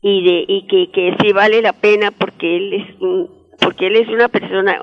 y 0.02 0.24
de 0.24 0.46
y 0.48 0.68
que, 0.68 0.92
que 0.92 1.16
sí 1.22 1.32
vale 1.32 1.62
la 1.62 1.74
pena 1.74 2.10
porque 2.10 2.58
él 2.58 2.74
es 2.74 3.02
un, 3.02 3.30
porque 3.60 3.88
él 3.88 3.98
es 3.98 4.08
una 4.08 4.30
persona 4.30 4.82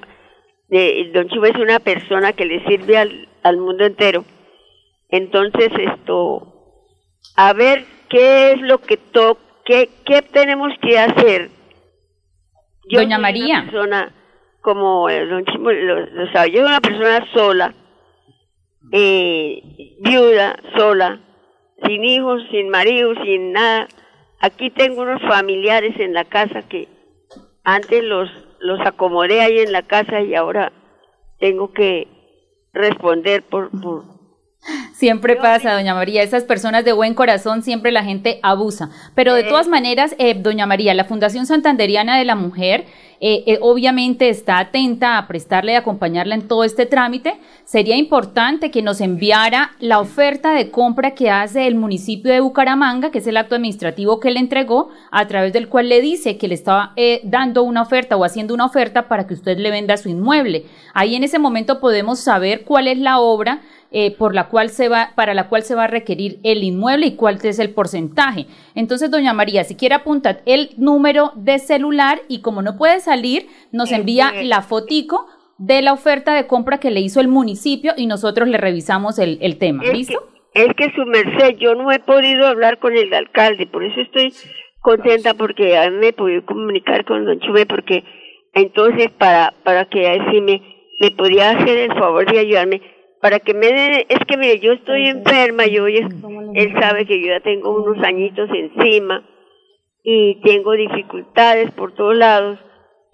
de, 0.69 1.11
Don 1.13 1.29
Chuba 1.29 1.49
es 1.49 1.57
una 1.57 1.81
persona 1.81 2.33
que 2.33 2.45
le 2.45 2.65
sirve 2.67 2.97
al, 2.99 3.29
al 3.43 3.57
mundo 3.59 3.85
entero. 3.85 4.25
Entonces 5.09 5.71
esto 5.79 6.55
a 7.37 7.53
ver 7.53 7.85
qué 8.09 8.53
es 8.53 8.61
lo 8.61 8.79
que 8.79 8.97
to 8.97 9.39
qué, 9.65 9.89
qué 10.05 10.23
tenemos 10.23 10.73
que 10.81 10.99
hacer. 10.99 11.51
Yo 12.89 13.01
Doña 13.01 13.17
soy 13.17 13.23
María. 13.23 13.61
Una 13.61 13.71
persona 13.71 14.15
como 14.61 15.09
eh, 15.09 15.27
Don 15.27 15.45
Chimo 15.45 15.71
lo, 15.71 16.07
lo 16.07 16.33
sabe, 16.33 16.51
yo 16.51 16.61
soy 16.61 16.67
una 16.67 16.81
persona 16.81 17.27
sola, 17.33 17.75
eh, 18.93 19.63
viuda, 20.01 20.57
sola, 20.77 21.21
sin 21.87 22.05
hijos, 22.05 22.43
sin 22.51 22.69
marido, 22.69 23.15
sin 23.23 23.53
nada. 23.53 23.89
Aquí 24.41 24.71
tengo 24.71 25.03
unos 25.03 25.21
familiares 25.23 25.99
en 25.99 26.15
la 26.15 26.25
casa 26.25 26.63
que 26.69 26.89
antes 27.65 28.03
los, 28.05 28.31
los 28.61 28.81
acomodé 28.81 29.41
ahí 29.41 29.59
en 29.59 29.73
la 29.73 29.83
casa 29.83 30.21
y 30.21 30.35
ahora 30.35 30.73
tengo 31.39 31.73
que 31.73 32.09
responder 32.73 33.43
por, 33.43 33.71
por 33.81 34.05
Siempre 34.93 35.37
pasa, 35.37 35.75
doña 35.75 35.95
María, 35.95 36.23
esas 36.23 36.45
personas 36.45 36.85
de 36.85 36.93
buen 36.93 37.15
corazón 37.15 37.63
siempre 37.63 37.93
la 37.93 38.05
gente 38.05 38.41
abusa. 38.43 38.91
Pero 39.15 39.35
de 39.35 39.45
todas 39.45 39.69
maneras, 39.69 40.15
eh, 40.19 40.35
doña 40.35 40.67
María, 40.67 40.95
la 40.95 41.05
Fundación 41.05 41.47
Santanderiana 41.47 42.19
de 42.19 42.25
la 42.25 42.35
Mujer 42.35 42.87
eh, 43.21 43.43
eh, 43.47 43.59
obviamente 43.61 44.29
está 44.29 44.59
atenta 44.59 45.19
a 45.19 45.27
prestarle 45.27 45.73
y 45.73 45.75
acompañarla 45.75 46.35
en 46.35 46.47
todo 46.47 46.65
este 46.65 46.87
trámite. 46.87 47.39
Sería 47.65 47.97
importante 47.97 48.71
que 48.71 48.83
nos 48.83 49.01
enviara 49.01 49.73
la 49.81 49.99
oferta 49.99 50.53
de 50.53 50.71
compra 50.71 51.15
que 51.15 51.31
hace 51.31 51.67
el 51.67 51.75
municipio 51.75 52.33
de 52.33 52.41
Bucaramanga, 52.41 53.11
que 53.11 53.19
es 53.19 53.27
el 53.27 53.37
acto 53.37 53.57
administrativo 53.57 54.21
que 54.21 54.31
le 54.31 54.41
entregó, 54.41 54.91
a 55.11 55.27
través 55.27 55.53
del 55.53 55.69
cual 55.69 55.89
le 55.89 56.01
dice 56.01 56.39
que 56.39 56.49
le 56.49 56.55
estaba 56.55 56.93
eh, 56.97 57.21
dando 57.25 57.63
una 57.65 57.83
oferta 57.83 58.17
o 58.17 58.25
haciendo 58.25 58.55
una 58.55 58.67
oferta 58.67 59.09
para 59.09 59.27
que 59.27 59.35
usted 59.35 59.59
le 59.59 59.71
venda 59.71 59.97
su 59.97 60.09
inmueble. 60.09 60.67
Ahí 60.95 61.17
en 61.17 61.25
ese 61.25 61.39
momento 61.39 61.81
podemos 61.81 62.21
saber 62.21 62.65
cuál 62.65 62.87
es 62.87 62.99
la 62.99 63.19
obra 63.19 63.63
eh, 63.91 64.15
por 64.17 64.35
la 64.35 64.49
cual 64.49 64.71
se 64.71 64.89
va, 64.89 65.13
para 65.15 65.35
la 65.35 65.49
cual 65.49 65.63
se 65.63 65.75
va 65.75 65.85
a 65.85 65.89
requerir 65.89 66.41
el 66.43 66.63
inmueble 66.63 67.07
y 67.07 67.17
cuál 67.17 67.39
es 67.43 67.59
el 67.59 67.71
porcentaje. 67.71 68.47
Entonces, 68.75 69.11
doña 69.11 69.33
María, 69.33 69.65
si 69.65 69.77
quiere 69.77 69.95
apuntar 69.95 70.43
el 70.47 70.71
número 70.77 71.33
de 71.37 71.59
celular 71.59 72.21
y 72.29 72.41
como 72.41 72.63
no 72.63 72.77
puede 72.77 73.01
salir, 73.01 73.47
nos 73.73 73.91
envía 73.93 74.33
la 74.43 74.63
fotico 74.63 75.27
de 75.59 75.83
la 75.83 75.93
oferta 75.93 76.35
de 76.35 76.47
compra 76.47 76.79
que 76.79 76.91
le 76.91 77.01
hizo 77.01 77.21
el 77.21 77.29
municipio 77.29 77.93
y 77.97 78.07
nosotros 78.07 78.49
le 78.49 78.59
revisamos 78.59 79.19
el, 79.19 79.39
el 79.41 79.59
tema. 79.59 79.83
Es 79.85 79.93
¿Listo? 79.93 80.29
que, 80.53 80.65
es 80.65 80.75
que 80.75 80.93
su 80.95 81.05
merced, 81.05 81.57
yo 81.59 81.75
no 81.75 81.91
he 81.91 81.99
podido 81.99 82.47
hablar 82.47 82.79
con 82.79 82.97
el 82.97 83.13
alcalde, 83.13 83.67
por 83.67 83.85
eso 83.85 84.01
estoy 84.01 84.33
contenta 84.81 85.35
porque 85.35 85.77
a 85.77 85.91
mí 85.91 85.97
me 85.97 86.09
he 86.09 86.13
podido 86.13 86.45
comunicar 86.45 87.05
con 87.05 87.25
don 87.25 87.41
Chume 87.41 87.67
porque 87.67 88.05
entonces 88.55 89.11
para 89.19 89.53
para 89.65 89.87
que 89.87 90.09
así 90.09 90.41
me, 90.41 90.63
me 91.01 91.11
podía 91.11 91.51
hacer 91.51 91.79
el 91.79 91.99
favor 91.99 92.31
de 92.31 92.39
ayudarme, 92.39 92.81
para 93.21 93.41
que 93.41 93.55
me 93.55 93.67
dé, 93.67 94.07
es 94.09 94.19
que 94.27 94.37
mire, 94.37 94.61
yo 94.61 94.73
estoy 94.73 95.07
enferma, 95.07 95.67
yo 95.67 95.89
ya- 95.89 96.09
él 96.55 96.73
sabe 96.81 97.07
que 97.07 97.21
yo 97.21 97.29
ya 97.29 97.41
tengo 97.41 97.75
unos 97.83 98.03
añitos 98.05 98.49
encima 98.55 99.25
y 100.03 100.41
tengo 100.43 100.73
dificultades 100.73 101.71
por 101.73 101.95
todos 101.95 102.17
lados, 102.17 102.59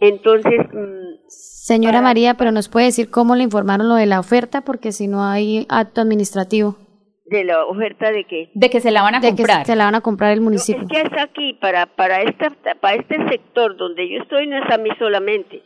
entonces 0.00 0.61
mm, 0.72 1.14
Señora 1.28 2.02
María, 2.02 2.34
pero 2.34 2.52
nos 2.52 2.68
puede 2.68 2.86
decir 2.86 3.11
cómo 3.11 3.34
le 3.36 3.42
informaron 3.42 3.88
lo 3.88 3.94
de 3.94 4.05
la 4.07 4.20
oferta, 4.20 4.61
porque 4.61 4.92
si 4.92 5.09
no 5.09 5.24
hay 5.24 5.66
acto 5.70 6.02
administrativo. 6.02 6.76
de 7.24 7.42
la 7.44 7.64
oferta 7.64 8.11
de 8.12 8.24
que 8.24 8.50
De 8.55 8.68
que 8.68 8.80
se 8.82 8.90
la 8.90 9.00
van 9.00 9.14
a 9.14 9.20
De 9.20 9.28
que 9.30 9.36
comprar. 9.36 9.64
se 9.64 9.74
la 9.76 9.86
van 9.86 9.94
a 9.94 10.02
comprar 10.02 10.32
el 10.32 10.42
municipio. 10.42 10.82
es 10.82 10.88
que 10.88 11.00
es 11.00 11.22
aquí 11.22 11.55
para 11.55 11.86
para 11.86 12.20
esta 12.22 12.50
para 12.82 12.96
este 12.96 13.16
sector 13.30 13.76
donde 13.78 14.07
yo 14.11 14.20
estoy 14.22 14.46
no 14.46 14.59
es 14.62 14.70
a 14.70 14.76
mí 14.76 14.90
solamente, 14.98 15.62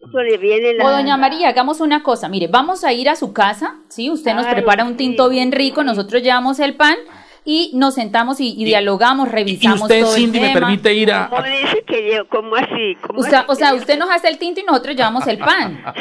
eso 0.00 0.18
le 0.22 0.38
viene 0.38 0.74
la 0.74 0.84
O 0.86 0.90
doña 0.90 1.16
María, 1.16 1.48
hagamos 1.48 1.80
una 1.80 2.02
cosa, 2.02 2.28
mire, 2.28 2.46
vamos 2.48 2.84
a 2.84 2.92
ir 2.92 3.08
a 3.08 3.16
su 3.16 3.32
casa, 3.32 3.76
¿sí? 3.88 4.10
Usted 4.10 4.34
nos 4.34 4.46
Ay, 4.46 4.54
prepara 4.54 4.84
un 4.84 4.96
tinto 4.96 5.28
sí. 5.28 5.34
bien 5.34 5.52
rico, 5.52 5.84
nosotros 5.84 6.22
llevamos 6.22 6.58
el 6.60 6.74
pan 6.74 6.96
y 7.44 7.70
nos 7.74 7.94
sentamos 7.94 8.38
y, 8.40 8.54
y 8.60 8.64
dialogamos, 8.64 9.28
Y 9.28 9.32
revisamos 9.32 9.82
usted, 9.82 10.02
todo 10.02 10.12
Cindy, 10.14 10.38
el 10.38 10.44
me 10.48 10.52
permite 10.52 10.94
ir 10.94 11.10
a... 11.12 11.28
¿Cómo 11.30 11.42
dice 11.42 11.82
que 11.86 12.14
yo? 12.14 12.28
¿Cómo 12.28 12.54
así? 12.54 12.96
¿Cómo 13.06 13.20
Usted- 13.20 13.34
así 13.34 13.46
o 13.48 13.54
sea, 13.54 13.70
que 13.70 13.76
usted 13.76 13.98
nos 13.98 14.10
hace 14.10 14.28
el 14.28 14.38
tinto 14.38 14.60
y 14.60 14.64
nosotros 14.64 14.94
llevamos 14.94 15.26
el 15.26 15.38
pan. 15.38 15.82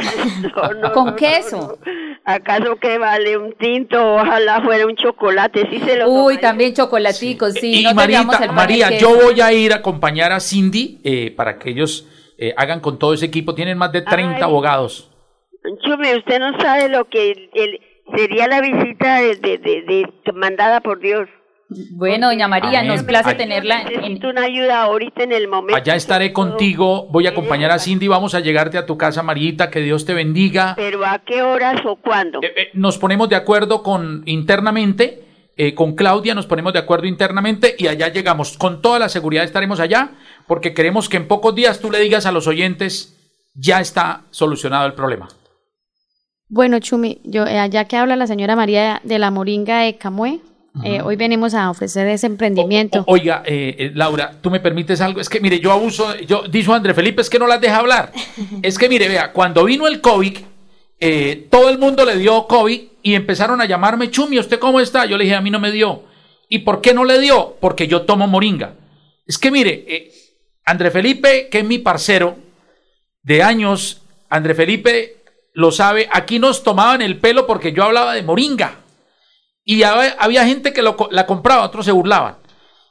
No, 0.56 0.74
no, 0.74 0.91
con 0.93 1.06
no, 1.08 1.16
queso. 1.16 1.78
no. 1.86 1.91
¿Acaso 2.26 2.76
que 2.78 2.97
vale 2.97 3.38
un 3.38 3.54
tinto? 3.54 4.16
Ojalá 4.16 4.62
fuera 4.62 4.86
un 4.86 4.95
chocolate. 4.95 5.68
Sí 5.72 5.80
se 5.80 5.97
lo 5.97 6.10
Uy, 6.10 6.16
tomaría. 6.36 6.41
también 6.41 6.74
chocolaticos, 6.74 7.54
sí. 7.54 7.82
y 7.88 7.93
Marita, 7.93 8.22
el 8.22 8.28
pan 8.28 8.50
y 8.50 8.54
María, 8.54 8.97
yo 8.97 9.16
voy 9.16 9.39
a 9.41 9.52
ir 9.54 9.72
a 9.74 9.78
acompañar 9.78 10.32
a 10.32 10.39
Cindy 10.39 11.00
eh, 11.04 11.32
para 11.36 11.58
que 11.58 11.70
ellos 11.72 12.06
eh, 12.40 12.54
hagan 12.58 12.80
con 12.80 12.98
todo 12.98 13.14
ese 13.14 13.26
equipo. 13.26 13.54
Tienen 13.54 13.78
más 13.78 13.92
de 13.92 14.02
30 14.02 14.38
Ay. 14.38 14.42
abogados. 14.42 15.12
Chume, 15.86 16.16
usted 16.18 16.40
no 16.40 16.58
sabe 16.60 16.88
lo 16.90 17.06
que 17.10 17.32
el- 17.32 17.50
el- 17.54 17.80
sería 18.16 18.48
la 18.48 18.62
visita 18.62 19.22
de, 19.22 19.36
de, 19.36 19.58
de- 19.58 19.82
de- 20.26 20.32
mandada 20.34 20.80
por 20.82 21.00
Dios. 21.00 21.28
Bueno, 21.92 22.28
doña 22.30 22.48
María, 22.48 22.80
Amén. 22.80 22.94
nos 22.94 23.04
place 23.04 23.30
Ay. 23.32 23.38
tenerla 23.38 23.82
en, 23.82 23.88
Necesito 24.02 24.30
una 24.30 24.44
ayuda 24.46 24.82
ahorita 24.82 25.22
en 25.22 25.32
el 25.34 25.48
momento. 25.48 25.76
Allá 25.76 25.94
estaré 25.96 26.34
contigo, 26.34 27.06
voy 27.12 27.28
a 27.28 27.32
acompañar 27.32 27.70
a 27.70 27.78
Cindy, 27.78 28.08
vamos 28.08 28.34
a 28.34 28.40
llegarte 28.40 28.80
a 28.80 28.88
tu 28.88 28.98
casa, 28.98 29.22
Marita, 29.22 29.70
que 29.70 29.82
Dios 29.82 30.04
te 30.06 30.16
bendiga. 30.16 30.74
Pero 30.76 31.06
¿a 31.06 31.20
qué 31.20 31.44
horas 31.44 31.80
o 31.86 31.98
cuándo? 31.98 32.40
Eh, 32.42 32.52
eh, 32.56 32.70
nos 32.74 32.98
ponemos 32.98 33.30
de 33.30 33.36
acuerdo 33.36 33.84
con 33.84 34.24
internamente, 34.26 35.24
eh, 35.58 35.76
con 35.76 35.94
Claudia 35.94 36.34
nos 36.34 36.48
ponemos 36.48 36.74
de 36.74 36.80
acuerdo 36.80 37.06
internamente 37.06 37.76
y 37.78 37.86
allá 37.88 38.08
llegamos. 38.08 38.58
Con 38.58 38.82
toda 38.82 38.98
la 38.98 39.10
seguridad 39.10 39.44
estaremos 39.44 39.80
allá 39.80 40.12
porque 40.50 40.74
queremos 40.74 41.08
que 41.08 41.18
en 41.18 41.28
pocos 41.28 41.54
días 41.54 41.80
tú 41.80 41.91
le 41.91 42.00
digas 42.00 42.26
a 42.26 42.32
los 42.32 42.47
oyentes, 42.47 43.16
ya 43.54 43.80
está 43.80 44.24
solucionado 44.32 44.88
el 44.88 44.93
problema. 44.93 45.30
Bueno, 46.47 46.80
Chumi, 46.80 47.22
yo, 47.24 47.45
eh, 47.45 47.70
ya 47.70 47.86
que 47.86 47.95
habla 47.95 48.16
la 48.16 48.26
señora 48.26 48.56
María 48.56 49.00
de 49.04 49.20
la 49.20 49.30
moringa 49.30 49.82
de 49.82 49.97
Camué, 49.97 50.39
eh, 50.84 51.02
hoy 51.02 51.16
venimos 51.18 51.54
a 51.54 51.70
ofrecer 51.70 52.08
ese 52.08 52.26
emprendimiento. 52.26 53.04
O- 53.06 53.14
oiga, 53.14 53.43
eh, 53.45 53.91
Laura, 53.93 54.32
¿tú 54.41 54.50
me 54.50 54.60
permites 54.60 55.02
algo? 55.02 55.22
Es 55.22 55.30
que, 55.30 55.39
mire, 55.39 55.60
yo 55.60 55.72
abuso, 55.72 56.16
yo, 56.22 56.43
dijo 56.50 56.74
André 56.74 56.95
Felipe, 56.95 57.22
es 57.22 57.30
que 57.30 57.38
no 57.38 57.45
las 57.45 57.62
deja 57.62 57.78
hablar. 57.78 58.12
es 58.64 58.80
que, 58.80 58.89
mire, 58.89 59.08
vea, 59.08 59.32
cuando 59.32 59.64
vino 59.66 59.86
el 59.88 60.02
COVID, 60.02 60.38
eh, 61.00 61.47
todo 61.52 61.70
el 61.70 61.78
mundo 61.78 62.06
le 62.06 62.18
dio 62.18 62.47
COVID 62.47 62.82
y 63.04 63.14
empezaron 63.14 63.62
a 63.62 63.66
llamarme, 63.66 64.10
Chumi, 64.10 64.39
¿usted 64.39 64.58
cómo 64.58 64.80
está? 64.80 65.06
Yo 65.06 65.16
le 65.18 65.26
dije, 65.26 65.36
a 65.36 65.41
mí 65.41 65.52
no 65.52 65.60
me 65.60 65.72
dio. 65.72 66.04
¿Y 66.50 66.60
por 66.60 66.82
qué 66.82 66.95
no 66.95 67.04
le 67.06 67.20
dio? 67.20 67.56
Porque 67.62 67.88
yo 67.88 68.02
tomo 68.04 68.26
moringa. 68.28 68.74
Es 69.28 69.38
que, 69.38 69.52
mire, 69.52 69.86
André 70.66 70.91
Felipe, 70.91 71.49
que 71.49 71.60
es 71.60 71.66
mi 71.66 71.80
parcero 71.80 72.38
de 73.24 73.43
años, 73.43 74.01
André 74.30 74.55
Felipe 74.55 75.18
lo 75.53 75.72
sabe, 75.72 76.07
aquí 76.12 76.39
nos 76.39 76.64
tomaban 76.64 77.01
el 77.01 77.18
pelo 77.18 77.47
porque 77.47 77.74
yo 77.74 77.84
hablaba 77.84 78.14
de 78.14 78.24
moringa. 78.24 78.76
Y 79.66 79.84
había, 79.84 80.16
había 80.20 80.45
gente 80.45 80.74
que 80.74 80.82
la 80.82 81.26
compraba, 81.26 81.66
otros 81.66 81.86
se 81.86 81.91
burlaban. 81.91 82.38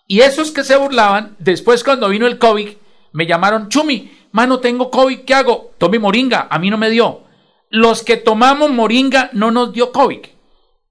Y 0.06 0.20
esos 0.20 0.50
que 0.50 0.64
se 0.64 0.76
burlaban, 0.76 1.36
después 1.38 1.84
cuando 1.84 2.08
vino 2.08 2.26
el 2.26 2.38
COVID, 2.38 2.70
me 3.12 3.26
llamaron, 3.26 3.68
Chumi, 3.68 4.10
mano, 4.32 4.60
tengo 4.60 4.90
COVID, 4.90 5.20
¿qué 5.20 5.34
hago? 5.34 5.72
Tome 5.78 5.98
moringa, 5.98 6.48
a 6.50 6.58
mí 6.58 6.70
no 6.70 6.78
me 6.78 6.90
dio. 6.90 7.22
Los 7.70 8.02
que 8.02 8.16
tomamos 8.16 8.70
moringa 8.70 9.30
no 9.32 9.50
nos 9.50 9.72
dio 9.72 9.92
COVID. 9.92 10.20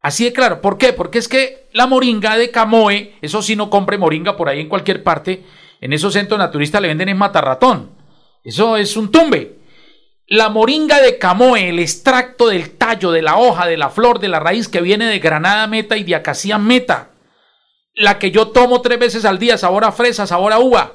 Así 0.02 0.26
de 0.26 0.34
claro, 0.34 0.62
¿por 0.62 0.78
qué? 0.78 0.94
Porque 0.94 1.18
es 1.18 1.28
que 1.28 1.68
la 1.74 1.88
moringa 1.88 2.38
de 2.38 2.52
Camoe, 2.52 3.16
eso 3.22 3.42
sí 3.42 3.56
no 3.56 3.70
compre 3.70 3.98
moringa 3.98 4.38
por 4.38 4.50
ahí 4.50 4.62
en 4.62 4.70
cualquier 4.70 5.04
parte, 5.04 5.44
en 5.82 5.94
esos 5.94 6.14
centros 6.14 6.40
naturistas 6.40 6.82
le 6.82 6.88
venden 6.88 7.10
en 7.10 7.18
matarratón. 7.18 7.92
Eso 8.44 8.78
es 8.78 8.96
un 8.98 9.12
tumbe. 9.12 9.58
La 10.28 10.50
moringa 10.50 11.02
de 11.02 11.18
Camoe, 11.18 11.70
el 11.70 11.80
extracto 11.80 12.48
del 12.50 12.72
tallo, 12.72 13.12
de 13.12 13.22
la 13.22 13.38
hoja, 13.38 13.66
de 13.66 13.78
la 13.78 13.90
flor, 13.90 14.20
de 14.20 14.28
la 14.28 14.40
raíz 14.40 14.68
que 14.68 14.82
viene 14.82 15.06
de 15.06 15.20
granada 15.20 15.68
meta 15.68 15.96
y 15.98 16.04
de 16.04 16.16
acacia 16.16 16.58
meta. 16.58 17.12
La 17.94 18.20
que 18.20 18.32
yo 18.32 18.50
tomo 18.50 18.82
tres 18.82 19.00
veces 19.00 19.26
al 19.26 19.40
día, 19.40 19.58
sabor 19.58 19.86
a 19.86 19.92
fresa, 19.92 20.28
sabor 20.28 20.52
a 20.54 20.60
uva. 20.60 20.94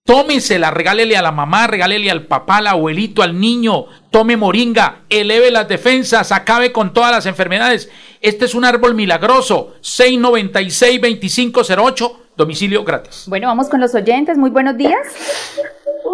Tómesela, 0.05 0.71
regálele 0.71 1.17
a 1.17 1.23
la 1.23 1.31
mamá, 1.31 1.67
regálele 1.67 2.11
al 2.11 2.27
papá, 2.27 2.59
al 2.59 2.67
abuelito, 2.69 3.23
al 3.23 3.39
niño. 3.39 3.87
Tome 4.11 4.37
moringa, 4.37 5.03
eleve 5.09 5.51
las 5.51 5.69
defensas, 5.69 6.33
acabe 6.33 6.73
con 6.73 6.93
todas 6.93 7.13
las 7.13 7.27
enfermedades. 7.27 7.91
Este 8.21 8.47
es 8.47 8.55
un 8.55 8.65
árbol 8.65 8.95
milagroso. 8.95 9.75
696-2508, 9.83 12.13
domicilio 12.37 12.85
gratis. 12.85 13.25
Bueno, 13.29 13.49
vamos 13.49 13.69
con 13.69 13.81
los 13.81 13.95
oyentes. 13.95 14.37
Muy 14.37 14.51
buenos 14.51 14.77
días. 14.77 14.99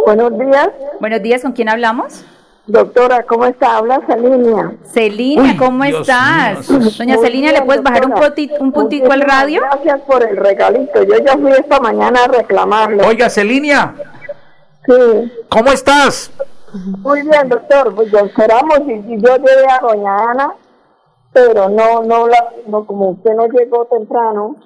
Buenos 0.04 0.38
días, 0.38 0.68
Buenos 1.00 1.22
días, 1.22 1.42
¿con 1.42 1.52
quién 1.52 1.68
hablamos? 1.68 2.24
Doctora, 2.66 3.22
¿cómo 3.24 3.44
está? 3.46 3.76
Habla. 3.78 4.00
Celina, 4.92 5.42
Uy, 5.42 5.56
¿cómo 5.56 5.84
Dios 5.84 6.00
estás? 6.00 6.68
mío. 6.70 6.90
Doña 6.98 7.16
Celina, 7.18 7.52
¿le 7.52 7.62
puedes 7.62 7.82
bajar 7.82 8.06
un, 8.06 8.12
poti- 8.12 8.50
un 8.58 8.72
puntico 8.72 9.12
al 9.12 9.20
radio? 9.22 9.60
Gracias 9.62 10.00
por 10.02 10.22
el 10.22 10.36
regalito. 10.36 11.02
Yo 11.02 11.14
ya 11.24 11.36
fui 11.36 11.50
esta 11.52 11.80
mañana 11.80 12.24
a 12.24 12.28
reclamarlo. 12.28 13.06
Oiga, 13.06 13.28
Celinia, 13.30 13.94
Sí. 14.86 15.32
¿cómo 15.48 15.70
estás? 15.72 16.30
Muy 16.74 17.22
bien, 17.22 17.48
doctor. 17.48 17.94
Pues 17.94 18.10
ya 18.10 18.20
esperamos 18.20 18.80
y, 18.86 18.92
y 18.92 19.20
yo 19.20 19.36
llegué 19.36 19.66
a 19.70 19.80
doña 19.80 20.30
Ana, 20.30 20.54
pero 21.32 21.68
no, 21.68 22.02
no, 22.02 22.28
la, 22.28 22.44
no, 22.68 22.84
como 22.86 23.10
usted 23.10 23.32
no 23.34 23.46
llegó 23.48 23.86
temprano. 23.86 24.56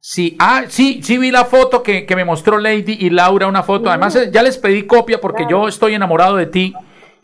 Sí, 0.00 0.36
ah, 0.38 0.64
sí, 0.68 1.02
sí 1.02 1.16
vi 1.18 1.30
la 1.30 1.44
foto 1.46 1.82
que, 1.82 2.04
que 2.04 2.14
me 2.16 2.24
mostró 2.24 2.58
Lady 2.58 2.96
y 3.00 3.10
Laura, 3.10 3.46
una 3.46 3.62
foto. 3.62 3.88
Además, 3.88 4.30
ya 4.30 4.42
les 4.42 4.58
pedí 4.58 4.86
copia 4.86 5.18
porque 5.20 5.46
yo 5.48 5.66
estoy 5.68 5.94
enamorado 5.94 6.36
de 6.36 6.46
ti. 6.46 6.74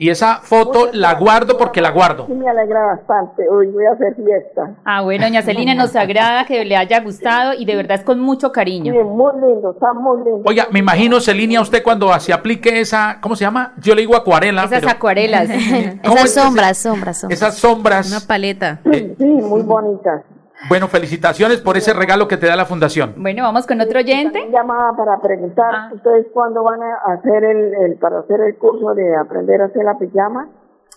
Y 0.03 0.09
esa 0.09 0.37
foto 0.37 0.89
la 0.95 1.13
guardo 1.17 1.59
porque 1.59 1.83
la 1.83 1.91
guardo. 1.91 2.25
Sí, 2.27 2.33
me 2.33 2.49
alegra 2.49 2.87
bastante. 2.87 3.47
Hoy 3.51 3.67
voy 3.67 3.85
a 3.85 3.91
hacer 3.93 4.15
fiesta. 4.17 4.71
Ah, 4.83 5.03
bueno, 5.03 5.27
doña 5.27 5.43
Celina, 5.43 5.75
nos 5.75 5.95
agrada 6.05 6.47
que 6.47 6.65
le 6.65 6.75
haya 6.75 7.01
gustado 7.01 7.53
y 7.53 7.67
de 7.67 7.77
verdad 7.77 7.99
es 7.99 8.05
con 8.05 8.19
mucho 8.19 8.47
Sí, 8.47 8.53
cariño. 8.55 8.95
muy 9.05 9.33
lindo, 9.35 9.73
está 9.73 9.93
muy 9.93 10.25
lindo. 10.25 10.41
Oiga, 10.47 10.69
me 10.71 10.79
imagino, 10.79 11.21
Celinia, 11.21 11.61
usted 11.61 11.83
cuando 11.83 12.19
se 12.19 12.33
aplique 12.33 12.81
esa, 12.81 13.19
¿cómo 13.21 13.37
se 13.37 13.45
llama? 13.45 13.75
Yo 13.77 13.95
le 13.95 14.01
digo 14.01 14.17
acuarela. 14.17 14.65
Esas 14.65 14.81
pero 14.81 14.91
acuarelas. 14.91 15.51
¿Cómo 16.03 16.17
Esas 16.17 16.31
sombras, 16.33 16.79
sombras, 16.79 17.21
sombras. 17.21 17.39
esas 17.43 17.55
sombras. 17.59 18.09
Una 18.11 18.21
paleta. 18.27 18.81
Sí, 18.91 19.15
muy 19.19 19.61
bonitas. 19.61 20.23
Bueno, 20.69 20.89
felicitaciones 20.89 21.61
por 21.61 21.77
ese 21.77 21.93
regalo 21.95 22.29
que 22.29 22.37
te 22.37 22.47
da 22.47 22.55
la 22.57 22.67
fundación. 22.67 23.15
Bueno, 23.17 23.43
vamos 23.45 23.67
con 23.67 23.81
otro 23.81 23.99
oyente. 23.99 24.49
llamaba 24.53 24.95
para 24.97 25.19
preguntar 25.21 25.75
Ah. 25.75 25.91
ustedes 25.95 26.27
cuándo 26.35 26.63
van 26.63 26.81
a 26.83 27.13
hacer 27.15 27.45
el, 27.45 27.75
el 27.75 27.95
para 27.97 28.21
hacer 28.21 28.41
el 28.41 28.57
curso 28.57 28.95
de 28.95 29.17
aprender 29.17 29.63
a 29.63 29.67
hacer 29.67 29.85
la 29.85 29.99
pijama 29.99 30.49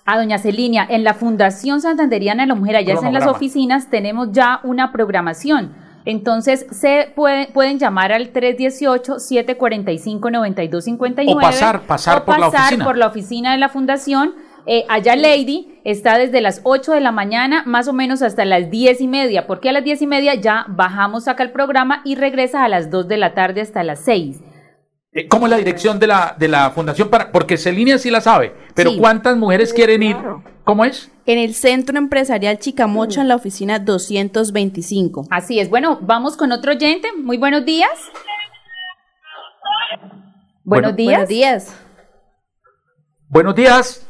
A 0.05 0.17
doña 0.17 0.37
Celinia, 0.37 0.85
en 0.89 1.05
la 1.05 1.13
Fundación 1.13 1.79
Santanderiana 1.79 2.43
de 2.43 2.47
la 2.47 2.55
Mujer, 2.55 2.75
allá 2.75 2.95
en 3.01 3.13
las 3.13 3.25
oficinas, 3.25 3.89
tenemos 3.89 4.33
ya 4.33 4.59
una 4.63 4.91
programación. 4.91 5.71
Entonces, 6.05 6.65
se 6.71 7.13
puede- 7.15 7.47
pueden 7.53 7.79
llamar 7.79 8.11
al 8.11 8.33
318-745-9259. 8.33 11.33
O 11.35 11.39
pasar, 11.39 11.81
pasar 11.81 12.21
o 12.21 12.25
por 12.25 12.39
la 12.39 12.45
pasar 12.47 12.61
oficina. 12.65 12.85
por 12.85 12.97
la 12.97 13.07
oficina 13.07 13.51
de 13.53 13.57
la 13.57 13.69
Fundación. 13.69 14.33
Eh, 14.65 14.85
allá 14.87 15.15
Lady 15.15 15.79
está 15.83 16.17
desde 16.17 16.39
las 16.39 16.61
8 16.63 16.93
de 16.93 17.01
la 17.01 17.11
mañana 17.11 17.63
más 17.65 17.87
o 17.87 17.93
menos 17.93 18.21
hasta 18.21 18.45
las 18.45 18.69
10 18.71 19.01
y 19.01 19.07
media, 19.07 19.45
porque 19.45 19.69
a 19.69 19.73
las 19.73 19.83
10 19.83 20.01
y 20.03 20.07
media 20.07 20.35
ya 20.35 20.65
bajamos 20.69 21.27
acá 21.27 21.43
el 21.43 21.51
programa 21.51 22.01
y 22.05 22.15
regresa 22.15 22.63
a 22.63 22.69
las 22.69 22.89
2 22.89 23.07
de 23.07 23.17
la 23.17 23.33
tarde 23.33 23.61
hasta 23.61 23.83
las 23.83 23.99
6. 24.05 24.39
Eh, 25.15 25.27
¿Cómo 25.27 25.45
es 25.45 25.51
la 25.51 25.57
dirección 25.57 25.99
de 25.99 26.07
la, 26.07 26.35
de 26.39 26.47
la 26.47 26.71
fundación? 26.71 27.09
para 27.09 27.31
Porque 27.31 27.57
Celina 27.57 27.97
sí 27.97 28.09
la 28.09 28.21
sabe, 28.21 28.53
pero 28.73 28.91
Sí. 28.91 28.97
¿cuántas 28.99 29.35
mujeres 29.37 29.73
quieren 29.73 30.01
ir? 30.01 30.15
¿Cómo 30.63 30.85
es? 30.85 31.11
En 31.25 31.37
el 31.39 31.53
Centro 31.53 31.97
Empresarial 31.97 32.57
Chicamocha, 32.57 33.21
en 33.21 33.27
la 33.27 33.35
oficina 33.35 33.79
225. 33.79 35.27
Así 35.29 35.59
es. 35.59 35.69
Bueno, 35.69 35.99
vamos 36.01 36.35
con 36.37 36.51
otro 36.51 36.71
oyente. 36.71 37.09
Muy 37.21 37.37
buenos 37.37 37.63
días. 37.65 37.89
Buenos 40.63 40.91
Bueno. 40.93 40.95
días. 40.95 41.11
Buenos 41.11 41.29
días. 41.29 41.79
Buenos 43.29 43.55
días. 43.55 44.07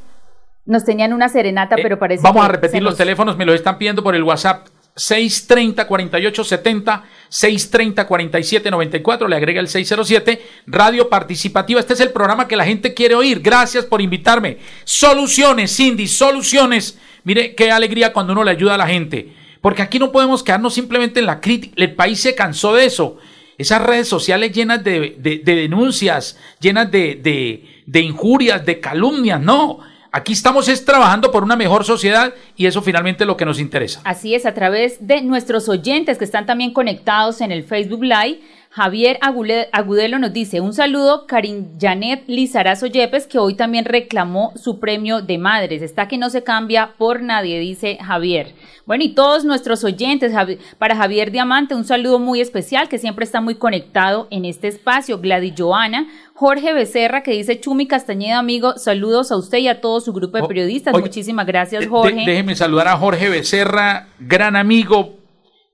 Nos 0.66 0.86
tenían 0.86 1.12
una 1.14 1.28
serenata, 1.30 1.76
pero 1.76 2.00
parece 2.00 2.22
Eh, 2.22 2.24
Vamos 2.24 2.42
que 2.42 2.46
a 2.46 2.52
repetir 2.52 2.82
los 2.82 2.92
nos- 2.94 2.98
teléfonos, 2.98 3.38
me 3.38 3.46
lo 3.46 3.54
están 3.54 3.78
pidiendo 3.78 4.02
por 4.04 4.16
el 4.16 4.24
WhatsApp 4.24 4.68
630 4.96 5.88
4870 5.88 7.04
630 7.30 8.08
4794, 8.08 9.28
le 9.28 9.36
agrega 9.36 9.60
el 9.60 9.68
607, 9.68 10.42
Radio 10.68 11.10
Participativa. 11.10 11.80
Este 11.80 11.94
es 11.94 12.00
el 12.00 12.12
programa 12.12 12.48
que 12.48 12.56
la 12.56 12.64
gente 12.66 12.94
quiere 12.94 13.16
oír. 13.16 13.42
Gracias 13.42 13.86
por 13.86 14.02
invitarme. 14.02 14.60
Soluciones, 14.86 15.76
Cindy, 15.76 16.08
soluciones. 16.08 17.00
Mire 17.24 17.56
qué 17.56 17.72
alegría 17.72 18.14
cuando 18.14 18.34
uno 18.34 18.44
le 18.44 18.52
ayuda 18.52 18.76
a 18.76 18.78
la 18.78 18.88
gente. 18.88 19.34
Porque 19.62 19.82
aquí 19.82 19.98
no 19.98 20.12
podemos 20.12 20.44
quedarnos 20.44 20.74
simplemente 20.74 21.20
en 21.20 21.26
la 21.26 21.40
crítica. 21.42 21.74
El 21.78 21.96
país 21.96 22.20
se 22.22 22.36
cansó 22.36 22.74
de 22.76 22.86
eso. 22.86 23.18
Esas 23.58 23.82
redes 23.82 24.08
sociales 24.08 24.52
llenas 24.52 24.84
de, 24.84 25.16
de- 25.20 25.40
de 25.44 25.56
denuncias, 25.56 26.38
llenas 26.60 26.92
de, 26.92 27.16
de- 27.16 27.82
de 27.86 28.00
injurias, 28.02 28.66
de 28.66 28.80
calumnias. 28.80 29.40
No, 29.42 29.80
aquí 30.14 30.32
estamos 30.32 30.70
es 30.70 30.86
trabajando 30.86 31.32
por 31.32 31.44
una 31.44 31.58
mejor 31.58 31.84
sociedad 31.84 32.34
y 32.56 32.68
eso 32.68 32.82
finalmente 32.82 33.24
es 33.24 33.28
lo 33.28 33.36
que 33.36 33.46
nos 33.46 33.60
interesa. 33.60 34.00
Así 34.06 34.36
es, 34.36 34.46
a 34.46 34.54
través 34.54 35.06
de 35.06 35.22
nuestros 35.22 35.68
oyentes 35.68 36.18
que 36.18 36.24
están 36.24 36.46
también 36.46 36.72
conectados 36.72 37.42
en 37.42 37.52
el 37.52 37.64
Facebook 37.64 38.04
Live. 38.04 38.40
Javier 38.76 39.20
Agudelo 39.22 40.18
nos 40.18 40.34
dice 40.34 40.60
un 40.60 40.74
saludo, 40.74 41.28
Karin 41.28 41.78
Janet 41.80 42.24
Lizarazo 42.26 42.88
Yepes, 42.88 43.28
que 43.28 43.38
hoy 43.38 43.54
también 43.54 43.86
reclamó 43.86 44.52
su 44.56 44.80
premio 44.80 45.22
de 45.22 45.38
madres. 45.38 45.84
Está 45.84 46.08
que 46.08 46.18
no 46.18 46.32
se 46.32 46.42
cambia 46.44 46.94
por 46.98 47.22
nadie, 47.22 47.60
dice 47.60 48.00
Javier. 48.02 48.56
Bueno, 48.88 49.04
y 49.04 49.10
todos 49.14 49.46
nuestros 49.46 49.84
oyentes, 49.84 50.34
para 50.80 50.96
Javier 50.96 51.30
Diamante, 51.32 51.76
un 51.76 51.86
saludo 51.86 52.18
muy 52.18 52.42
especial, 52.42 52.90
que 52.90 52.98
siempre 52.98 53.26
está 53.26 53.42
muy 53.42 53.54
conectado 53.56 54.28
en 54.32 54.44
este 54.44 54.70
espacio. 54.70 55.20
Gladys 55.20 55.54
Joana, 55.56 56.08
Jorge 56.34 56.74
Becerra, 56.74 57.22
que 57.22 57.30
dice 57.34 57.60
Chumi 57.60 57.86
Castañeda, 57.86 58.40
amigo, 58.40 58.80
saludos 58.80 59.32
a 59.32 59.38
usted 59.38 59.60
y 59.60 59.68
a 59.68 59.82
todo 59.82 60.02
su 60.02 60.14
grupo 60.14 60.38
de 60.38 60.44
O- 60.46 60.48
periodistas. 60.48 60.96
oye, 60.96 61.04
Muchísimas 61.04 61.46
gracias, 61.46 61.82
De- 61.82 61.88
Jorge. 61.90 62.24
déjeme 62.26 62.56
saludar 62.56 62.88
a 62.88 62.98
Jorge 62.98 63.30
Becerra, 63.30 64.08
gran 64.20 64.56
amigo. 64.56 65.20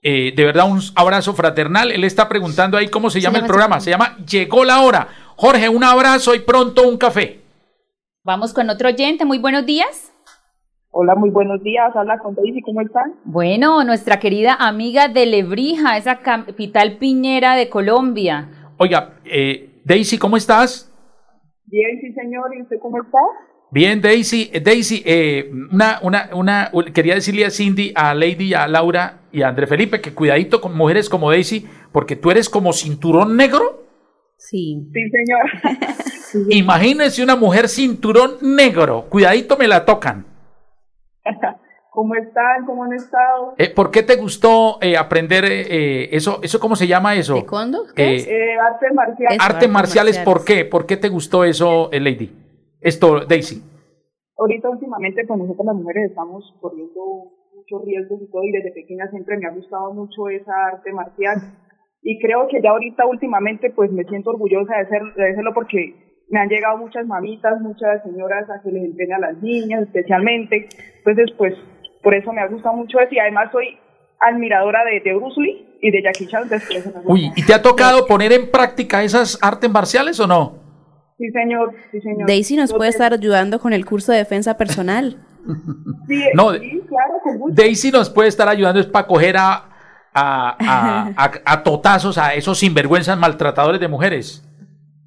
Eh, 0.02 0.34
de 0.36 0.45
verdad, 0.45 0.70
un 0.70 0.80
abrazo 0.95 1.34
fraternal. 1.34 1.91
Él 1.91 2.04
está 2.04 2.30
preguntando 2.30 2.78
ahí 2.78 2.88
cómo 2.88 3.10
se 3.10 3.22
llama 3.22 3.39
el 3.39 3.45
programa. 3.45 3.80
Se 3.80 3.89
llama 3.89 4.18
Llegó 4.26 4.64
la 4.64 4.82
hora. 4.82 5.08
Jorge, 5.36 5.70
un 5.70 5.84
abrazo 5.84 6.36
y 6.36 6.39
pronto 6.39 6.88
un 6.88 6.97
café. 6.97 7.41
Vamos 8.24 8.54
con 8.54 8.70
otro 8.70 8.89
oyente, 8.89 9.26
muy 9.26 9.39
buenos 9.39 9.66
días. 9.66 10.14
Hola, 10.91 11.16
muy 11.16 11.30
buenos 11.30 11.62
días. 11.64 11.95
Habla 11.95 12.18
con 12.20 12.36
Daisy, 12.36 12.62
¿cómo 12.62 12.82
están? 12.82 13.14
Bueno, 13.24 13.84
nuestra 13.84 14.20
querida 14.20 14.56
amiga 14.60 15.08
de 15.08 15.26
Lebrija, 15.26 15.97
esa 15.97 16.20
capital 16.20 16.97
piñera 16.97 17.56
de 17.56 17.70
Colombia. 17.70 18.50
Oiga, 18.78 19.16
eh, 19.24 19.82
Daisy, 19.86 20.18
¿cómo 20.18 20.36
estás? 20.36 20.91
Bien, 21.66 22.00
sí, 22.02 22.12
señor. 22.14 22.56
¿Y 22.58 22.64
usted 22.64 22.78
cómo 22.82 23.02
está? 23.02 23.20
Bien, 23.72 24.01
Daisy. 24.01 24.49
Eh, 24.51 24.59
Daisy, 24.61 25.03
eh, 25.05 25.51
una, 25.72 25.99
una, 26.01 26.30
una, 26.34 26.72
quería 26.93 27.15
decirle 27.15 27.45
a 27.45 27.51
Cindy, 27.51 27.91
a 27.95 28.13
Lady, 28.13 28.53
a 28.53 28.67
Laura 28.67 29.22
y 29.32 29.43
a 29.43 29.49
André 29.49 29.67
Felipe 29.67 30.01
que 30.01 30.13
cuidadito 30.13 30.59
con 30.59 30.76
mujeres 30.76 31.07
como 31.09 31.30
Daisy, 31.30 31.67
porque 31.91 32.15
tú 32.15 32.32
eres 32.32 32.49
como 32.49 32.74
cinturón 32.74 33.38
negro. 33.38 33.84
Sí. 34.38 34.89
Sí, 34.93 35.01
señor. 35.11 36.47
Imagínense 36.49 37.22
una 37.24 37.36
mujer 37.36 37.67
cinturón 37.67 38.38
negro. 38.41 39.05
Cuidadito 39.09 39.57
me 39.57 39.67
la 39.67 39.86
tocan. 39.86 40.26
¿Cómo 41.91 42.15
están? 42.15 42.65
¿Cómo 42.65 42.86
han 42.86 42.93
estado? 42.93 43.55
Eh, 43.57 43.70
¿Por 43.72 43.91
qué 43.91 44.03
te 44.03 44.15
gustó 44.15 44.78
eh, 44.82 44.95
aprender 44.95 45.43
eh, 45.45 46.15
eso? 46.15 46.39
¿Eso 46.41 46.59
cómo 46.59 46.76
se 46.76 46.88
llama 46.88 47.15
eso? 47.15 47.34
¿Taekwondo? 47.34 47.84
Eh, 47.95 48.26
Eh, 48.28 48.55
arte 48.59 48.86
marcial. 48.93 49.34
Eso. 49.34 49.41
artes 49.43 49.55
artes 49.55 49.70
marciales, 49.70 50.17
¿por 50.20 50.38
marciales. 50.38 50.63
qué? 50.63 50.70
¿Por 50.70 50.86
qué 50.86 50.97
te 50.97 51.09
gustó 51.09 51.43
eso, 51.43 51.89
eh, 51.91 51.99
Lady? 51.99 52.32
Esto, 52.82 53.26
Daisy. 53.26 53.62
Ahorita 54.38 54.70
últimamente 54.70 55.26
pues 55.28 55.40
nosotros 55.40 55.66
las 55.66 55.76
mujeres 55.76 56.10
estamos 56.12 56.56
corriendo 56.62 57.02
muchos 57.54 57.86
riesgos 57.86 58.22
y 58.22 58.32
todo 58.32 58.44
y 58.44 58.52
desde 58.52 58.72
pequeña 58.72 59.10
siempre 59.10 59.38
me 59.38 59.48
ha 59.48 59.52
gustado 59.52 59.94
mucho 59.94 60.30
esa 60.30 60.54
arte 60.74 60.94
marcial 60.94 61.38
y 62.02 62.20
creo 62.20 62.48
que 62.48 62.62
ya 62.62 62.72
ahorita 62.72 63.06
últimamente 63.06 63.70
pues 63.72 63.92
me 63.92 64.06
siento 64.06 64.30
orgullosa 64.30 64.78
de, 64.78 64.88
ser, 64.88 65.02
de 65.16 65.32
hacerlo 65.32 65.54
porque 65.54 66.24
me 66.30 66.40
han 66.40 66.48
llegado 66.48 66.78
muchas 66.78 67.06
mamitas, 67.06 67.60
muchas 67.60 68.02
señoras 68.04 68.50
a 68.50 68.62
que 68.62 68.72
les 68.72 68.84
enseña 68.84 69.18
a 69.18 69.20
las 69.20 69.42
niñas 69.42 69.84
especialmente, 69.84 70.70
entonces 71.00 71.32
pues 71.38 71.54
por 72.02 72.14
eso 72.14 72.32
me 72.32 72.42
ha 72.42 72.48
gustado 72.48 72.78
mucho 72.78 73.00
eso 73.00 73.14
y 73.14 73.20
además 73.20 73.52
soy 73.52 73.78
admiradora 74.20 74.86
de, 74.86 75.02
de 75.02 75.16
Bruce 75.16 75.42
Lee 75.42 75.78
y 75.82 75.92
de 75.92 76.04
Jackie 76.04 76.28
Chan, 76.28 76.44
entonces. 76.44 76.94
Uy, 77.06 77.32
¿y 77.36 77.46
te 77.46 77.54
ha 77.54 77.62
tocado 77.62 78.06
poner 78.06 78.32
en 78.32 78.52
práctica 78.52 79.04
esas 79.04 79.40
artes 79.42 79.70
marciales 79.70 80.20
o 80.20 80.28
no? 80.28 80.59
Sí 81.20 81.30
señor, 81.32 81.76
sí 81.91 82.01
señor. 82.01 82.26
Daisy 82.28 82.55
nos 82.55 82.74
puede 82.74 82.89
estar 82.89 83.13
ayudando 83.13 83.59
con 83.59 83.74
el 83.74 83.86
curso 83.86 84.11
de 84.11 84.17
defensa 84.20 84.57
personal. 84.57 85.17
Sí, 86.07 86.24
No, 86.34 86.51
sí, 86.53 86.82
claro, 86.88 87.13
con 87.24 87.38
gusto. 87.39 87.61
Daisy 87.61 87.91
nos 87.91 88.09
puede 88.09 88.30
estar 88.30 88.47
ayudando 88.49 88.80
es 88.80 88.88
para 88.88 89.05
coger 89.07 89.38
a, 89.38 89.70
a, 90.13 90.57
a, 90.59 91.13
a- 91.17 91.32
a 91.45 91.63
totazos 91.63 92.17
a 92.17 92.34
esos 92.34 92.57
sinvergüenzas 92.59 93.17
maltratadores 93.17 93.80
de 93.80 93.88
mujeres. 93.88 94.43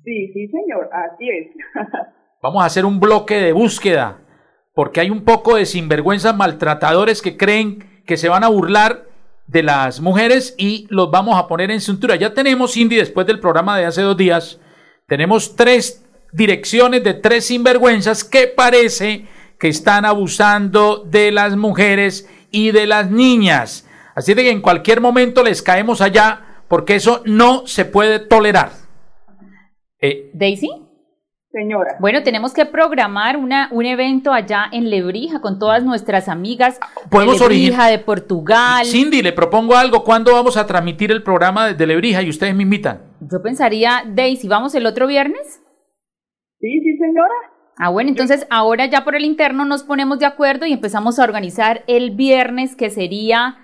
Sí, 0.05 0.31
sí 0.33 0.49
señor, 0.49 0.89
así 0.93 1.29
es. 1.29 1.49
Vamos 2.43 2.63
a 2.63 2.67
hacer 2.67 2.85
un 2.85 2.99
bloque 3.01 3.37
de 3.41 3.53
búsqueda, 3.53 4.19
porque 4.75 5.01
hay 5.01 5.11
un 5.11 5.25
poco 5.25 5.57
de 5.57 5.67
sinvergüenzas 5.67 6.37
maltratadores 6.37 7.21
que 7.23 7.37
creen 7.37 8.03
que 8.07 8.17
se 8.17 8.29
van 8.29 8.43
a 8.45 8.49
burlar 8.49 9.05
de 9.47 9.63
las 9.63 10.01
mujeres 10.01 10.55
y 10.59 10.87
los 10.89 11.11
vamos 11.11 11.39
a 11.39 11.47
poner 11.47 11.71
en 11.71 11.81
cintura. 11.81 12.17
Ya 12.17 12.33
tenemos, 12.35 12.73
Cindy, 12.75 12.97
después 12.97 13.27
del 13.27 13.39
programa 13.39 13.79
de 13.79 13.85
hace 13.87 14.03
dos 14.03 14.17
días, 14.17 14.61
tenemos 15.07 15.55
tres 15.57 16.02
direcciones 16.33 17.05
de 17.05 17.15
tres 17.15 17.47
sinvergüenzas 17.47 18.25
que 18.25 18.49
parece 18.49 19.27
que 19.59 19.69
están 19.69 20.05
abusando 20.05 21.05
de 21.05 21.31
las 21.31 21.57
mujeres 21.57 22.29
y 22.51 22.73
de 22.73 22.87
las 22.87 23.11
niñas. 23.11 23.89
Así 24.15 24.35
de 24.35 24.43
que 24.43 24.51
en 24.51 24.61
cualquier 24.61 25.01
momento 25.01 25.43
les 25.43 25.63
caemos 25.63 26.01
allá, 26.01 26.65
porque 26.69 26.97
eso 26.97 27.23
no 27.25 27.67
se 27.67 27.85
puede 27.85 28.19
tolerar. 28.19 28.73
Eh, 30.01 30.31
Daisy. 30.35 30.69
Señora. 31.53 31.97
Bueno, 32.01 32.23
tenemos 32.23 32.55
que 32.55 32.65
programar 32.65 33.37
una, 33.37 33.69
un 33.73 33.85
evento 33.85 34.33
allá 34.33 34.65
en 34.73 34.89
Lebrija 34.89 35.43
con 35.43 35.59
todas 35.59 35.85
nuestras 35.85 36.31
amigas 36.31 36.81
Podemos 37.11 37.39
de 37.39 37.49
Lebrija, 37.49 37.89
de 37.89 37.99
Portugal. 37.99 38.87
Cindy, 38.87 39.21
le 39.21 39.35
propongo 39.35 39.77
algo. 39.77 40.03
¿Cuándo 40.03 40.33
vamos 40.33 40.57
a 40.57 40.67
transmitir 40.67 41.13
el 41.13 41.23
programa 41.23 41.67
desde 41.69 41.87
Lebrija 41.87 42.23
y 42.23 42.31
ustedes 42.31 42.55
me 42.55 42.63
invitan? 42.63 43.03
Yo 43.21 43.43
pensaría, 43.43 44.03
Daisy, 44.07 44.49
¿vamos 44.49 44.75
el 44.75 44.87
otro 44.87 45.07
viernes? 45.07 45.62
Sí, 46.63 46.81
sí 46.81 46.97
señora. 46.97 47.35
Ah, 47.77 47.89
bueno, 47.91 48.11
entonces 48.11 48.47
ahora 48.51 48.87
ya 48.87 49.03
por 49.03 49.17
el 49.17 49.25
interno 49.25 49.65
nos 49.65 49.83
ponemos 49.83 50.21
de 50.21 50.27
acuerdo 50.27 50.65
y 50.65 50.73
empezamos 50.73 51.19
a 51.19 51.25
organizar 51.25 51.83
el 51.89 52.13
viernes, 52.13 52.77
que 52.77 52.89
sería 52.89 53.57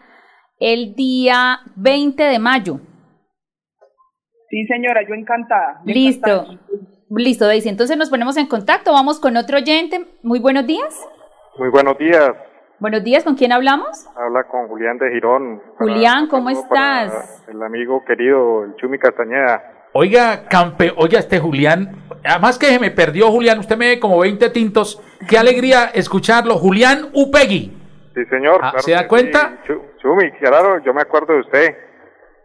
el 0.58 0.96
día 0.96 1.60
20 1.76 2.20
de 2.24 2.38
mayo. 2.40 2.80
Sí 4.50 4.66
señora, 4.66 5.02
yo 5.08 5.14
encantada. 5.14 5.80
yo 5.86 5.94
Listo. 5.94 6.28
encantada. 6.28 6.58
Listo, 7.10 7.46
Daisy. 7.46 7.68
Entonces 7.68 7.96
nos 7.96 8.10
ponemos 8.10 8.36
en 8.36 8.48
contacto. 8.48 8.92
Vamos 8.92 9.20
con 9.20 9.36
otro 9.36 9.58
oyente. 9.58 10.04
Muy 10.24 10.40
buenos 10.40 10.66
días. 10.66 10.98
Muy 11.58 11.68
buenos 11.70 11.96
días. 11.98 12.32
Buenos 12.80 13.04
días, 13.04 13.24
¿con 13.24 13.34
quién 13.36 13.52
hablamos? 13.52 14.06
Habla 14.16 14.44
con 14.50 14.68
Julián 14.68 14.98
de 14.98 15.10
Girón. 15.10 15.58
Para- 15.60 15.76
Julián, 15.78 16.26
¿cómo 16.28 16.50
estás? 16.50 17.44
El 17.48 17.62
amigo 17.62 18.04
querido, 18.04 18.64
el 18.64 18.74
Chumi 18.76 18.98
Castañeda. 18.98 19.77
Oiga, 20.00 20.44
campe, 20.48 20.92
oiga, 20.94 21.18
este 21.18 21.40
Julián, 21.40 22.04
además 22.24 22.56
que 22.56 22.66
se 22.66 22.78
me 22.78 22.92
perdió 22.92 23.32
Julián, 23.32 23.58
usted 23.58 23.76
me 23.76 23.88
ve 23.88 23.98
como 23.98 24.20
20 24.20 24.48
tintos. 24.50 25.02
Qué 25.28 25.36
alegría 25.36 25.86
escucharlo. 25.86 26.56
Julián 26.56 27.08
Upegui. 27.12 27.72
Sí, 28.14 28.24
señor. 28.30 28.60
Ah, 28.62 28.70
claro 28.70 28.78
¿se 28.78 28.92
da 28.92 29.08
cuenta? 29.08 29.58
sí. 29.66 29.72
Chumi, 30.00 30.30
claro, 30.38 30.80
yo 30.86 30.94
me 30.94 31.02
acuerdo 31.02 31.34
de 31.34 31.40
usted. 31.40 31.76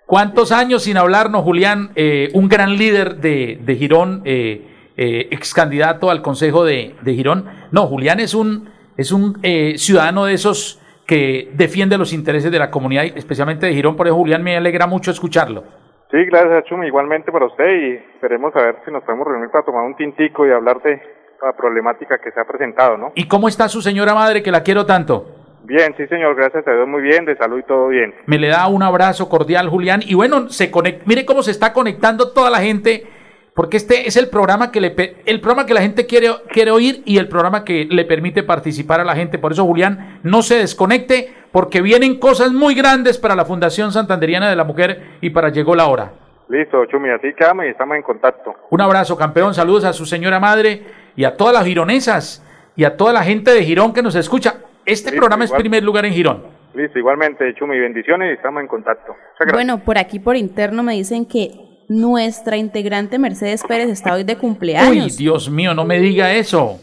¿Cuántos 0.07 0.51
años 0.51 0.81
sin 0.81 0.97
hablarnos, 0.97 1.43
Julián? 1.43 1.91
Eh, 1.95 2.31
un 2.33 2.49
gran 2.49 2.75
líder 2.75 3.17
de, 3.17 3.59
de 3.61 3.75
Girón, 3.75 4.23
eh, 4.25 4.89
eh, 4.97 5.27
ex 5.29 5.53
candidato 5.53 6.09
al 6.09 6.23
Consejo 6.23 6.65
de, 6.65 6.95
de 7.03 7.13
Girón. 7.13 7.45
No, 7.69 7.85
Julián 7.85 8.19
es 8.19 8.33
un, 8.33 8.67
es 8.97 9.11
un 9.11 9.37
eh, 9.43 9.75
ciudadano 9.77 10.25
de 10.25 10.33
esos 10.33 10.81
que 11.05 11.51
defiende 11.53 11.99
los 11.99 12.13
intereses 12.13 12.51
de 12.51 12.57
la 12.57 12.71
comunidad, 12.71 13.05
especialmente 13.15 13.67
de 13.67 13.75
Girón. 13.75 13.95
Por 13.95 14.07
eso, 14.07 14.15
Julián, 14.15 14.41
me 14.41 14.57
alegra 14.57 14.87
mucho 14.87 15.11
escucharlo. 15.11 15.82
Sí, 16.14 16.26
gracias, 16.26 16.66
Chumi. 16.66 16.86
Igualmente 16.86 17.32
para 17.32 17.47
usted 17.47 17.66
y 17.66 17.93
esperemos 18.14 18.55
a 18.55 18.61
ver 18.61 18.76
si 18.86 18.91
nos 18.91 19.01
podemos 19.03 19.28
reunir 19.28 19.49
para 19.49 19.66
tomar 19.66 19.84
un 19.84 19.95
tintico 19.95 20.45
y 20.45 20.51
hablar 20.51 20.80
de 20.84 21.01
la 21.41 21.53
problemática 21.53 22.20
que 22.20 22.30
se 22.30 22.39
ha 22.39 22.45
presentado, 22.45 22.97
¿no? 22.97 23.11
¿Y 23.16 23.28
cómo 23.28 23.47
está 23.47 23.68
su 23.68 23.82
señora 23.82 24.14
madre 24.14 24.43
que 24.43 24.51
la 24.51 24.61
quiero 24.61 24.86
tanto? 24.86 25.26
Bien, 25.64 25.95
sí, 25.97 26.05
señor, 26.05 26.36
gracias 26.36 26.68
a 26.68 26.72
Dios, 26.72 26.88
muy 26.88 27.01
bien, 27.01 27.26
de 27.26 27.36
salud 27.36 27.57
y 27.57 27.64
todo 27.64 27.88
bien. 27.88 28.14
Me 28.28 28.38
le 28.38 28.49
da 28.49 28.68
un 28.68 28.84
abrazo 28.84 29.28
cordial, 29.28 29.70
Julián. 29.70 30.01
Y 30.05 30.14
bueno, 30.14 30.49
se 30.49 30.70
conect... 30.70 31.07
mire 31.07 31.26
cómo 31.26 31.41
se 31.41 31.49
está 31.49 31.74
conectando 31.74 32.32
toda 32.32 32.51
la 32.51 32.59
gente, 32.59 33.07
porque 33.53 33.77
este 33.77 34.07
es 34.07 34.17
el 34.17 34.29
programa 34.29 34.71
que 34.71 34.81
le 34.81 34.93
el 35.25 35.39
programa 35.39 35.65
que 35.65 35.73
la 35.73 35.81
gente 35.81 36.05
quiere, 36.05 36.29
quiere 36.49 36.71
oír 36.71 37.03
y 37.05 37.17
el 37.17 37.27
programa 37.27 37.63
que 37.63 37.85
le 37.85 38.05
permite 38.05 38.43
participar 38.43 38.99
a 38.99 39.03
la 39.03 39.15
gente. 39.15 39.37
Por 39.37 39.51
eso, 39.51 39.65
Julián, 39.65 40.19
no 40.23 40.41
se 40.41 40.55
desconecte, 40.55 41.33
porque 41.51 41.81
vienen 41.81 42.19
cosas 42.19 42.51
muy 42.51 42.73
grandes 42.73 43.17
para 43.17 43.35
la 43.35 43.45
Fundación 43.45 43.91
Santanderiana 43.91 44.49
de 44.49 44.55
la 44.55 44.63
Mujer 44.63 45.17
y 45.21 45.29
para 45.29 45.49
Llegó 45.49 45.75
la 45.75 45.87
Hora. 45.87 46.13
Listo, 46.49 46.85
Chumi, 46.85 47.09
así 47.09 47.33
quedamos 47.33 47.65
y 47.65 47.69
estamos 47.69 47.95
en 47.95 48.03
contacto. 48.03 48.53
Un 48.69 48.81
abrazo, 48.81 49.15
campeón. 49.15 49.53
Saludos 49.53 49.85
a 49.85 49.93
su 49.93 50.05
señora 50.05 50.39
madre 50.39 50.83
y 51.15 51.23
a 51.23 51.35
todas 51.35 51.53
las 51.53 51.65
gironesas 51.65 52.43
y 52.75 52.83
a 52.83 52.97
toda 52.97 53.13
la 53.13 53.23
gente 53.23 53.51
de 53.51 53.63
Girón 53.63 53.93
que 53.93 54.01
nos 54.01 54.15
escucha. 54.15 54.55
Este 54.85 55.11
Listo, 55.11 55.21
programa 55.21 55.45
igual. 55.45 55.57
es 55.57 55.61
primer 55.61 55.83
lugar 55.83 56.05
en 56.05 56.13
Girón. 56.13 56.43
Listo, 56.73 56.97
igualmente, 56.97 57.53
Chumi, 57.53 57.79
bendiciones 57.79 58.31
y 58.31 58.33
estamos 58.33 58.61
en 58.61 58.67
contacto. 58.67 59.15
Bueno, 59.51 59.79
por 59.79 59.97
aquí 59.97 60.19
por 60.19 60.35
interno 60.35 60.81
me 60.83 60.93
dicen 60.93 61.25
que 61.25 61.72
nuestra 61.93 62.57
integrante 62.57 63.19
Mercedes 63.19 63.63
Pérez 63.67 63.89
está 63.89 64.13
hoy 64.13 64.23
de 64.23 64.33
Uy, 64.33 64.39
cumpleaños. 64.39 65.17
Dios 65.17 65.49
mío, 65.49 65.73
no 65.73 65.85
me 65.85 65.99
diga 65.99 66.33
eso. 66.33 66.79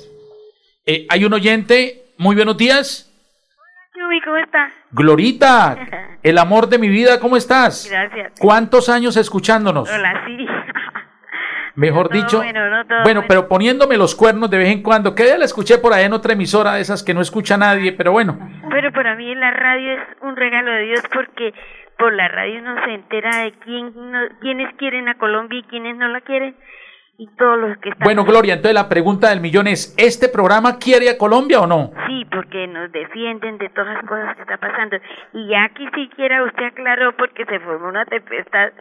Eh, 0.87 1.07
hay 1.09 1.25
un 1.25 1.33
oyente, 1.33 2.13
muy 2.17 2.37
buenos 2.37 2.57
días. 2.57 3.13
Chuy, 3.93 4.21
¿cómo 4.23 4.37
estás? 4.37 4.73
Glorita, 4.93 5.77
el 6.23 6.39
amor 6.39 6.69
de 6.69 6.79
mi 6.79 6.89
vida, 6.89 7.19
¿cómo 7.19 7.37
estás? 7.37 7.89
Gracias. 7.91 8.33
¿Cuántos 8.39 8.89
años 8.89 9.17
escuchándonos? 9.17 9.91
Hola, 9.91 10.23
sí. 10.27 10.47
Mejor 11.75 12.09
Todo 12.09 12.19
dicho. 12.19 12.37
bueno, 12.39 12.69
no 12.69 12.85
todo 12.85 13.03
bueno, 13.03 13.21
bueno. 13.21 13.25
pero 13.29 13.49
poniéndome 13.49 13.97
los 13.97 14.15
cuernos 14.15 14.51
de 14.51 14.59
vez 14.59 14.69
en 14.69 14.83
cuando, 14.83 15.15
que 15.15 15.27
ya 15.27 15.39
la 15.39 15.45
escuché 15.45 15.79
por 15.79 15.93
ahí 15.93 16.05
en 16.05 16.13
otra 16.13 16.33
emisora 16.35 16.75
de 16.75 16.83
esas 16.83 17.03
que 17.03 17.15
no 17.15 17.21
escucha 17.21 17.57
nadie, 17.57 17.93
pero 17.93 18.13
bueno. 18.13 18.39
Pero 18.71 18.93
para 18.93 19.15
mí 19.17 19.35
la 19.35 19.51
radio 19.51 19.93
es 19.93 20.01
un 20.21 20.37
regalo 20.37 20.73
de 20.73 20.83
Dios 20.83 21.01
porque 21.13 21.53
por 22.01 22.15
la 22.15 22.29
radio 22.29 22.61
uno 22.61 22.83
se 22.85 22.95
entera 22.95 23.45
de 23.45 23.53
quién 23.53 23.93
no, 23.95 24.19
quiénes 24.41 24.75
quieren 24.77 25.09
a 25.09 25.19
Colombia 25.19 25.59
y 25.59 25.63
quiénes 25.65 25.97
no 25.97 26.09
la 26.09 26.23
quieren 26.23 26.57
y 27.19 27.29
todos 27.37 27.59
los 27.59 27.77
que 27.79 27.91
están. 27.91 28.05
Bueno, 28.05 28.25
Gloria, 28.25 28.55
entonces 28.55 28.75
la 28.75 28.89
pregunta 28.89 29.29
del 29.29 29.43
millón 29.43 29.67
es, 29.67 29.95
¿este 29.99 30.31
programa 30.31 30.79
quiere 30.79 31.11
a 31.11 31.19
Colombia 31.19 31.61
o 31.61 31.67
no? 31.67 31.93
Sí, 32.07 32.27
porque 32.33 32.67
nos 32.67 32.91
defienden 32.91 33.59
de 33.59 33.69
todas 33.69 33.93
las 33.95 34.05
cosas 34.07 34.35
que 34.37 34.43
está 34.43 34.57
pasando. 34.57 34.97
Y 35.35 35.49
ya 35.49 35.65
aquí 35.65 35.87
siquiera 35.95 36.43
usted 36.43 36.65
aclaró 36.65 37.15
porque 37.19 37.45
se 37.45 37.61
formó 37.61 37.89
una 37.89 38.07
tempestad 38.07 38.73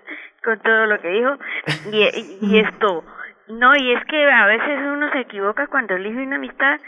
con 0.41 0.57
todo 0.61 0.85
lo 0.85 1.01
que 1.01 1.09
dijo. 1.09 1.31
Y, 1.91 2.47
y 2.47 2.59
esto, 2.59 3.03
no, 3.49 3.75
y 3.75 3.91
es 3.91 4.05
que 4.05 4.31
a 4.31 4.45
veces 4.45 4.79
uno 4.89 5.11
se 5.11 5.19
equivoca 5.19 5.67
cuando 5.67 5.95
elige 5.95 6.23
una 6.23 6.37
amistad 6.37 6.79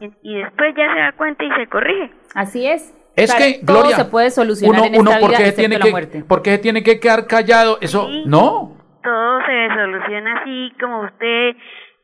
y, 0.00 0.10
y 0.22 0.42
después 0.42 0.74
ya 0.76 0.92
se 0.92 1.00
da 1.00 1.12
cuenta 1.12 1.44
y 1.44 1.50
se 1.52 1.66
corrige. 1.66 2.10
Así 2.34 2.66
es. 2.66 2.94
Es 3.24 3.34
que, 3.34 3.60
todo 3.64 3.80
Gloria, 3.80 3.96
se 3.96 4.04
puede 4.06 4.30
solucionar 4.30 4.80
uno, 4.80 4.86
en 4.86 4.94
esta 4.94 5.00
uno 5.00 5.10
vida 5.10 5.20
¿por 5.20 5.36
qué 5.36 5.44
se 5.44 5.52
tiene 5.52 5.78
la 5.78 5.84
que, 5.84 5.90
muerte. 5.90 6.24
¿por 6.24 6.42
qué 6.42 6.50
se 6.52 6.58
tiene 6.58 6.82
que 6.82 7.00
quedar 7.00 7.26
callado? 7.26 7.78
Eso, 7.80 8.08
no. 8.26 8.76
Todo 9.02 9.38
se 9.46 9.68
soluciona 9.74 10.40
así 10.40 10.72
como 10.80 11.02
usted 11.02 11.56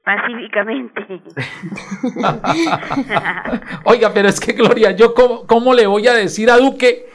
pacíficamente. 0.05 1.03
Oiga, 3.85 4.12
pero 4.14 4.29
es 4.29 4.39
que 4.39 4.53
Gloria, 4.53 4.93
yo 4.93 5.14
cómo, 5.14 5.47
cómo 5.47 5.75
le 5.75 5.87
voy 5.87 6.07
a 6.07 6.14
decir 6.14 6.49
a 6.49 6.57
Duque, 6.57 7.09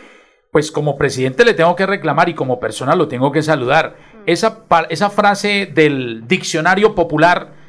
pues 0.51 0.71
como 0.71 0.97
presidente 0.97 1.45
le 1.45 1.53
tengo 1.53 1.75
que 1.75 1.85
reclamar 1.85 2.27
y 2.27 2.33
como 2.33 2.59
persona 2.59 2.95
lo 2.95 3.07
tengo 3.07 3.31
que 3.31 3.41
saludar. 3.41 3.95
Esa, 4.25 4.65
esa 4.89 5.09
frase 5.09 5.71
del 5.73 6.27
diccionario 6.27 6.93
popular, 6.93 7.60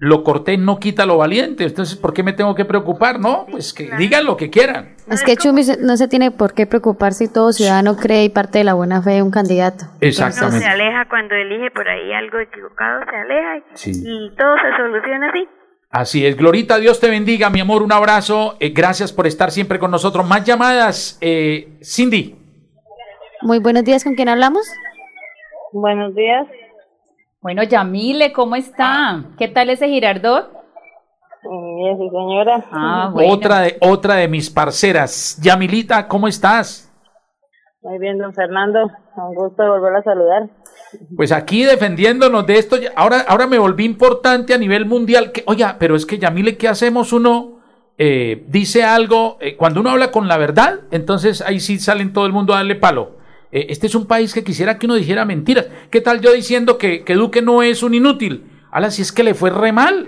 lo 0.00 0.22
cortés 0.22 0.58
no 0.60 0.78
quita 0.78 1.06
lo 1.06 1.18
valiente, 1.18 1.64
entonces 1.64 1.96
¿por 1.96 2.14
qué 2.14 2.22
me 2.22 2.32
tengo 2.32 2.54
que 2.54 2.64
preocupar? 2.64 3.18
No, 3.18 3.46
pues 3.50 3.72
que 3.72 3.90
digan 3.96 4.24
lo 4.24 4.36
que 4.36 4.48
quieran. 4.48 4.94
Es 5.10 5.24
que 5.24 5.36
Chumi 5.36 5.62
no 5.80 5.96
se 5.96 6.06
tiene 6.06 6.30
por 6.30 6.54
qué 6.54 6.66
preocupar 6.66 7.12
si 7.14 7.26
todo 7.26 7.52
ciudadano 7.52 7.96
cree 7.96 8.24
y 8.24 8.28
parte 8.28 8.58
de 8.58 8.64
la 8.64 8.74
buena 8.74 9.02
fe 9.02 9.10
de 9.12 9.22
un 9.22 9.32
candidato. 9.32 9.86
Uno 10.00 10.12
se 10.52 10.64
aleja 10.66 11.08
cuando 11.08 11.34
elige 11.34 11.70
por 11.72 11.88
ahí 11.88 12.12
algo 12.12 12.38
equivocado, 12.38 13.00
se 13.10 13.16
aleja 13.16 13.56
y, 13.56 13.62
Sí. 13.74 13.90
y 14.04 14.36
todo 14.36 14.54
se 14.56 14.76
soluciona 14.76 15.30
así. 15.30 15.48
Así 15.90 16.26
es, 16.26 16.36
Glorita, 16.36 16.78
Dios 16.78 17.00
te 17.00 17.08
bendiga, 17.08 17.50
mi 17.50 17.60
amor, 17.60 17.82
un 17.82 17.92
abrazo, 17.92 18.56
eh, 18.60 18.68
gracias 18.70 19.12
por 19.12 19.26
estar 19.26 19.50
siempre 19.50 19.78
con 19.78 19.90
nosotros. 19.90 20.28
Más 20.28 20.44
llamadas, 20.44 21.18
eh, 21.22 21.78
Cindy. 21.82 22.36
Muy 23.40 23.58
buenos 23.58 23.84
días, 23.84 24.04
¿con 24.04 24.14
quién 24.14 24.28
hablamos? 24.28 24.66
Buenos 25.72 26.14
días. 26.14 26.46
Bueno, 27.40 27.62
Yamile, 27.62 28.32
¿cómo 28.32 28.56
está? 28.56 29.24
¿Qué 29.38 29.46
tal 29.46 29.70
ese 29.70 29.88
Girardot? 29.88 30.50
Bien, 31.76 31.96
sí, 31.96 32.08
señora. 32.10 32.64
Ah, 32.72 33.10
bueno. 33.14 33.32
Otra 33.32 33.60
de, 33.60 33.76
otra 33.80 34.14
de 34.16 34.26
mis 34.26 34.50
parceras. 34.50 35.38
Yamilita, 35.40 36.08
¿cómo 36.08 36.26
estás? 36.26 36.92
Muy 37.82 37.98
bien, 38.00 38.18
don 38.18 38.34
Fernando. 38.34 38.90
Un 39.16 39.34
gusto 39.36 39.62
de 39.62 39.68
volver 39.68 39.96
a 39.96 40.02
saludar. 40.02 40.50
Pues 41.16 41.30
aquí 41.30 41.62
defendiéndonos 41.62 42.44
de 42.46 42.58
esto, 42.58 42.76
ahora, 42.96 43.20
ahora 43.28 43.46
me 43.46 43.58
volví 43.58 43.84
importante 43.84 44.52
a 44.52 44.58
nivel 44.58 44.86
mundial. 44.86 45.30
Que, 45.30 45.44
oiga, 45.46 45.76
pero 45.78 45.94
es 45.94 46.06
que 46.06 46.18
Yamile, 46.18 46.56
¿qué 46.56 46.66
hacemos? 46.66 47.12
Uno 47.12 47.60
eh, 47.98 48.44
dice 48.48 48.82
algo, 48.82 49.38
eh, 49.40 49.56
cuando 49.56 49.80
uno 49.80 49.90
habla 49.90 50.10
con 50.10 50.26
la 50.26 50.38
verdad, 50.38 50.80
entonces 50.90 51.40
ahí 51.42 51.60
sí 51.60 51.78
salen 51.78 52.12
todo 52.12 52.26
el 52.26 52.32
mundo 52.32 52.52
a 52.52 52.56
darle 52.56 52.74
palo. 52.74 53.17
Eh, 53.50 53.66
este 53.70 53.86
es 53.86 53.94
un 53.94 54.06
país 54.06 54.34
que 54.34 54.44
quisiera 54.44 54.78
que 54.78 54.86
uno 54.86 54.94
dijera 54.94 55.24
mentiras. 55.24 55.66
¿Qué 55.90 56.00
tal 56.00 56.20
yo 56.20 56.32
diciendo 56.32 56.78
que, 56.78 57.04
que 57.04 57.14
Duque 57.14 57.42
no 57.42 57.62
es 57.62 57.82
un 57.82 57.94
inútil? 57.94 58.50
Ala, 58.70 58.90
si 58.90 59.02
es 59.02 59.12
que 59.12 59.24
le 59.24 59.34
fue 59.34 59.50
re 59.50 59.72
mal. 59.72 60.06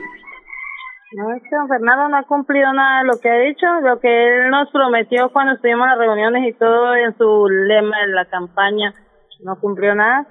No, 1.12 1.34
es 1.34 1.42
que 1.42 1.56
don 1.56 1.68
Fernando 1.68 2.08
no 2.08 2.18
ha 2.18 2.22
cumplido 2.22 2.72
nada 2.72 3.00
de 3.00 3.08
lo 3.08 3.18
que 3.18 3.28
ha 3.28 3.38
dicho, 3.38 3.66
lo 3.82 3.98
que 3.98 4.08
él 4.08 4.50
nos 4.50 4.70
prometió 4.70 5.30
cuando 5.32 5.54
estuvimos 5.54 5.84
en 5.84 5.90
las 5.90 5.98
reuniones 5.98 6.48
y 6.48 6.52
todo 6.56 6.94
en 6.94 7.16
su 7.18 7.48
lema 7.48 7.96
de 8.06 8.12
la 8.12 8.26
campaña. 8.26 8.94
No 9.42 9.58
cumplió 9.58 9.94
nada. 9.94 10.28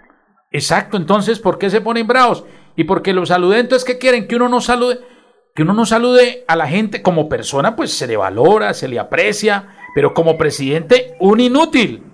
Exacto, 0.52 0.96
entonces, 0.96 1.40
¿por 1.40 1.58
qué 1.58 1.70
se 1.70 1.82
ponen 1.82 2.08
bravos? 2.08 2.46
Y 2.76 2.86
porque 2.86 3.14
los 3.14 3.30
saludé, 3.30 3.60
entonces, 3.60 3.86
¿qué 3.86 3.98
quieren? 3.98 4.28
Que 4.28 4.38
uno 4.38 4.48
no 4.48 4.62
salude, 4.62 5.00
que 5.54 5.64
uno 5.64 5.74
no 5.74 5.86
salude 5.86 6.46
a 6.48 6.56
la 6.56 6.68
gente 6.68 7.02
como 7.02 7.28
persona, 7.28 7.76
pues 7.76 7.92
se 7.92 8.08
le 8.08 8.16
valora, 8.16 8.74
se 8.74 8.88
le 8.88 9.00
aprecia, 9.00 9.68
pero 9.94 10.14
como 10.14 10.38
presidente, 10.38 11.18
un 11.20 11.42
inútil. 11.42 12.09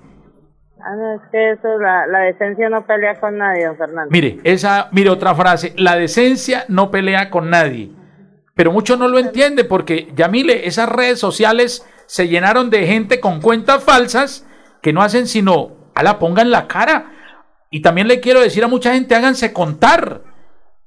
Ah, 0.87 0.95
no, 0.95 1.15
es 1.15 1.21
que 1.31 1.51
eso, 1.51 1.79
la, 1.79 2.05
la 2.05 2.19
decencia 2.19 2.69
no 2.69 2.85
pelea 2.85 3.19
con 3.19 3.39
nadie, 3.39 3.67
Fernando. 3.75 4.11
Mire, 4.11 4.37
esa, 4.43 4.89
mire 4.91 5.09
otra 5.09 5.33
frase, 5.33 5.73
la 5.77 5.95
decencia 5.95 6.65
no 6.67 6.91
pelea 6.91 7.31
con 7.31 7.49
nadie. 7.49 7.91
Pero 8.53 8.71
muchos 8.71 8.99
no 8.99 9.07
lo 9.07 9.17
entienden 9.17 9.67
porque, 9.67 10.11
ya 10.15 10.27
mire, 10.27 10.67
esas 10.67 10.87
redes 10.87 11.19
sociales 11.19 11.83
se 12.05 12.27
llenaron 12.27 12.69
de 12.69 12.85
gente 12.85 13.19
con 13.19 13.41
cuentas 13.41 13.83
falsas 13.83 14.47
que 14.83 14.93
no 14.93 15.01
hacen 15.01 15.25
sino, 15.25 15.89
a 15.95 16.03
la 16.03 16.19
pongan 16.19 16.51
la 16.51 16.67
cara. 16.67 17.11
Y 17.71 17.81
también 17.81 18.07
le 18.07 18.19
quiero 18.19 18.41
decir 18.41 18.63
a 18.63 18.67
mucha 18.67 18.93
gente, 18.93 19.15
háganse 19.15 19.53
contar. 19.53 20.21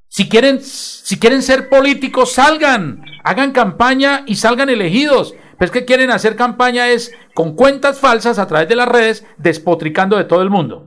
Si 0.07 0.29
quieren, 0.29 0.61
si 0.63 1.19
quieren 1.19 1.43
ser 1.43 1.69
políticos, 1.69 2.35
salgan, 2.35 3.03
hagan 3.25 3.51
campaña 3.51 4.23
y 4.27 4.37
salgan 4.37 4.71
elegidos. 4.71 5.35
Pero 5.59 5.67
es 5.67 5.71
que 5.73 5.85
quieren 5.85 6.11
hacer 6.11 6.37
campaña 6.37 6.89
es 6.89 7.13
con 7.35 7.57
cuentas 7.57 8.01
falsas 8.01 8.39
a 8.39 8.47
través 8.47 8.69
de 8.69 8.77
las 8.77 8.89
redes, 8.89 9.27
despotricando 9.39 10.17
de 10.17 10.25
todo 10.25 10.43
el 10.43 10.51
mundo. 10.51 10.87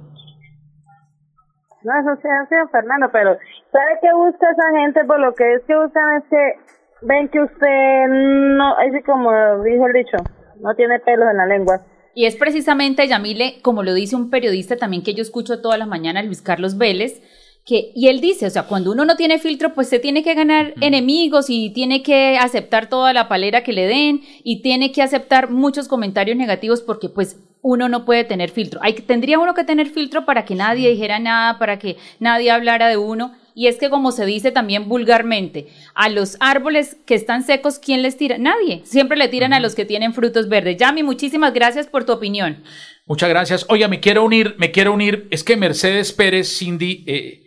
No, 1.83 1.91
eso 1.99 2.21
sí, 2.21 2.27
sí, 2.47 2.55
don 2.55 2.69
Fernando, 2.69 3.09
pero 3.11 3.37
¿sabe 3.71 3.99
qué 4.01 4.13
busca 4.13 4.47
esa 4.51 4.79
gente? 4.79 5.03
Por 5.05 5.19
lo 5.19 5.33
que 5.33 5.55
es 5.55 5.63
que 5.65 5.75
buscan 5.75 6.17
es 6.17 6.23
que 6.29 6.53
ven 7.01 7.27
que 7.29 7.41
usted 7.41 8.07
no, 8.07 8.77
así 8.77 9.01
como 9.03 9.31
dijo 9.63 9.87
el 9.87 9.93
dicho, 9.93 10.17
no 10.61 10.75
tiene 10.75 10.99
pelos 10.99 11.27
en 11.29 11.37
la 11.37 11.45
lengua. 11.47 11.81
Y 12.13 12.25
es 12.25 12.35
precisamente, 12.35 13.07
Yamile, 13.07 13.61
como 13.61 13.83
lo 13.83 13.93
dice 13.93 14.15
un 14.15 14.29
periodista 14.29 14.75
también 14.75 15.03
que 15.03 15.13
yo 15.13 15.21
escucho 15.21 15.61
todas 15.61 15.79
las 15.79 15.87
mañanas, 15.87 16.25
Luis 16.25 16.41
Carlos 16.41 16.77
Vélez, 16.77 17.21
que, 17.65 17.91
y 17.95 18.07
él 18.07 18.21
dice, 18.21 18.47
o 18.47 18.49
sea, 18.49 18.63
cuando 18.63 18.91
uno 18.91 19.05
no 19.05 19.15
tiene 19.15 19.37
filtro, 19.37 19.73
pues 19.73 19.87
se 19.87 19.99
tiene 19.99 20.23
que 20.23 20.33
ganar 20.33 20.73
enemigos 20.81 21.49
y 21.49 21.69
tiene 21.69 22.01
que 22.01 22.37
aceptar 22.37 22.89
toda 22.89 23.13
la 23.13 23.27
palera 23.27 23.63
que 23.63 23.73
le 23.73 23.85
den 23.85 24.21
y 24.43 24.61
tiene 24.61 24.91
que 24.91 25.01
aceptar 25.01 25.49
muchos 25.49 25.87
comentarios 25.87 26.37
negativos 26.37 26.81
porque 26.81 27.09
pues 27.09 27.37
uno 27.61 27.89
no 27.89 28.05
puede 28.05 28.23
tener 28.23 28.49
filtro. 28.49 28.79
Hay, 28.83 28.93
tendría 28.93 29.39
uno 29.39 29.53
que 29.53 29.63
tener 29.63 29.87
filtro 29.89 30.25
para 30.25 30.45
que 30.45 30.55
nadie 30.55 30.89
dijera 30.89 31.19
nada, 31.19 31.59
para 31.59 31.77
que 31.77 31.97
nadie 32.19 32.49
hablara 32.49 32.87
de 32.87 32.97
uno. 32.97 33.33
Y 33.53 33.67
es 33.67 33.77
que 33.77 33.89
como 33.89 34.11
se 34.11 34.25
dice 34.25 34.51
también 34.51 34.87
vulgarmente, 34.87 35.67
a 35.93 36.09
los 36.09 36.37
árboles 36.39 36.97
que 37.05 37.15
están 37.15 37.43
secos, 37.43 37.79
¿quién 37.79 38.01
les 38.01 38.17
tira? 38.17 38.37
Nadie. 38.37 38.81
Siempre 38.85 39.17
le 39.17 39.27
tiran 39.27 39.53
a 39.53 39.59
los 39.59 39.75
que 39.75 39.85
tienen 39.85 40.13
frutos 40.13 40.47
verdes. 40.47 40.77
Yami, 40.77 41.03
muchísimas 41.03 41.53
gracias 41.53 41.85
por 41.87 42.05
tu 42.05 42.13
opinión. 42.13 42.63
Muchas 43.05 43.29
gracias. 43.29 43.65
Oiga, 43.67 43.87
me 43.89 43.99
quiero 43.99 44.23
unir, 44.23 44.55
me 44.57 44.71
quiero 44.71 44.93
unir. 44.93 45.27
Es 45.31 45.43
que 45.43 45.57
Mercedes 45.57 46.13
Pérez, 46.13 46.57
Cindy, 46.57 47.03
eh, 47.05 47.40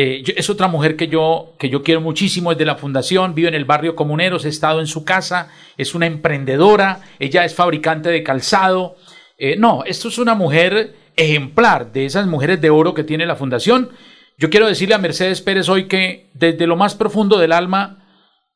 Eh, 0.00 0.22
es 0.36 0.48
otra 0.48 0.68
mujer 0.68 0.94
que 0.94 1.08
yo, 1.08 1.54
que 1.58 1.68
yo 1.70 1.82
quiero 1.82 2.00
muchísimo, 2.00 2.52
es 2.52 2.58
de 2.58 2.64
la 2.64 2.76
fundación, 2.76 3.34
vive 3.34 3.48
en 3.48 3.56
el 3.56 3.64
barrio 3.64 3.96
Comuneros, 3.96 4.44
he 4.44 4.48
estado 4.48 4.78
en 4.78 4.86
su 4.86 5.04
casa, 5.04 5.50
es 5.76 5.92
una 5.92 6.06
emprendedora, 6.06 7.00
ella 7.18 7.44
es 7.44 7.52
fabricante 7.52 8.08
de 8.08 8.22
calzado. 8.22 8.94
Eh, 9.38 9.56
no, 9.56 9.82
esto 9.84 10.06
es 10.06 10.18
una 10.18 10.36
mujer 10.36 10.94
ejemplar 11.16 11.90
de 11.90 12.06
esas 12.06 12.28
mujeres 12.28 12.60
de 12.60 12.70
oro 12.70 12.94
que 12.94 13.02
tiene 13.02 13.26
la 13.26 13.34
fundación. 13.34 13.90
Yo 14.36 14.50
quiero 14.50 14.68
decirle 14.68 14.94
a 14.94 14.98
Mercedes 14.98 15.42
Pérez 15.42 15.68
hoy 15.68 15.88
que 15.88 16.30
desde 16.32 16.68
lo 16.68 16.76
más 16.76 16.94
profundo 16.94 17.36
del 17.36 17.50
alma 17.50 18.06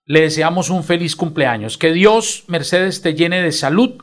le 0.06 0.20
deseamos 0.20 0.70
un 0.70 0.84
feliz 0.84 1.16
cumpleaños. 1.16 1.76
Que 1.76 1.92
Dios, 1.92 2.44
Mercedes, 2.46 3.02
te 3.02 3.14
llene 3.14 3.42
de 3.42 3.50
salud, 3.50 4.00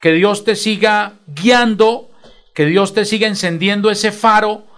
que 0.00 0.10
Dios 0.10 0.42
te 0.42 0.56
siga 0.56 1.20
guiando, 1.28 2.10
que 2.56 2.66
Dios 2.66 2.92
te 2.92 3.04
siga 3.04 3.28
encendiendo 3.28 3.88
ese 3.88 4.10
faro 4.10 4.71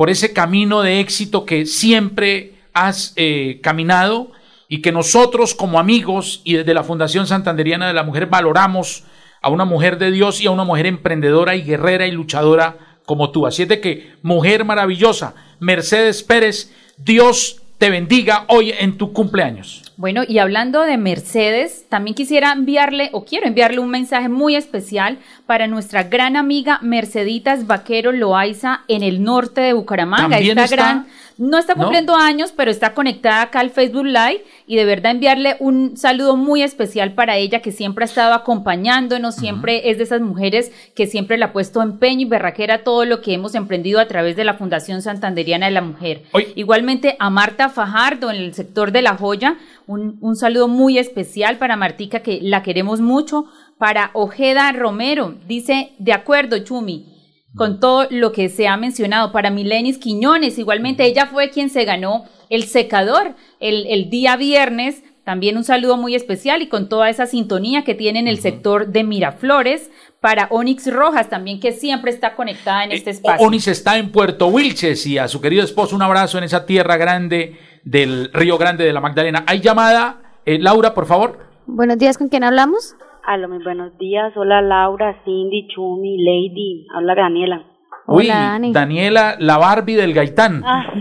por 0.00 0.08
ese 0.08 0.32
camino 0.32 0.80
de 0.80 0.98
éxito 0.98 1.44
que 1.44 1.66
siempre 1.66 2.54
has 2.72 3.12
eh, 3.16 3.60
caminado 3.62 4.32
y 4.66 4.80
que 4.80 4.92
nosotros 4.92 5.54
como 5.54 5.78
amigos 5.78 6.40
y 6.42 6.54
desde 6.54 6.72
la 6.72 6.84
Fundación 6.84 7.26
Santanderiana 7.26 7.86
de 7.86 7.92
la 7.92 8.02
Mujer 8.02 8.24
valoramos 8.24 9.04
a 9.42 9.50
una 9.50 9.66
mujer 9.66 9.98
de 9.98 10.10
Dios 10.10 10.40
y 10.40 10.46
a 10.46 10.52
una 10.52 10.64
mujer 10.64 10.86
emprendedora 10.86 11.54
y 11.54 11.64
guerrera 11.64 12.06
y 12.06 12.12
luchadora 12.12 12.78
como 13.04 13.30
tú. 13.30 13.46
Así 13.46 13.64
es 13.64 13.68
de 13.68 13.82
que, 13.82 14.14
mujer 14.22 14.64
maravillosa, 14.64 15.34
Mercedes 15.58 16.22
Pérez, 16.22 16.74
Dios 16.96 17.60
te 17.76 17.90
bendiga 17.90 18.46
hoy 18.48 18.72
en 18.72 18.96
tu 18.96 19.12
cumpleaños. 19.12 19.82
Bueno, 20.00 20.22
y 20.26 20.38
hablando 20.38 20.80
de 20.80 20.96
Mercedes, 20.96 21.84
también 21.90 22.14
quisiera 22.14 22.52
enviarle 22.52 23.10
o 23.12 23.26
quiero 23.26 23.46
enviarle 23.46 23.80
un 23.80 23.90
mensaje 23.90 24.30
muy 24.30 24.56
especial 24.56 25.18
para 25.44 25.66
nuestra 25.66 26.04
gran 26.04 26.36
amiga 26.36 26.78
Merceditas 26.80 27.66
Vaquero 27.66 28.10
Loaiza 28.10 28.80
en 28.88 29.02
el 29.02 29.22
norte 29.22 29.60
de 29.60 29.74
Bucaramanga. 29.74 30.38
Esta 30.38 30.64
está- 30.64 30.76
gran 30.76 31.06
no 31.40 31.56
está 31.56 31.74
¿No? 31.74 31.84
cumpliendo 31.84 32.14
años, 32.14 32.52
pero 32.54 32.70
está 32.70 32.92
conectada 32.92 33.40
acá 33.40 33.60
al 33.60 33.70
Facebook 33.70 34.04
Live 34.04 34.44
y 34.66 34.76
de 34.76 34.84
verdad 34.84 35.12
enviarle 35.12 35.56
un 35.58 35.96
saludo 35.96 36.36
muy 36.36 36.62
especial 36.62 37.14
para 37.14 37.38
ella 37.38 37.62
que 37.62 37.72
siempre 37.72 38.04
ha 38.04 38.08
estado 38.08 38.34
acompañándonos, 38.34 39.36
siempre 39.36 39.88
es 39.88 39.96
de 39.96 40.04
esas 40.04 40.20
mujeres 40.20 40.70
que 40.94 41.06
siempre 41.06 41.38
le 41.38 41.46
ha 41.46 41.52
puesto 41.54 41.80
empeño 41.80 42.26
y 42.26 42.28
berraquera 42.28 42.84
todo 42.84 43.06
lo 43.06 43.22
que 43.22 43.32
hemos 43.32 43.54
emprendido 43.54 44.00
a 44.00 44.06
través 44.06 44.36
de 44.36 44.44
la 44.44 44.54
Fundación 44.54 45.00
Santanderiana 45.00 45.64
de 45.64 45.72
la 45.72 45.80
Mujer. 45.80 46.24
Igualmente 46.56 47.16
a 47.18 47.30
Marta 47.30 47.70
Fajardo 47.70 48.30
en 48.30 48.36
el 48.36 48.52
sector 48.52 48.92
de 48.92 49.00
La 49.00 49.16
Joya, 49.16 49.56
un, 49.86 50.18
un 50.20 50.36
saludo 50.36 50.68
muy 50.68 50.98
especial 50.98 51.56
para 51.56 51.74
Martica 51.76 52.20
que 52.20 52.40
la 52.42 52.62
queremos 52.62 53.00
mucho, 53.00 53.46
para 53.78 54.10
Ojeda 54.12 54.70
Romero, 54.72 55.36
dice, 55.48 55.92
de 55.98 56.12
acuerdo 56.12 56.58
Chumi, 56.58 57.09
con 57.54 57.80
todo 57.80 58.06
lo 58.10 58.32
que 58.32 58.48
se 58.48 58.68
ha 58.68 58.76
mencionado. 58.76 59.32
Para 59.32 59.50
Milenis 59.50 59.98
Quiñones, 59.98 60.58
igualmente, 60.58 61.04
ella 61.04 61.26
fue 61.26 61.50
quien 61.50 61.70
se 61.70 61.84
ganó 61.84 62.24
el 62.48 62.64
secador 62.64 63.34
el, 63.58 63.86
el 63.88 64.10
día 64.10 64.36
viernes. 64.36 65.02
También 65.24 65.56
un 65.56 65.64
saludo 65.64 65.96
muy 65.96 66.14
especial 66.14 66.62
y 66.62 66.68
con 66.68 66.88
toda 66.88 67.10
esa 67.10 67.26
sintonía 67.26 67.84
que 67.84 67.94
tiene 67.94 68.18
en 68.18 68.28
el 68.28 68.40
sector 68.40 68.88
de 68.88 69.04
Miraflores. 69.04 69.90
Para 70.20 70.48
Onyx 70.50 70.92
Rojas 70.92 71.30
también, 71.30 71.60
que 71.60 71.72
siempre 71.72 72.10
está 72.10 72.34
conectada 72.34 72.84
en 72.84 72.92
este 72.92 73.10
espacio. 73.10 73.46
Onis 73.46 73.68
está 73.68 73.96
en 73.96 74.12
Puerto 74.12 74.48
Wilches 74.48 75.06
y 75.06 75.16
a 75.16 75.28
su 75.28 75.40
querido 75.40 75.64
esposo 75.64 75.96
un 75.96 76.02
abrazo 76.02 76.36
en 76.36 76.44
esa 76.44 76.66
tierra 76.66 76.98
grande 76.98 77.58
del 77.84 78.30
Río 78.32 78.58
Grande 78.58 78.84
de 78.84 78.92
la 78.92 79.00
Magdalena. 79.00 79.44
¿Hay 79.46 79.60
llamada? 79.60 80.20
Eh, 80.44 80.58
Laura, 80.58 80.92
por 80.92 81.06
favor. 81.06 81.38
Buenos 81.66 81.96
días, 81.96 82.18
¿con 82.18 82.28
quién 82.28 82.44
hablamos? 82.44 82.96
Aló, 83.30 83.48
muy 83.48 83.62
buenos 83.62 83.96
días. 83.96 84.32
Hola 84.36 84.60
Laura, 84.60 85.22
Cindy, 85.24 85.68
Chumi, 85.68 86.18
Lady. 86.18 86.84
Habla 86.92 87.14
Daniela. 87.14 87.64
Uy, 88.08 88.26
Daniela, 88.72 89.36
la 89.38 89.56
Barbie 89.56 89.94
del 89.94 90.12
Gaitán. 90.12 90.64
Ah, 90.66 90.92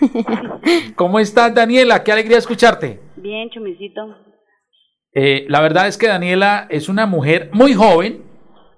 ¿Cómo 0.96 1.20
estás, 1.20 1.54
Daniela? 1.54 2.02
Qué 2.02 2.10
alegría 2.10 2.38
escucharte. 2.38 2.98
bien, 3.14 3.50
Chumicito. 3.50 4.16
Eh, 5.14 5.46
la 5.48 5.60
verdad 5.60 5.86
es 5.86 5.96
que 5.96 6.08
Daniela 6.08 6.66
es 6.70 6.88
una 6.88 7.06
mujer 7.06 7.50
muy 7.52 7.72
joven, 7.74 8.24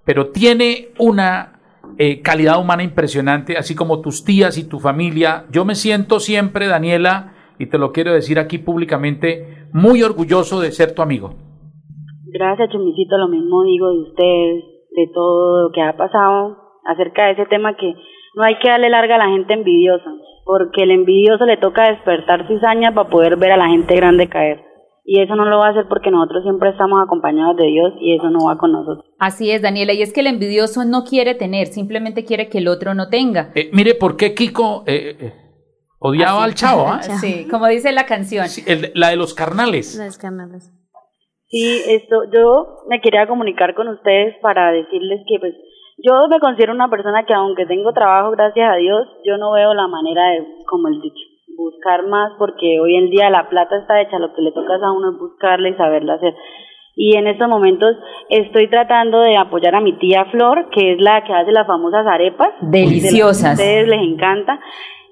pero 0.04 0.26
tiene 0.26 0.88
una 0.98 1.60
eh, 1.96 2.20
calidad 2.20 2.60
humana 2.60 2.82
impresionante, 2.82 3.56
así 3.56 3.74
como 3.74 4.02
tus 4.02 4.22
tías 4.22 4.58
y 4.58 4.64
tu 4.64 4.80
familia. 4.80 5.46
Yo 5.50 5.64
me 5.64 5.76
siento 5.76 6.20
siempre, 6.20 6.66
Daniela, 6.66 7.32
y 7.58 7.68
te 7.68 7.78
lo 7.78 7.90
quiero 7.90 8.12
decir 8.12 8.38
aquí 8.38 8.58
públicamente, 8.58 9.66
muy 9.72 10.02
orgulloso 10.02 10.60
de 10.60 10.72
ser 10.72 10.94
tu 10.94 11.00
amigo. 11.00 11.51
Gracias, 12.32 12.70
Chumicito. 12.70 13.16
Lo 13.18 13.28
mismo 13.28 13.62
digo 13.64 13.90
de 13.90 13.98
ustedes, 14.00 14.64
de 14.96 15.06
todo 15.14 15.68
lo 15.68 15.72
que 15.72 15.82
ha 15.82 15.96
pasado 15.96 16.56
acerca 16.84 17.26
de 17.26 17.32
ese 17.32 17.46
tema 17.46 17.76
que 17.76 17.94
no 18.34 18.42
hay 18.42 18.58
que 18.60 18.68
darle 18.68 18.88
larga 18.90 19.16
a 19.16 19.18
la 19.26 19.28
gente 19.28 19.52
envidiosa, 19.54 20.10
porque 20.44 20.82
el 20.84 20.90
envidioso 20.90 21.44
le 21.44 21.56
toca 21.58 21.90
despertar 21.90 22.46
cizaña 22.48 22.94
para 22.94 23.08
poder 23.10 23.36
ver 23.36 23.52
a 23.52 23.56
la 23.56 23.68
gente 23.68 23.94
grande 23.94 24.28
caer. 24.28 24.60
Y 25.04 25.20
eso 25.20 25.34
no 25.34 25.44
lo 25.44 25.58
va 25.58 25.66
a 25.66 25.70
hacer 25.70 25.86
porque 25.88 26.10
nosotros 26.12 26.44
siempre 26.44 26.70
estamos 26.70 27.02
acompañados 27.02 27.56
de 27.56 27.66
Dios 27.66 27.92
y 28.00 28.14
eso 28.14 28.30
no 28.30 28.46
va 28.46 28.56
con 28.56 28.70
nosotros. 28.72 29.04
Así 29.18 29.50
es, 29.50 29.60
Daniela, 29.60 29.92
y 29.92 30.00
es 30.02 30.12
que 30.12 30.20
el 30.20 30.28
envidioso 30.28 30.84
no 30.84 31.02
quiere 31.02 31.34
tener, 31.34 31.66
simplemente 31.66 32.24
quiere 32.24 32.48
que 32.48 32.58
el 32.58 32.68
otro 32.68 32.94
no 32.94 33.08
tenga. 33.08 33.50
Eh, 33.56 33.68
mire, 33.72 33.94
¿por 33.94 34.16
qué 34.16 34.32
Kiko 34.32 34.84
eh, 34.86 35.16
eh, 35.20 35.32
odiaba 35.98 36.44
al 36.44 36.54
chavo? 36.54 36.86
ah? 36.86 37.00
Sí, 37.20 37.46
como 37.50 37.66
dice 37.66 37.90
la 37.92 38.06
canción. 38.06 38.46
El- 38.66 38.92
la 38.94 39.08
de 39.10 39.16
los 39.16 39.34
carnales. 39.34 39.96
Las 39.98 40.18
canales. 40.18 40.71
Sí, 41.52 41.82
esto, 41.86 42.24
yo 42.32 42.78
me 42.88 43.02
quería 43.02 43.26
comunicar 43.26 43.74
con 43.74 43.86
ustedes 43.88 44.36
para 44.40 44.72
decirles 44.72 45.20
que 45.28 45.38
pues 45.38 45.54
yo 45.98 46.26
me 46.30 46.40
considero 46.40 46.72
una 46.72 46.88
persona 46.88 47.26
que 47.26 47.34
aunque 47.34 47.66
tengo 47.66 47.92
trabajo, 47.92 48.30
gracias 48.30 48.72
a 48.72 48.76
Dios, 48.76 49.06
yo 49.22 49.36
no 49.36 49.52
veo 49.52 49.74
la 49.74 49.86
manera 49.86 50.30
de, 50.30 50.46
como 50.66 50.88
el 50.88 51.02
dicho, 51.02 51.22
buscar 51.58 52.06
más 52.06 52.32
porque 52.38 52.80
hoy 52.80 52.96
en 52.96 53.10
día 53.10 53.28
la 53.28 53.50
plata 53.50 53.76
está 53.76 54.00
hecha, 54.00 54.18
lo 54.18 54.32
que 54.32 54.40
le 54.40 54.52
toca 54.52 54.76
a 54.76 54.92
uno 54.92 55.10
es 55.12 55.18
buscarla 55.18 55.68
y 55.68 55.74
saberla 55.74 56.14
hacer. 56.14 56.34
Y 56.96 57.16
en 57.18 57.26
estos 57.26 57.48
momentos 57.48 57.96
estoy 58.30 58.68
tratando 58.68 59.20
de 59.20 59.36
apoyar 59.36 59.74
a 59.74 59.82
mi 59.82 59.98
tía 59.98 60.24
Flor, 60.30 60.70
que 60.70 60.92
es 60.92 61.02
la 61.02 61.22
que 61.22 61.34
hace 61.34 61.52
las 61.52 61.66
famosas 61.66 62.06
arepas. 62.06 62.48
Deliciosas. 62.62 63.44
A 63.44 63.52
ustedes 63.52 63.88
les 63.88 64.00
encanta. 64.00 64.58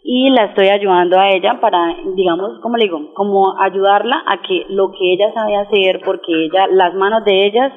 Y 0.03 0.31
la 0.31 0.47
estoy 0.47 0.69
ayudando 0.69 1.19
a 1.19 1.31
ella 1.31 1.61
para, 1.61 1.95
digamos, 2.17 2.59
como 2.63 2.77
le 2.77 2.85
digo, 2.85 3.13
como 3.15 3.61
ayudarla 3.61 4.23
a 4.27 4.41
que 4.41 4.65
lo 4.69 4.91
que 4.93 5.13
ella 5.13 5.33
sabe 5.35 5.57
hacer, 5.57 6.01
porque 6.05 6.47
ella, 6.47 6.67
las 6.71 6.95
manos 6.95 7.25
de 7.25 7.47
ellas, 7.47 7.73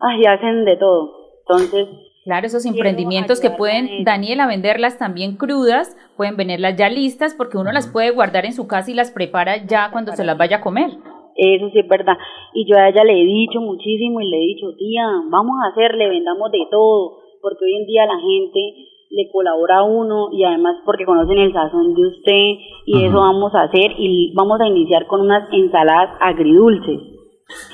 ay, 0.00 0.24
hacen 0.24 0.64
de 0.64 0.76
todo. 0.76 1.12
Entonces, 1.40 1.88
Claro, 2.24 2.46
esos 2.46 2.66
emprendimientos 2.66 3.40
que 3.40 3.50
pueden, 3.50 4.04
Daniela, 4.04 4.46
venderlas 4.46 4.98
también 4.98 5.36
crudas, 5.36 5.96
pueden 6.18 6.36
venderlas 6.36 6.76
ya 6.76 6.90
listas 6.90 7.34
porque 7.34 7.56
uno 7.56 7.72
las 7.72 7.90
puede 7.90 8.10
guardar 8.10 8.44
en 8.44 8.52
su 8.52 8.68
casa 8.68 8.90
y 8.90 8.94
las 8.94 9.10
prepara 9.10 9.64
ya 9.66 9.90
cuando 9.90 10.12
se 10.12 10.24
las 10.24 10.36
vaya 10.36 10.58
a 10.58 10.60
comer. 10.60 10.90
Eso 11.34 11.70
sí 11.72 11.78
es 11.78 11.88
verdad. 11.88 12.18
Y 12.52 12.68
yo 12.68 12.76
a 12.76 12.90
ella 12.90 13.04
le 13.04 13.14
he 13.14 13.24
dicho 13.24 13.60
muchísimo 13.60 14.20
y 14.20 14.28
le 14.28 14.36
he 14.36 14.46
dicho, 14.52 14.66
tía, 14.76 15.06
vamos 15.30 15.56
a 15.64 15.70
hacerle, 15.72 16.10
vendamos 16.10 16.52
de 16.52 16.66
todo, 16.70 17.20
porque 17.40 17.64
hoy 17.64 17.76
en 17.76 17.86
día 17.86 18.04
la 18.04 18.20
gente 18.20 18.89
le 19.10 19.28
colabora 19.32 19.78
a 19.78 19.82
uno 19.82 20.28
y 20.32 20.44
además 20.44 20.76
porque 20.84 21.04
conocen 21.04 21.38
el 21.38 21.52
sazón 21.52 21.94
de 21.94 22.06
usted 22.06 22.62
y 22.86 23.04
eso 23.04 23.18
vamos 23.18 23.52
a 23.54 23.62
hacer 23.64 23.92
y 23.98 24.32
vamos 24.36 24.60
a 24.60 24.66
iniciar 24.68 25.06
con 25.08 25.22
unas 25.22 25.48
ensaladas 25.52 26.16
agridulces. 26.20 27.00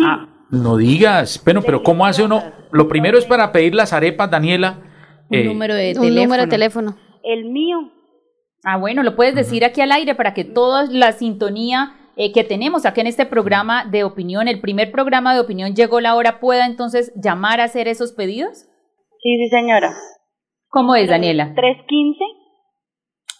Ah, 0.00 0.28
no 0.50 0.78
digas. 0.78 1.42
Bueno, 1.44 1.60
pero 1.64 1.82
¿cómo 1.82 2.06
hace 2.06 2.24
uno? 2.24 2.42
Lo 2.72 2.88
primero 2.88 3.18
es 3.18 3.26
para 3.26 3.52
pedir 3.52 3.74
las 3.74 3.92
arepas, 3.92 4.30
Daniela. 4.30 4.80
eh, 5.30 5.92
de 5.94 6.00
Un 6.00 6.14
número 6.14 6.42
de 6.44 6.48
teléfono. 6.48 6.96
El 7.22 7.50
mío. 7.50 7.92
Ah, 8.64 8.78
bueno, 8.78 9.02
lo 9.02 9.14
puedes 9.14 9.34
decir 9.34 9.64
aquí 9.64 9.82
al 9.82 9.92
aire 9.92 10.14
para 10.14 10.32
que 10.32 10.44
toda 10.44 10.86
la 10.90 11.12
sintonía 11.12 11.92
eh, 12.16 12.32
que 12.32 12.44
tenemos 12.44 12.86
aquí 12.86 13.02
en 13.02 13.08
este 13.08 13.26
programa 13.26 13.84
de 13.84 14.02
opinión, 14.02 14.48
el 14.48 14.60
primer 14.62 14.90
programa 14.90 15.34
de 15.34 15.40
opinión 15.40 15.74
llegó 15.74 16.00
la 16.00 16.14
hora, 16.14 16.40
pueda 16.40 16.64
entonces 16.64 17.12
llamar 17.14 17.60
a 17.60 17.64
hacer 17.64 17.88
esos 17.88 18.12
pedidos. 18.12 18.66
Sí, 19.22 19.36
sí, 19.36 19.48
señora. 19.50 19.92
¿Cómo 20.76 20.94
es, 20.94 21.08
Daniela? 21.08 21.54
315 21.54 22.22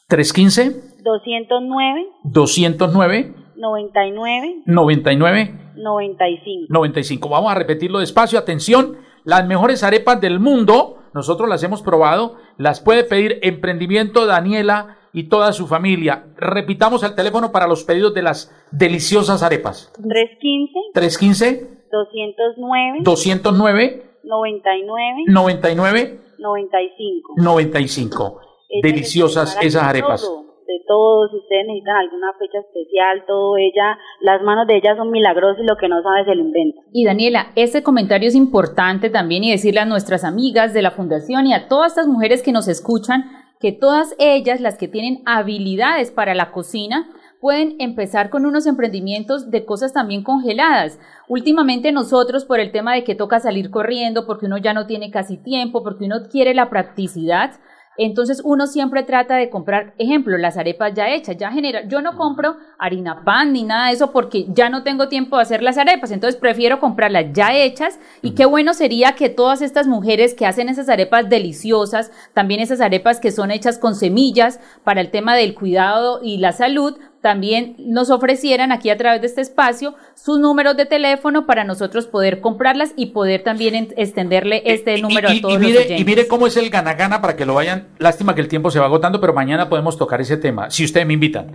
315 0.09 1.03
209 1.05 2.07
209 2.25 3.35
99 3.57 4.63
99 4.65 5.55
95. 5.77 6.67
95. 6.71 7.29
Vamos 7.29 7.53
a 7.53 7.55
repetirlo 7.55 7.99
despacio. 7.99 8.39
Atención, 8.39 8.97
las 9.25 9.47
mejores 9.47 9.83
arepas 9.83 10.19
del 10.19 10.41
mundo, 10.41 11.03
nosotros 11.13 11.47
las 11.47 11.63
hemos 11.63 11.83
probado, 11.83 12.37
las 12.57 12.81
puede 12.81 13.05
pedir 13.05 13.39
Emprendimiento 13.43 14.25
Daniela 14.25 14.97
y 15.13 15.25
toda 15.25 15.53
su 15.53 15.67
familia. 15.67 16.29
Repitamos 16.39 17.03
el 17.03 17.15
teléfono 17.15 17.53
para 17.53 17.67
los 17.67 17.85
pedidos 17.85 18.15
de 18.15 18.23
las 18.23 18.51
deliciosas 18.71 19.43
arepas. 19.43 19.93
315 20.03 20.73
315 20.95 21.85
209 21.93 23.01
209 23.03 24.07
99 24.25 25.25
99 25.29 26.26
95. 26.39 27.35
95. 27.37 28.41
Deliciosas 28.83 29.55
Para 29.55 29.67
esas 29.67 29.83
arepas. 29.83 30.23
todo, 30.23 30.43
de 30.67 30.81
todo, 30.87 31.29
si 31.29 31.37
ustedes 31.37 31.67
necesitan 31.67 31.97
alguna 31.97 32.33
fecha 32.39 32.59
especial, 32.59 33.25
todo 33.27 33.57
ella, 33.57 33.99
las 34.21 34.43
manos 34.43 34.67
de 34.67 34.77
ella 34.77 34.97
son 34.97 35.11
milagrosas 35.11 35.63
y 35.63 35.67
lo 35.67 35.77
que 35.77 35.89
no 35.89 36.03
sabe 36.03 36.25
se 36.25 36.35
lo 36.35 36.43
inventa. 36.43 36.81
Y 36.93 37.05
Daniela, 37.05 37.53
ese 37.55 37.83
comentario 37.83 38.29
es 38.29 38.35
importante 38.35 39.09
también 39.09 39.45
y 39.45 39.53
decirle 39.53 39.81
a 39.81 39.85
nuestras 39.85 40.25
amigas 40.25 40.75
de 40.75 40.83
la 40.83 40.91
fundación 40.91 41.47
y 41.47 41.55
a 41.55 41.69
todas 41.69 41.93
estas 41.93 42.09
mujeres 42.09 42.43
que 42.43 42.53
nos 42.53 42.69
escuchan 42.69 43.25
que 43.61 43.73
todas 43.73 44.15
ellas, 44.19 44.61
las 44.61 44.77
que 44.77 44.89
tienen 44.89 45.23
habilidades 45.25 46.11
para 46.11 46.35
la 46.35 46.53
cocina, 46.53 47.09
pueden 47.41 47.77
empezar 47.79 48.31
con 48.31 48.47
unos 48.47 48.67
emprendimientos 48.67 49.51
de 49.51 49.65
cosas 49.65 49.93
también 49.93 50.23
congeladas. 50.23 50.99
Últimamente 51.29 51.93
nosotros 51.93 52.45
por 52.45 52.61
el 52.61 52.73
tema 52.73 52.95
de 52.95 53.05
que 53.05 53.15
toca 53.15 53.41
salir 53.41 53.71
corriendo, 53.71 54.27
porque 54.27 54.47
uno 54.47 54.59
ya 54.59 54.73
no 54.73 54.87
tiene 54.87 55.11
casi 55.11 55.37
tiempo, 55.37 55.83
porque 55.83 56.05
uno 56.05 56.29
quiere 56.31 56.55
la 56.55 56.71
practicidad, 56.71 57.59
entonces 57.99 58.43
uno 58.45 58.67
siempre 58.67 59.03
trata 59.03 59.37
de 59.37 59.49
comprar, 59.49 59.95
ejemplo, 59.99 60.37
las 60.37 60.57
arepas 60.57 60.93
ya 60.95 61.09
hechas, 61.11 61.37
ya 61.37 61.51
genera. 61.51 61.87
Yo 61.89 62.03
no 62.03 62.17
compro 62.17 62.57
harina 62.79 63.25
pan 63.25 63.53
ni 63.53 63.63
nada 63.63 63.89
de 63.89 63.95
eso 63.95 64.13
porque 64.13 64.47
ya 64.49 64.69
no 64.69 64.83
tengo 64.83 65.09
tiempo 65.09 65.37
de 65.37 65.43
hacer 65.43 65.63
las 65.63 65.79
arepas, 65.79 66.11
entonces 66.11 66.39
prefiero 66.39 66.79
comprarlas 66.79 67.27
ya 67.33 67.55
hechas 67.57 67.99
y 68.23 68.33
qué 68.33 68.45
bueno 68.45 68.75
sería 68.75 69.15
que 69.15 69.29
todas 69.29 69.63
estas 69.63 69.87
mujeres 69.87 70.35
que 70.35 70.47
hacen 70.47 70.69
esas 70.69 70.89
arepas 70.89 71.29
deliciosas, 71.29 72.13
también 72.35 72.61
esas 72.61 72.81
arepas 72.81 73.19
que 73.19 73.33
son 73.33 73.51
hechas 73.51 73.79
con 73.79 73.95
semillas 73.95 74.61
para 74.85 75.01
el 75.01 75.11
tema 75.11 75.35
del 75.35 75.55
cuidado 75.55 76.21
y 76.23 76.39
la 76.39 76.53
salud, 76.53 76.99
también 77.27 77.75
nos 77.81 78.11
ofrecieran 78.11 78.71
aquí 78.71 78.89
a 78.89 78.97
través 78.97 79.21
de 79.21 79.27
este 79.27 79.41
espacio 79.41 79.97
sus 80.15 80.39
números 80.39 80.77
de 80.77 80.87
teléfono 80.87 81.45
para 81.45 81.65
nosotros 81.65 82.07
poder 82.07 82.41
comprarlas 82.41 82.93
y 82.95 83.07
poder 83.07 83.43
también 83.43 83.89
extenderle 83.97 84.63
este 84.65 85.01
número 85.01 85.29
a 85.29 85.41
todos 85.41 85.59
mire, 85.59 85.73
los 85.73 85.79
oyentes. 85.79 86.01
Y 86.01 86.05
mire 86.05 86.29
cómo 86.29 86.47
es 86.47 86.57
el 86.57 86.71
gana-gana 86.71 87.21
para 87.21 87.35
que 87.35 87.45
lo 87.45 87.55
vayan. 87.55 87.89
Lástima 87.99 88.37
que 88.37 88.43
el 88.43 88.47
tiempo 88.47 88.71
se 88.71 88.79
va 88.79 88.85
agotando, 88.85 89.21
pero 89.21 89.33
mañana 89.33 89.69
podemos 89.69 89.99
tocar 89.99 90.21
ese 90.21 90.37
tema, 90.37 90.71
si 90.71 90.85
ustedes 90.85 91.05
me 91.05 91.15
invitan. 91.15 91.51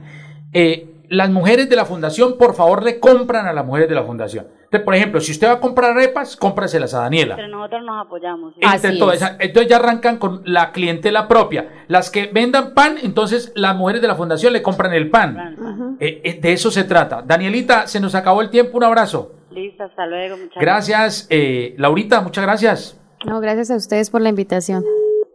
Eh, 0.51 0.87
las 1.11 1.29
mujeres 1.29 1.69
de 1.69 1.75
la 1.75 1.83
fundación, 1.83 2.37
por 2.37 2.55
favor, 2.55 2.83
le 2.83 2.97
compran 2.97 3.45
a 3.45 3.51
las 3.51 3.65
mujeres 3.65 3.89
de 3.89 3.95
la 3.95 4.03
fundación. 4.03 4.47
Entonces, 4.63 4.85
por 4.85 4.95
ejemplo, 4.95 5.19
si 5.19 5.33
usted 5.33 5.47
va 5.47 5.53
a 5.53 5.59
comprar 5.59 5.91
arepas, 5.91 6.37
cómpraselas 6.37 6.93
a 6.93 7.01
Daniela. 7.01 7.35
Pero 7.35 7.49
nosotros 7.49 7.83
nos 7.83 8.05
apoyamos. 8.05 8.53
Entre 8.57 8.95
todas, 8.97 9.35
entonces 9.39 9.69
ya 9.69 9.75
arrancan 9.75 10.17
con 10.17 10.41
la 10.45 10.71
clientela 10.71 11.27
propia. 11.27 11.83
Las 11.89 12.09
que 12.09 12.27
vendan 12.27 12.73
pan, 12.73 12.95
entonces 13.03 13.51
las 13.55 13.75
mujeres 13.75 14.01
de 14.01 14.07
la 14.07 14.15
fundación 14.15 14.53
le 14.53 14.61
compran 14.61 14.93
el 14.93 15.09
pan. 15.09 15.97
Eh, 15.99 16.21
eh, 16.23 16.39
de 16.39 16.53
eso 16.53 16.71
se 16.71 16.85
trata. 16.85 17.21
Danielita, 17.21 17.87
se 17.87 17.99
nos 17.99 18.15
acabó 18.15 18.41
el 18.41 18.49
tiempo. 18.49 18.77
Un 18.77 18.85
abrazo. 18.85 19.33
Listo, 19.51 19.83
hasta 19.83 20.05
luego. 20.07 20.37
Muchas 20.37 20.61
Gracias, 20.61 21.27
eh, 21.29 21.75
Laurita, 21.77 22.21
muchas 22.21 22.45
gracias. 22.45 23.01
No, 23.25 23.41
gracias 23.41 23.69
a 23.69 23.75
ustedes 23.75 24.09
por 24.09 24.21
la 24.21 24.29
invitación. 24.29 24.85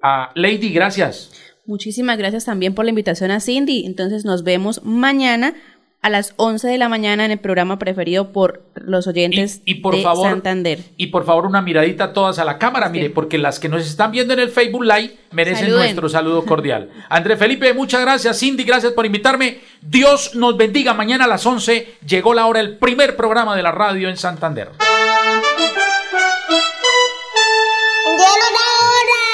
A 0.02 0.30
Lady, 0.34 0.72
gracias. 0.72 1.45
Muchísimas 1.66 2.16
gracias 2.18 2.44
también 2.44 2.74
por 2.74 2.84
la 2.84 2.90
invitación 2.90 3.30
a 3.30 3.40
Cindy. 3.40 3.84
Entonces 3.86 4.24
nos 4.24 4.42
vemos 4.44 4.82
mañana 4.84 5.54
a 6.02 6.10
las 6.10 6.34
11 6.36 6.68
de 6.68 6.78
la 6.78 6.88
mañana 6.88 7.24
en 7.24 7.32
el 7.32 7.38
programa 7.38 7.80
preferido 7.80 8.30
por 8.32 8.62
los 8.76 9.08
oyentes 9.08 9.60
Y 9.64 9.76
por 9.76 9.96
de 9.96 10.02
favor, 10.02 10.28
Santander. 10.28 10.78
y 10.96 11.08
por 11.08 11.24
favor 11.24 11.46
una 11.46 11.62
miradita 11.62 12.12
todas 12.12 12.38
a 12.38 12.44
la 12.44 12.58
cámara, 12.58 12.88
mire, 12.90 13.10
porque 13.10 13.38
las 13.38 13.58
que 13.58 13.68
nos 13.68 13.84
están 13.84 14.12
viendo 14.12 14.32
en 14.32 14.38
el 14.38 14.50
Facebook 14.50 14.84
Live 14.84 15.16
merecen 15.32 15.64
Saluden. 15.64 15.80
nuestro 15.82 16.08
saludo 16.08 16.44
cordial. 16.44 16.90
André 17.08 17.36
Felipe, 17.36 17.72
muchas 17.74 18.02
gracias. 18.02 18.38
Cindy, 18.38 18.62
gracias 18.62 18.92
por 18.92 19.04
invitarme. 19.04 19.58
Dios 19.82 20.36
nos 20.36 20.56
bendiga. 20.56 20.94
Mañana 20.94 21.24
a 21.24 21.28
las 21.28 21.44
11 21.44 21.94
llegó 22.06 22.34
la 22.34 22.46
hora, 22.46 22.60
el 22.60 22.76
primer 22.78 23.16
programa 23.16 23.56
de 23.56 23.64
la 23.64 23.72
radio 23.72 24.08
en 24.08 24.16
Santander. 24.16 24.68